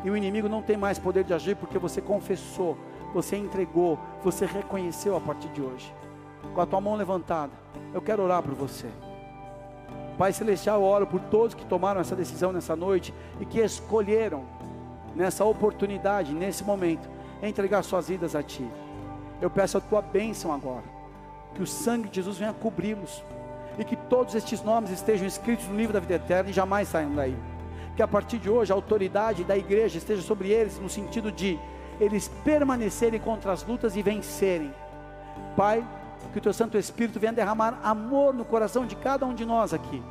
E 0.04 0.10
o 0.10 0.16
inimigo 0.16 0.48
não 0.48 0.62
tem 0.62 0.76
mais 0.76 0.98
poder 0.98 1.24
de 1.24 1.32
agir 1.32 1.56
porque 1.56 1.78
você 1.78 2.00
confessou, 2.00 2.76
você 3.14 3.36
entregou, 3.36 3.98
você 4.22 4.46
reconheceu 4.46 5.16
a 5.16 5.20
partir 5.20 5.48
de 5.48 5.62
hoje. 5.62 5.94
Com 6.54 6.60
a 6.60 6.66
tua 6.66 6.80
mão 6.80 6.96
levantada, 6.96 7.52
eu 7.94 8.02
quero 8.02 8.22
orar 8.22 8.42
por 8.42 8.54
você. 8.54 8.88
Pai 10.18 10.32
Celestial, 10.32 10.80
eu 10.80 10.86
oro 10.86 11.06
por 11.06 11.20
todos 11.20 11.54
que 11.54 11.64
tomaram 11.64 12.00
essa 12.00 12.16
decisão 12.16 12.52
nessa 12.52 12.76
noite 12.76 13.14
e 13.40 13.46
que 13.46 13.60
escolheram 13.60 14.44
nessa 15.14 15.44
oportunidade, 15.44 16.34
nesse 16.34 16.64
momento, 16.64 17.08
entregar 17.48 17.82
suas 17.82 18.08
vidas 18.08 18.34
a 18.34 18.42
Ti. 18.42 18.66
Eu 19.40 19.50
peço 19.50 19.78
a 19.78 19.80
Tua 19.80 20.00
bênção 20.00 20.52
agora, 20.52 20.84
que 21.54 21.62
o 21.62 21.66
sangue 21.66 22.08
de 22.08 22.16
Jesus 22.16 22.38
venha 22.38 22.52
cobri-los 22.52 23.22
e 23.78 23.84
que 23.84 23.96
todos 23.96 24.34
estes 24.34 24.62
nomes 24.62 24.90
estejam 24.90 25.26
escritos 25.26 25.66
no 25.66 25.76
livro 25.76 25.92
da 25.92 26.00
vida 26.00 26.14
eterna 26.14 26.50
e 26.50 26.52
jamais 26.52 26.88
saiam 26.88 27.14
daí. 27.14 27.36
Que 27.96 28.02
a 28.02 28.08
partir 28.08 28.38
de 28.38 28.48
hoje 28.48 28.72
a 28.72 28.74
autoridade 28.74 29.44
da 29.44 29.56
igreja 29.56 29.98
esteja 29.98 30.22
sobre 30.22 30.50
eles, 30.50 30.78
no 30.78 30.88
sentido 30.88 31.30
de 31.30 31.58
eles 32.00 32.28
permanecerem 32.44 33.20
contra 33.20 33.52
as 33.52 33.62
lutas 33.64 33.96
e 33.96 34.02
vencerem. 34.02 34.72
Pai, 35.56 35.86
que 36.32 36.38
o 36.38 36.42
Teu 36.42 36.52
Santo 36.52 36.78
Espírito 36.78 37.20
venha 37.20 37.32
derramar 37.32 37.78
amor 37.82 38.32
no 38.32 38.44
coração 38.44 38.86
de 38.86 38.96
cada 38.96 39.26
um 39.26 39.34
de 39.34 39.44
nós 39.44 39.74
aqui, 39.74 40.02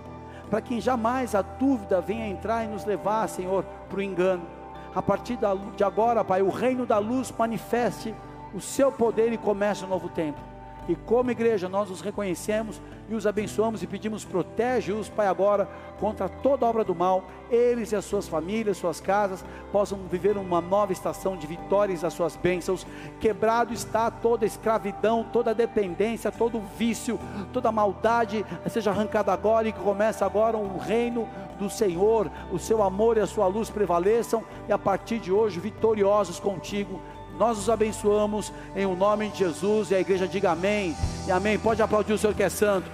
para 0.50 0.62
que 0.62 0.80
jamais 0.80 1.34
a 1.34 1.42
dúvida 1.42 2.00
venha 2.00 2.28
entrar 2.28 2.64
e 2.64 2.68
nos 2.68 2.86
levar, 2.86 3.28
Senhor, 3.28 3.64
para 3.90 3.98
o 3.98 4.02
engano. 4.02 4.46
A 4.94 5.02
partir 5.02 5.38
de 5.76 5.84
agora, 5.84 6.24
Pai, 6.24 6.42
o 6.42 6.50
reino 6.50 6.86
da 6.86 6.98
luz 6.98 7.34
manifeste 7.38 8.14
o 8.54 8.60
seu 8.60 8.92
poder 8.92 9.32
e 9.32 9.38
comece 9.38 9.86
um 9.86 9.88
novo 9.88 10.10
tempo. 10.10 10.51
E 10.88 10.96
como 10.96 11.32
igreja, 11.32 11.70
nós 11.70 11.90
os 11.90 12.02
reconhecemos 12.02 12.82
e 13.10 13.14
os 13.14 13.28
abençoamos 13.28 13.84
e 13.84 13.88
pedimos, 13.88 14.24
protege-os, 14.24 15.10
Pai, 15.10 15.28
agora, 15.28 15.70
contra 16.00 16.28
toda 16.28 16.66
obra 16.66 16.84
do 16.84 16.96
mal. 16.96 17.24
Eles 17.50 17.92
e 17.92 17.96
as 17.96 18.06
suas 18.06 18.28
famílias, 18.28 18.78
suas 18.78 19.00
casas, 19.00 19.44
possam 19.72 20.00
viver 20.10 20.38
uma 20.38 20.62
nova 20.62 20.92
estação 20.92 21.36
de 21.38 21.46
vitórias 21.46 22.02
das 22.02 22.14
suas 22.14 22.36
bênçãos. 22.36 22.88
Quebrado 23.20 23.74
está 23.74 24.10
toda 24.10 24.46
escravidão, 24.46 25.26
toda 25.32 25.54
dependência, 25.54 26.32
todo 26.32 26.62
vício, 26.78 27.20
toda 27.54 27.72
maldade, 27.72 28.46
seja 28.70 28.92
arrancada 28.92 29.32
agora 29.32 29.68
e 29.68 29.74
que 29.74 29.80
comece 29.80 30.24
agora 30.24 30.58
o 30.58 30.78
reino 30.78 31.28
do 31.60 31.70
Senhor, 31.70 32.32
o 32.52 32.58
seu 32.58 32.82
amor 32.82 33.18
e 33.18 33.20
a 33.20 33.28
sua 33.28 33.46
luz 33.46 33.70
prevaleçam 33.70 34.44
e 34.68 34.72
a 34.72 34.78
partir 34.80 35.20
de 35.20 35.32
hoje, 35.32 35.60
vitoriosos 35.60 36.40
contigo. 36.40 37.00
Nós 37.42 37.58
os 37.58 37.72
abençoamos 37.72 38.54
em 38.76 38.86
o 38.86 38.96
nome 38.96 39.30
de 39.30 39.40
Jesus 39.40 39.90
e 39.90 39.96
a 39.96 40.00
igreja 40.00 40.28
diga 40.28 40.52
amém 40.52 40.96
e 41.26 41.32
amém. 41.32 41.58
Pode 41.58 41.82
aplaudir 41.82 42.14
o 42.14 42.18
Senhor 42.20 42.36
que 42.36 42.44
é 42.44 42.50
santo. 42.50 42.88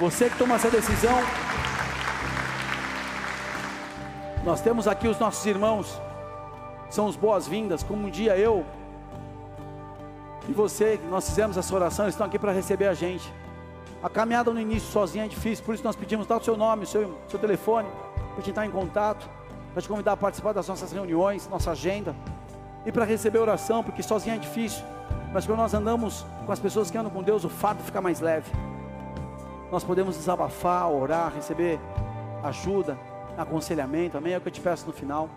Você 0.00 0.28
que 0.28 0.36
toma 0.36 0.56
essa 0.56 0.68
decisão, 0.68 1.16
nós 4.44 4.60
temos 4.60 4.88
aqui 4.88 5.06
os 5.06 5.20
nossos 5.20 5.46
irmãos, 5.46 6.00
são 6.90 7.06
os 7.06 7.14
boas-vindas, 7.14 7.84
como 7.84 8.08
um 8.08 8.10
dia 8.10 8.36
eu 8.36 8.66
e 10.48 10.52
você, 10.52 10.98
nós 11.08 11.28
fizemos 11.28 11.56
essa 11.56 11.72
oração, 11.72 12.08
estão 12.08 12.26
aqui 12.26 12.40
para 12.40 12.50
receber 12.50 12.88
a 12.88 12.94
gente. 12.94 13.32
A 14.02 14.10
caminhada 14.10 14.52
no 14.52 14.60
início 14.60 14.90
sozinha 14.90 15.26
é 15.26 15.28
difícil, 15.28 15.64
por 15.64 15.76
isso 15.76 15.84
nós 15.84 15.94
pedimos, 15.94 16.26
dá 16.26 16.38
o 16.38 16.42
seu 16.42 16.56
nome, 16.56 16.82
o 16.82 16.86
seu, 16.88 17.16
seu 17.28 17.38
telefone, 17.38 17.86
para 18.34 18.42
te 18.42 18.50
entrar 18.50 18.66
em 18.66 18.70
contato, 18.72 19.30
para 19.72 19.80
te 19.80 19.88
convidar 19.88 20.14
a 20.14 20.16
participar 20.16 20.52
das 20.52 20.66
nossas 20.66 20.90
reuniões, 20.90 21.48
nossa 21.48 21.70
agenda, 21.70 22.16
e 22.86 22.92
para 22.92 23.04
receber 23.04 23.38
oração, 23.38 23.82
porque 23.82 24.02
sozinho 24.02 24.36
é 24.36 24.38
difícil, 24.38 24.84
mas 25.32 25.44
quando 25.44 25.58
nós 25.58 25.74
andamos 25.74 26.24
com 26.46 26.52
as 26.52 26.60
pessoas 26.60 26.90
que 26.90 26.96
andam 26.96 27.10
com 27.10 27.22
Deus, 27.22 27.44
o 27.44 27.48
fardo 27.48 27.82
fica 27.82 28.00
mais 28.00 28.20
leve. 28.20 28.50
Nós 29.70 29.82
podemos 29.82 30.16
desabafar, 30.16 30.88
orar, 30.88 31.34
receber 31.34 31.80
ajuda, 32.44 32.96
aconselhamento, 33.36 34.16
amém? 34.16 34.34
É 34.34 34.38
o 34.38 34.40
que 34.40 34.48
eu 34.48 34.52
te 34.52 34.60
peço 34.60 34.86
no 34.86 34.92
final. 34.92 35.28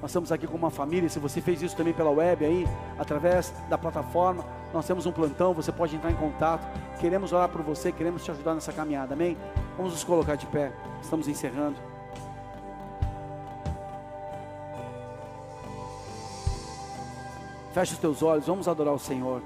Nós 0.00 0.10
estamos 0.10 0.30
aqui 0.30 0.46
com 0.46 0.56
uma 0.56 0.70
família, 0.70 1.08
se 1.08 1.18
você 1.18 1.40
fez 1.40 1.60
isso 1.62 1.76
também 1.76 1.92
pela 1.92 2.10
web 2.10 2.44
aí, 2.44 2.66
através 2.98 3.52
da 3.68 3.76
plataforma, 3.76 4.44
nós 4.72 4.86
temos 4.86 5.04
um 5.04 5.12
plantão, 5.12 5.52
você 5.52 5.70
pode 5.70 5.94
entrar 5.94 6.10
em 6.10 6.16
contato. 6.16 6.66
Queremos 7.00 7.32
orar 7.32 7.48
por 7.48 7.62
você, 7.62 7.92
queremos 7.92 8.24
te 8.24 8.30
ajudar 8.30 8.54
nessa 8.54 8.72
caminhada, 8.72 9.14
amém? 9.14 9.36
Vamos 9.76 9.92
nos 9.92 10.04
colocar 10.04 10.36
de 10.36 10.46
pé, 10.46 10.72
estamos 11.00 11.28
encerrando. 11.28 11.91
Feche 17.72 17.94
os 17.94 17.98
teus 17.98 18.22
olhos, 18.22 18.46
vamos 18.46 18.68
adorar 18.68 18.92
o 18.92 18.98
Senhor. 18.98 19.42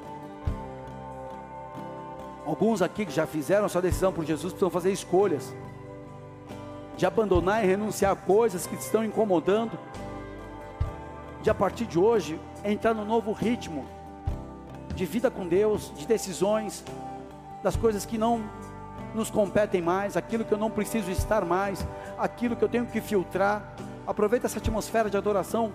Alguns 2.44 2.82
aqui 2.82 3.06
que 3.06 3.12
já 3.12 3.26
fizeram 3.26 3.68
sua 3.68 3.82
decisão 3.82 4.12
por 4.12 4.24
Jesus 4.24 4.52
precisam 4.52 4.70
fazer 4.70 4.92
escolhas 4.92 5.54
de 6.96 7.04
abandonar 7.04 7.62
e 7.62 7.66
renunciar 7.66 8.12
a 8.12 8.16
coisas 8.16 8.66
que 8.66 8.76
te 8.76 8.80
estão 8.80 9.04
incomodando, 9.04 9.78
de 11.42 11.50
a 11.50 11.54
partir 11.54 11.84
de 11.84 11.98
hoje 11.98 12.40
entrar 12.64 12.94
no 12.94 13.04
novo 13.04 13.32
ritmo 13.32 13.84
de 14.94 15.04
vida 15.04 15.30
com 15.30 15.46
Deus, 15.46 15.92
de 15.94 16.06
decisões, 16.06 16.82
das 17.62 17.76
coisas 17.76 18.06
que 18.06 18.16
não 18.16 18.42
nos 19.14 19.30
competem 19.30 19.82
mais, 19.82 20.16
aquilo 20.16 20.44
que 20.44 20.52
eu 20.52 20.58
não 20.58 20.70
preciso 20.70 21.10
estar 21.10 21.44
mais, 21.44 21.86
aquilo 22.18 22.56
que 22.56 22.64
eu 22.64 22.68
tenho 22.68 22.86
que 22.86 23.00
filtrar. 23.00 23.74
Aproveita 24.06 24.46
essa 24.46 24.58
atmosfera 24.58 25.10
de 25.10 25.16
adoração 25.16 25.72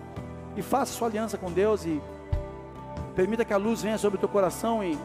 e 0.55 0.61
faça 0.61 0.91
sua 0.93 1.07
aliança 1.07 1.37
com 1.37 1.51
Deus 1.51 1.85
e 1.85 2.01
permita 3.15 3.45
que 3.45 3.53
a 3.53 3.57
luz 3.57 3.81
venha 3.81 3.97
sobre 3.97 4.17
o 4.17 4.19
teu 4.19 4.29
coração 4.29 4.83
e 4.83 4.97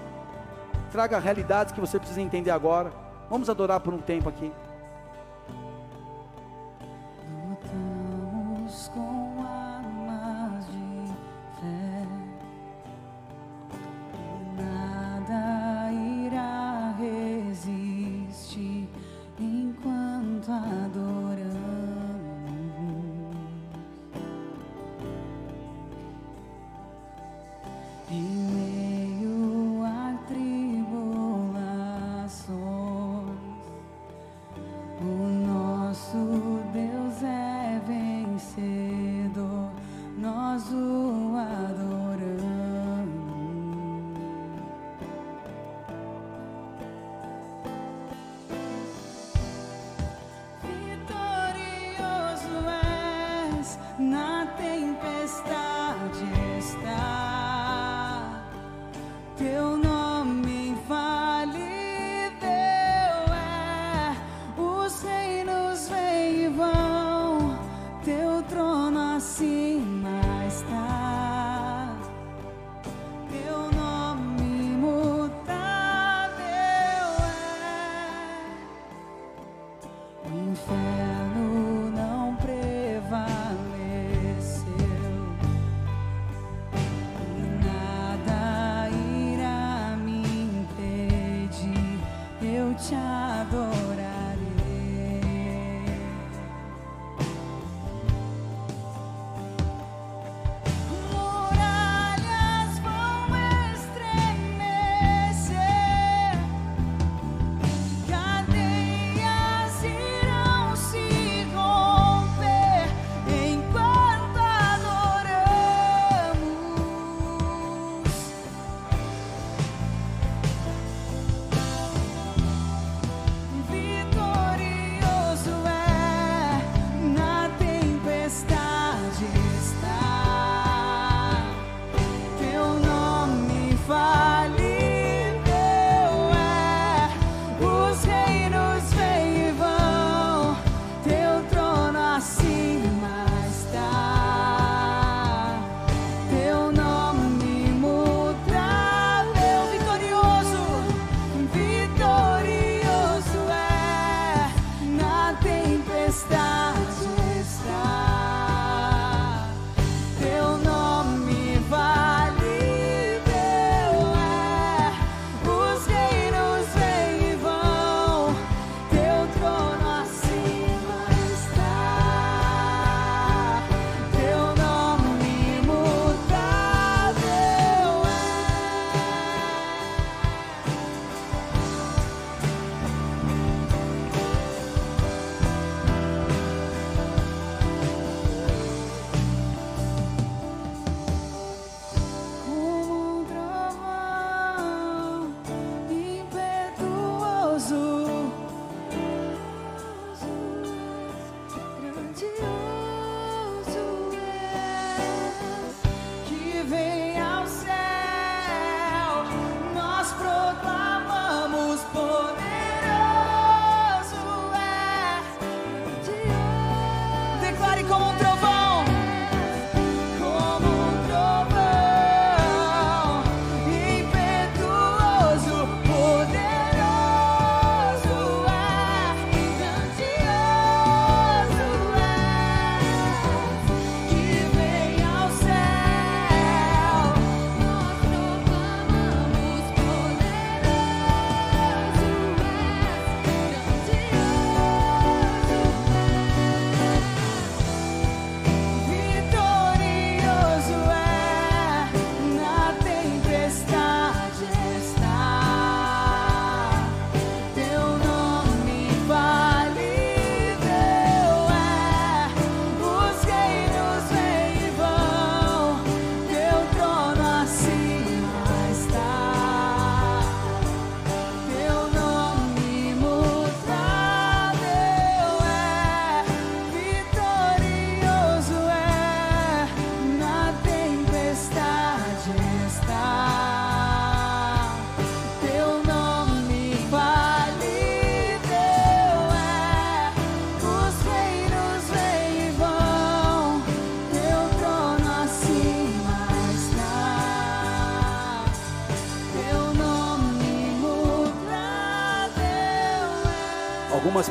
traga 0.91 1.19
realidades 1.19 1.73
que 1.73 1.81
você 1.81 1.99
precisa 1.99 2.21
entender 2.21 2.51
agora. 2.51 2.93
Vamos 3.29 3.51
adorar 3.51 3.81
por 3.81 3.93
um 3.93 3.99
tempo 3.99 4.29
aqui. 4.29 4.53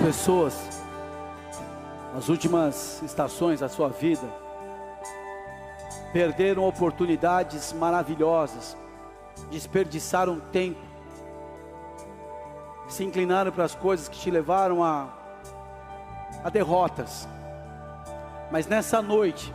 Pessoas, 0.06 0.84
nas 2.14 2.30
últimas 2.30 3.02
estações 3.02 3.62
da 3.62 3.68
sua 3.68 3.90
vida, 3.90 4.22
perderam 6.14 6.64
oportunidades 6.64 7.74
maravilhosas, 7.74 8.78
desperdiçaram 9.50 10.40
tempo, 10.40 10.80
se 12.88 13.04
inclinaram 13.04 13.52
para 13.52 13.64
as 13.64 13.74
coisas 13.74 14.08
que 14.08 14.20
te 14.20 14.30
levaram 14.30 14.84
a, 14.84 15.08
a 16.44 16.52
derrotas. 16.52 17.28
Mas 18.52 18.68
nessa 18.68 19.02
noite, 19.02 19.52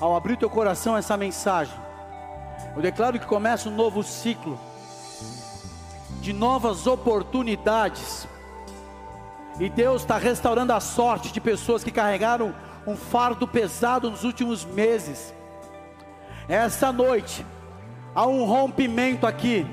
ao 0.00 0.16
abrir 0.16 0.38
teu 0.38 0.48
coração 0.48 0.96
essa 0.96 1.14
mensagem, 1.14 1.78
eu 2.74 2.80
declaro 2.80 3.20
que 3.20 3.26
começa 3.26 3.68
um 3.68 3.74
novo 3.74 4.02
ciclo 4.02 4.58
de 6.22 6.32
novas 6.32 6.86
oportunidades. 6.86 8.26
E 9.58 9.70
Deus 9.70 10.02
está 10.02 10.18
restaurando 10.18 10.72
a 10.72 10.80
sorte 10.80 11.32
de 11.32 11.40
pessoas 11.40 11.82
que 11.82 11.90
carregaram 11.90 12.54
um 12.86 12.96
fardo 12.96 13.48
pesado 13.48 14.10
nos 14.10 14.22
últimos 14.22 14.64
meses. 14.64 15.34
Essa 16.48 16.92
noite 16.92 17.44
há 18.14 18.26
um 18.26 18.44
rompimento 18.44 19.26
aqui. 19.26 19.66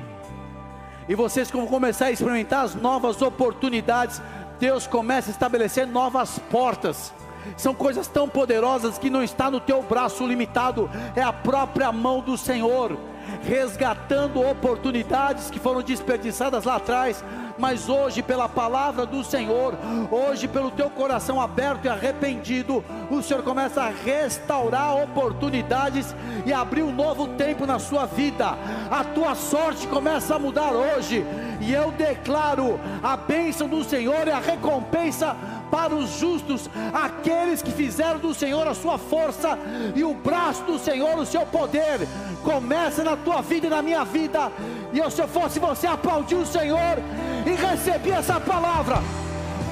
E 1.07 1.15
vocês 1.15 1.51
vão 1.51 1.67
começar 1.67 2.05
a 2.05 2.11
experimentar 2.11 2.63
as 2.63 2.75
novas 2.75 3.21
oportunidades. 3.21 4.21
Deus 4.57 4.87
começa 4.87 5.29
a 5.29 5.33
estabelecer 5.33 5.85
novas 5.85 6.39
portas. 6.49 7.13
São 7.57 7.75
coisas 7.75 8.07
tão 8.07 8.29
poderosas 8.29 8.97
que 8.97 9.09
não 9.09 9.21
está 9.21 9.51
no 9.51 9.59
teu 9.59 9.83
braço 9.83 10.25
limitado, 10.25 10.89
é 11.13 11.21
a 11.21 11.33
própria 11.33 11.91
mão 11.91 12.21
do 12.21 12.37
Senhor 12.37 12.97
resgatando 13.43 14.41
oportunidades 14.41 15.49
que 15.49 15.59
foram 15.59 15.81
desperdiçadas 15.81 16.65
lá 16.65 16.75
atrás, 16.75 17.23
mas 17.57 17.89
hoje, 17.89 18.21
pela 18.21 18.49
palavra 18.49 19.05
do 19.05 19.23
Senhor, 19.23 19.75
hoje, 20.11 20.47
pelo 20.47 20.71
teu 20.71 20.89
coração 20.89 21.39
aberto 21.39 21.85
e 21.85 21.89
arrependido, 21.89 22.83
o 23.09 23.21
Senhor 23.21 23.43
começa 23.43 23.83
a 23.83 23.89
restaurar 23.89 24.95
oportunidades 24.95 26.15
e 26.45 26.53
abrir 26.53 26.83
um 26.83 26.93
novo 26.93 27.27
tempo 27.29 27.65
na 27.65 27.79
sua 27.79 28.05
vida. 28.05 28.57
A 28.89 29.03
tua 29.03 29.35
sorte 29.35 29.87
começa 29.87 30.35
a 30.35 30.39
mudar 30.39 30.71
hoje, 30.71 31.25
e 31.61 31.71
eu 31.71 31.91
declaro 31.91 32.79
a 33.01 33.15
bênção 33.15 33.67
do 33.67 33.83
Senhor 33.83 34.27
e 34.27 34.31
a 34.31 34.39
recompensa 34.39 35.35
para 35.73 35.95
os 35.95 36.19
justos, 36.19 36.69
aqueles 36.93 37.63
que 37.63 37.71
fizeram 37.71 38.19
do 38.19 38.31
Senhor 38.31 38.67
a 38.67 38.75
sua 38.75 38.99
força 38.99 39.57
e 39.95 40.03
o 40.03 40.13
braço 40.13 40.63
do 40.65 40.77
Senhor 40.77 41.17
o 41.17 41.25
seu 41.25 41.47
poder. 41.47 42.07
Começa 42.43 43.03
na 43.03 43.17
tua 43.17 43.41
vida 43.41 43.67
e 43.67 43.69
na 43.69 43.81
minha 43.81 44.03
vida. 44.03 44.51
E 44.93 44.99
eu, 44.99 45.09
se 45.09 45.19
eu 45.19 45.27
fosse 45.27 45.59
você, 45.59 45.87
aplaudir 45.87 46.35
o 46.35 46.45
Senhor 46.45 46.99
e 47.47 47.55
receber 47.55 48.11
essa 48.11 48.39
palavra. 48.39 48.97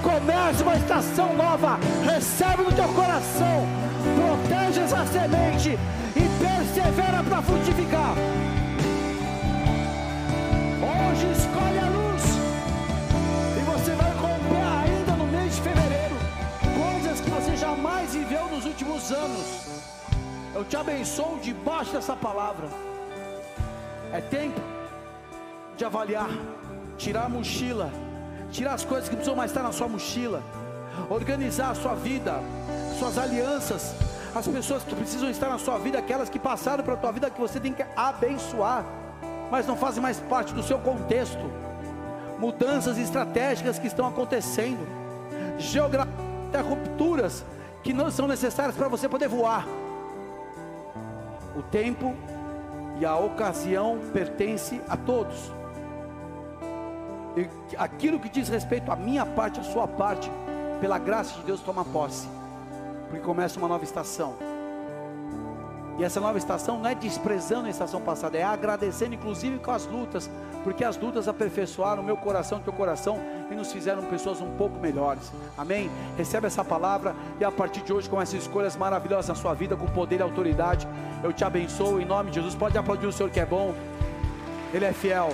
Comece 0.02 0.64
uma 0.64 0.76
estação 0.76 1.36
nova, 1.36 1.80
recebe 2.04 2.64
no 2.64 2.72
teu 2.72 2.88
coração, 2.88 3.68
proteja 4.16 4.82
essa 4.82 5.06
semente 5.06 5.78
e 6.16 6.44
persevera 6.44 7.22
para 7.22 7.42
frutificar. 7.44 8.16
Hoje 10.90 11.32
escolhe 11.38 11.78
a 11.78 11.90
luz 11.90 12.24
e 13.60 13.62
você 13.72 13.92
vai 13.92 14.12
comprar 14.14 14.86
ainda 14.86 15.12
no 15.12 15.28
mês 15.28 15.56
de 15.56 15.62
fevereiro 15.62 16.16
coisas 16.82 17.22
que 17.22 17.30
você 17.30 17.56
jamais 17.58 18.16
viveu 18.16 18.48
nos 18.48 18.66
últimos 18.66 19.12
anos. 19.12 19.68
Eu 20.56 20.66
te 20.66 20.76
abençoo 20.76 21.38
debaixo 21.44 21.92
dessa 21.92 22.16
palavra. 22.16 22.68
É 24.12 24.20
tempo 24.20 24.81
de 25.82 25.86
avaliar, 25.86 26.30
tirar 26.96 27.26
a 27.26 27.30
mochila, 27.30 27.92
tirar 28.52 28.76
as 28.76 28.86
coisas 28.86 29.10
que 29.10 29.16
precisam 29.16 29.36
mais 29.36 29.50
estar 29.50 29.64
na 29.64 29.72
sua 29.72 29.88
mochila, 29.88 30.44
organizar 31.10 31.72
a 31.72 31.74
sua 31.76 31.96
vida, 31.96 32.36
suas 33.00 33.18
alianças, 33.18 33.96
as 34.36 34.48
pessoas 34.48 34.84
que 34.84 34.94
precisam 34.94 35.28
estar 35.28 35.50
na 35.50 35.58
sua 35.58 35.80
vida, 35.80 35.98
aquelas 35.98 36.30
que 36.30 36.38
passaram 36.38 36.84
para 36.84 36.94
a 36.94 36.98
tua 36.98 37.12
vida 37.12 37.32
que 37.32 37.42
você 37.42 37.60
tem 37.60 37.74
que 37.74 37.84
abençoar, 37.96 38.86
mas 39.50 39.66
não 39.66 39.76
fazem 39.76 40.04
mais 40.04 40.20
parte 40.20 40.54
do 40.54 40.62
seu 40.62 40.78
contexto. 40.78 41.52
Mudanças 42.38 43.00
estratégicas 43.00 43.80
que 43.80 43.88
estão 43.88 44.08
acontecendo, 44.08 44.88
geografia, 45.58 46.14
rupturas 46.64 47.44
que 47.82 47.92
não 47.92 48.12
são 48.12 48.28
necessárias 48.28 48.76
para 48.76 48.88
você 48.88 49.10
poder 49.10 49.28
voar. 49.28 49.66
O 51.56 51.64
tempo 51.64 52.16
e 53.00 53.06
a 53.06 53.18
ocasião 53.18 54.00
pertence 54.14 54.80
a 54.88 54.96
todos. 54.96 55.61
Aquilo 57.78 58.20
que 58.20 58.30
diz 58.30 58.50
respeito 58.50 58.92
à 58.92 58.96
minha 58.96 59.26
parte, 59.26 59.60
à 59.60 59.64
sua 59.64 59.88
parte, 59.88 60.30
pela 60.80 60.98
graça 60.98 61.40
de 61.40 61.46
Deus, 61.46 61.62
toma 61.62 61.86
posse, 61.86 62.28
porque 63.10 63.24
começa 63.24 63.58
uma 63.58 63.68
nova 63.68 63.84
estação. 63.84 64.36
E 65.98 66.04
essa 66.04 66.20
nova 66.20 66.38
estação 66.38 66.80
não 66.80 66.90
é 66.90 66.96
desprezando 66.96 67.68
a 67.68 67.70
estação 67.70 68.02
passada, 68.02 68.38
é 68.38 68.44
agradecendo, 68.44 69.14
inclusive 69.14 69.60
com 69.60 69.72
as 69.72 69.86
lutas, 69.86 70.30
porque 70.64 70.84
as 70.84 70.98
lutas 70.98 71.28
aperfeiçoaram 71.28 72.02
o 72.02 72.06
meu 72.06 72.18
coração, 72.18 72.60
teu 72.60 72.74
coração 72.74 73.20
e 73.52 73.56
nos 73.56 73.72
fizeram 73.72 74.02
pessoas 74.04 74.42
um 74.42 74.56
pouco 74.56 74.80
melhores. 74.80 75.32
Amém? 75.58 75.92
Recebe 76.18 76.48
essa 76.48 76.64
palavra 76.64 77.16
e 77.40 77.44
a 77.44 77.52
partir 77.52 77.82
de 77.82 77.94
hoje 77.94 78.10
começa 78.10 78.36
escolhas 78.36 78.76
maravilhosas 78.76 79.30
na 79.30 79.36
sua 79.36 79.54
vida 79.54 79.76
com 79.76 79.86
poder 79.88 80.20
e 80.20 80.24
autoridade. 80.24 80.88
Eu 81.24 81.34
te 81.34 81.44
abençoo 81.44 82.02
em 82.02 82.06
nome 82.06 82.30
de 82.32 82.36
Jesus. 82.36 82.56
Pode 82.56 82.78
aplaudir 82.78 83.06
o 83.06 83.12
Senhor 83.12 83.30
que 83.30 83.40
é 83.40 83.46
bom. 83.46 83.74
Ele 84.74 84.86
é 84.86 84.94
fiel. 84.94 85.30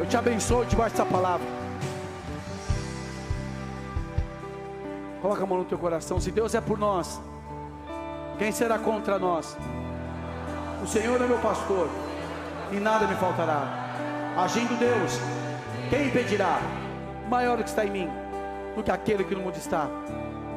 Eu 0.00 0.06
te 0.06 0.16
abençoo 0.16 0.64
debaixo 0.64 0.96
dessa 0.96 1.06
palavra. 1.06 1.46
Coloca 5.20 5.42
a 5.42 5.46
mão 5.46 5.58
no 5.58 5.64
teu 5.64 5.78
coração. 5.78 6.20
Se 6.20 6.30
Deus 6.30 6.54
é 6.54 6.60
por 6.60 6.78
nós, 6.78 7.20
quem 8.38 8.50
será 8.50 8.78
contra 8.78 9.18
nós? 9.18 9.56
O 10.82 10.86
Senhor 10.86 11.20
é 11.20 11.26
meu 11.26 11.38
pastor, 11.38 11.88
e 12.72 12.76
nada 12.76 13.06
me 13.06 13.14
faltará. 13.14 13.66
Agindo 14.36 14.76
Deus, 14.78 15.20
quem 15.88 16.08
impedirá? 16.08 16.58
Maior 17.28 17.56
do 17.56 17.62
que 17.62 17.68
está 17.68 17.84
em 17.84 17.90
mim 17.90 18.22
do 18.74 18.82
que 18.82 18.90
aquele 18.90 19.24
que 19.24 19.34
no 19.34 19.42
mundo 19.42 19.56
está. 19.56 19.88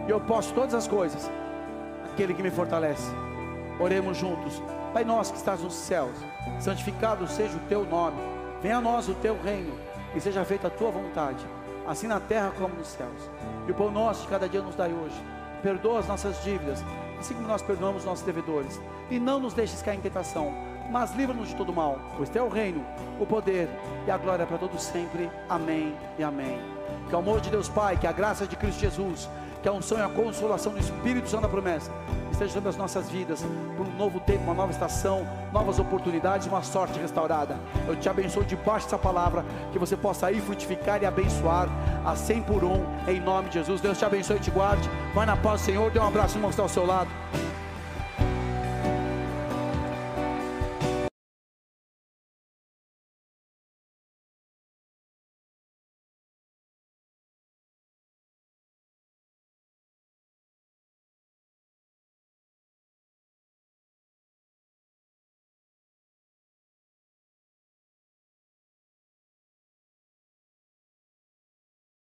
E 0.07 0.11
eu 0.11 0.19
posso 0.19 0.53
todas 0.53 0.73
as 0.73 0.87
coisas, 0.87 1.29
aquele 2.11 2.33
que 2.33 2.43
me 2.43 2.51
fortalece. 2.51 3.09
Oremos 3.79 4.17
juntos. 4.17 4.61
Pai 4.93 5.03
nosso 5.03 5.33
que 5.33 5.37
estás 5.37 5.61
nos 5.61 5.73
céus, 5.73 6.15
santificado 6.59 7.27
seja 7.27 7.57
o 7.57 7.67
teu 7.67 7.85
nome. 7.85 8.34
Venha 8.65 8.77
a 8.77 8.81
nós 8.81 9.07
o 9.07 9.13
teu 9.13 9.39
reino 9.43 9.75
e 10.15 10.19
seja 10.19 10.43
feita 10.43 10.65
a 10.65 10.71
tua 10.71 10.89
vontade, 10.89 11.45
assim 11.87 12.07
na 12.07 12.19
terra 12.19 12.51
como 12.57 12.73
nos 12.73 12.87
céus. 12.87 13.29
E 13.67 13.71
o 13.71 13.75
pão 13.75 13.91
nosso 13.91 14.23
de 14.23 14.27
cada 14.27 14.49
dia 14.49 14.59
nos 14.59 14.73
dai 14.73 14.91
hoje. 14.91 15.13
Perdoa 15.61 15.99
as 15.99 16.07
nossas 16.07 16.43
dívidas, 16.43 16.83
assim 17.19 17.35
como 17.35 17.47
nós 17.47 17.61
perdoamos 17.61 18.01
os 18.01 18.05
nossos 18.05 18.25
devedores. 18.25 18.81
E 19.11 19.19
não 19.19 19.39
nos 19.39 19.53
deixes 19.53 19.83
cair 19.83 19.99
em 19.99 20.01
tentação, 20.01 20.51
mas 20.89 21.13
livra-nos 21.13 21.49
de 21.49 21.55
todo 21.55 21.71
mal, 21.71 21.99
pois 22.17 22.27
teu 22.27 22.43
é 22.43 22.47
o 22.47 22.49
reino, 22.49 22.83
o 23.19 23.25
poder 23.27 23.69
e 24.07 24.09
a 24.09 24.17
glória 24.17 24.47
para 24.47 24.57
todos 24.57 24.81
sempre. 24.81 25.29
Amém 25.47 25.95
e 26.17 26.23
amém. 26.23 26.59
Que 27.07 27.13
o 27.13 27.19
amor 27.19 27.41
de 27.41 27.51
Deus 27.51 27.69
Pai, 27.69 27.97
que 27.97 28.07
a 28.07 28.11
graça 28.11 28.47
de 28.47 28.55
Cristo 28.55 28.79
Jesus, 28.79 29.29
que 29.61 29.69
a 29.69 29.73
unção 29.73 29.99
e 29.99 30.01
a 30.01 30.09
consolação 30.09 30.73
do 30.73 30.79
Espírito 30.79 31.29
Santo 31.29 31.43
da 31.43 31.49
promessa 31.49 31.91
esteja 32.35 32.53
sobre 32.53 32.69
as 32.69 32.77
nossas 32.77 33.09
vidas, 33.09 33.43
por 33.75 33.87
um 33.87 33.95
novo 33.97 34.19
tempo, 34.19 34.43
uma 34.43 34.53
nova 34.53 34.71
estação, 34.71 35.25
novas 35.51 35.79
oportunidades, 35.79 36.47
uma 36.47 36.61
sorte 36.61 36.99
restaurada. 36.99 37.57
Eu 37.87 37.95
te 37.95 38.07
abençoo 38.07 38.43
debaixo 38.43 38.85
dessa 38.85 38.97
palavra, 38.97 39.45
que 39.71 39.79
você 39.79 39.95
possa 39.95 40.31
ir 40.31 40.41
frutificar 40.41 41.01
e 41.01 41.05
abençoar 41.05 41.69
a 42.05 42.15
100 42.15 42.43
por 42.43 42.63
um, 42.63 42.83
em 43.07 43.19
nome 43.19 43.49
de 43.49 43.55
Jesus. 43.55 43.81
Deus 43.81 43.97
te 43.97 44.05
abençoe 44.05 44.37
e 44.37 44.39
te 44.39 44.51
guarde. 44.51 44.89
Vai 45.13 45.25
na 45.25 45.37
paz 45.37 45.61
Senhor, 45.61 45.89
dê 45.89 45.99
um 45.99 46.07
abraço, 46.07 46.37
irmão 46.37 46.49
que 46.49 46.53
está 46.53 46.63
ao 46.63 46.69
seu 46.69 46.85
lado. 46.85 47.09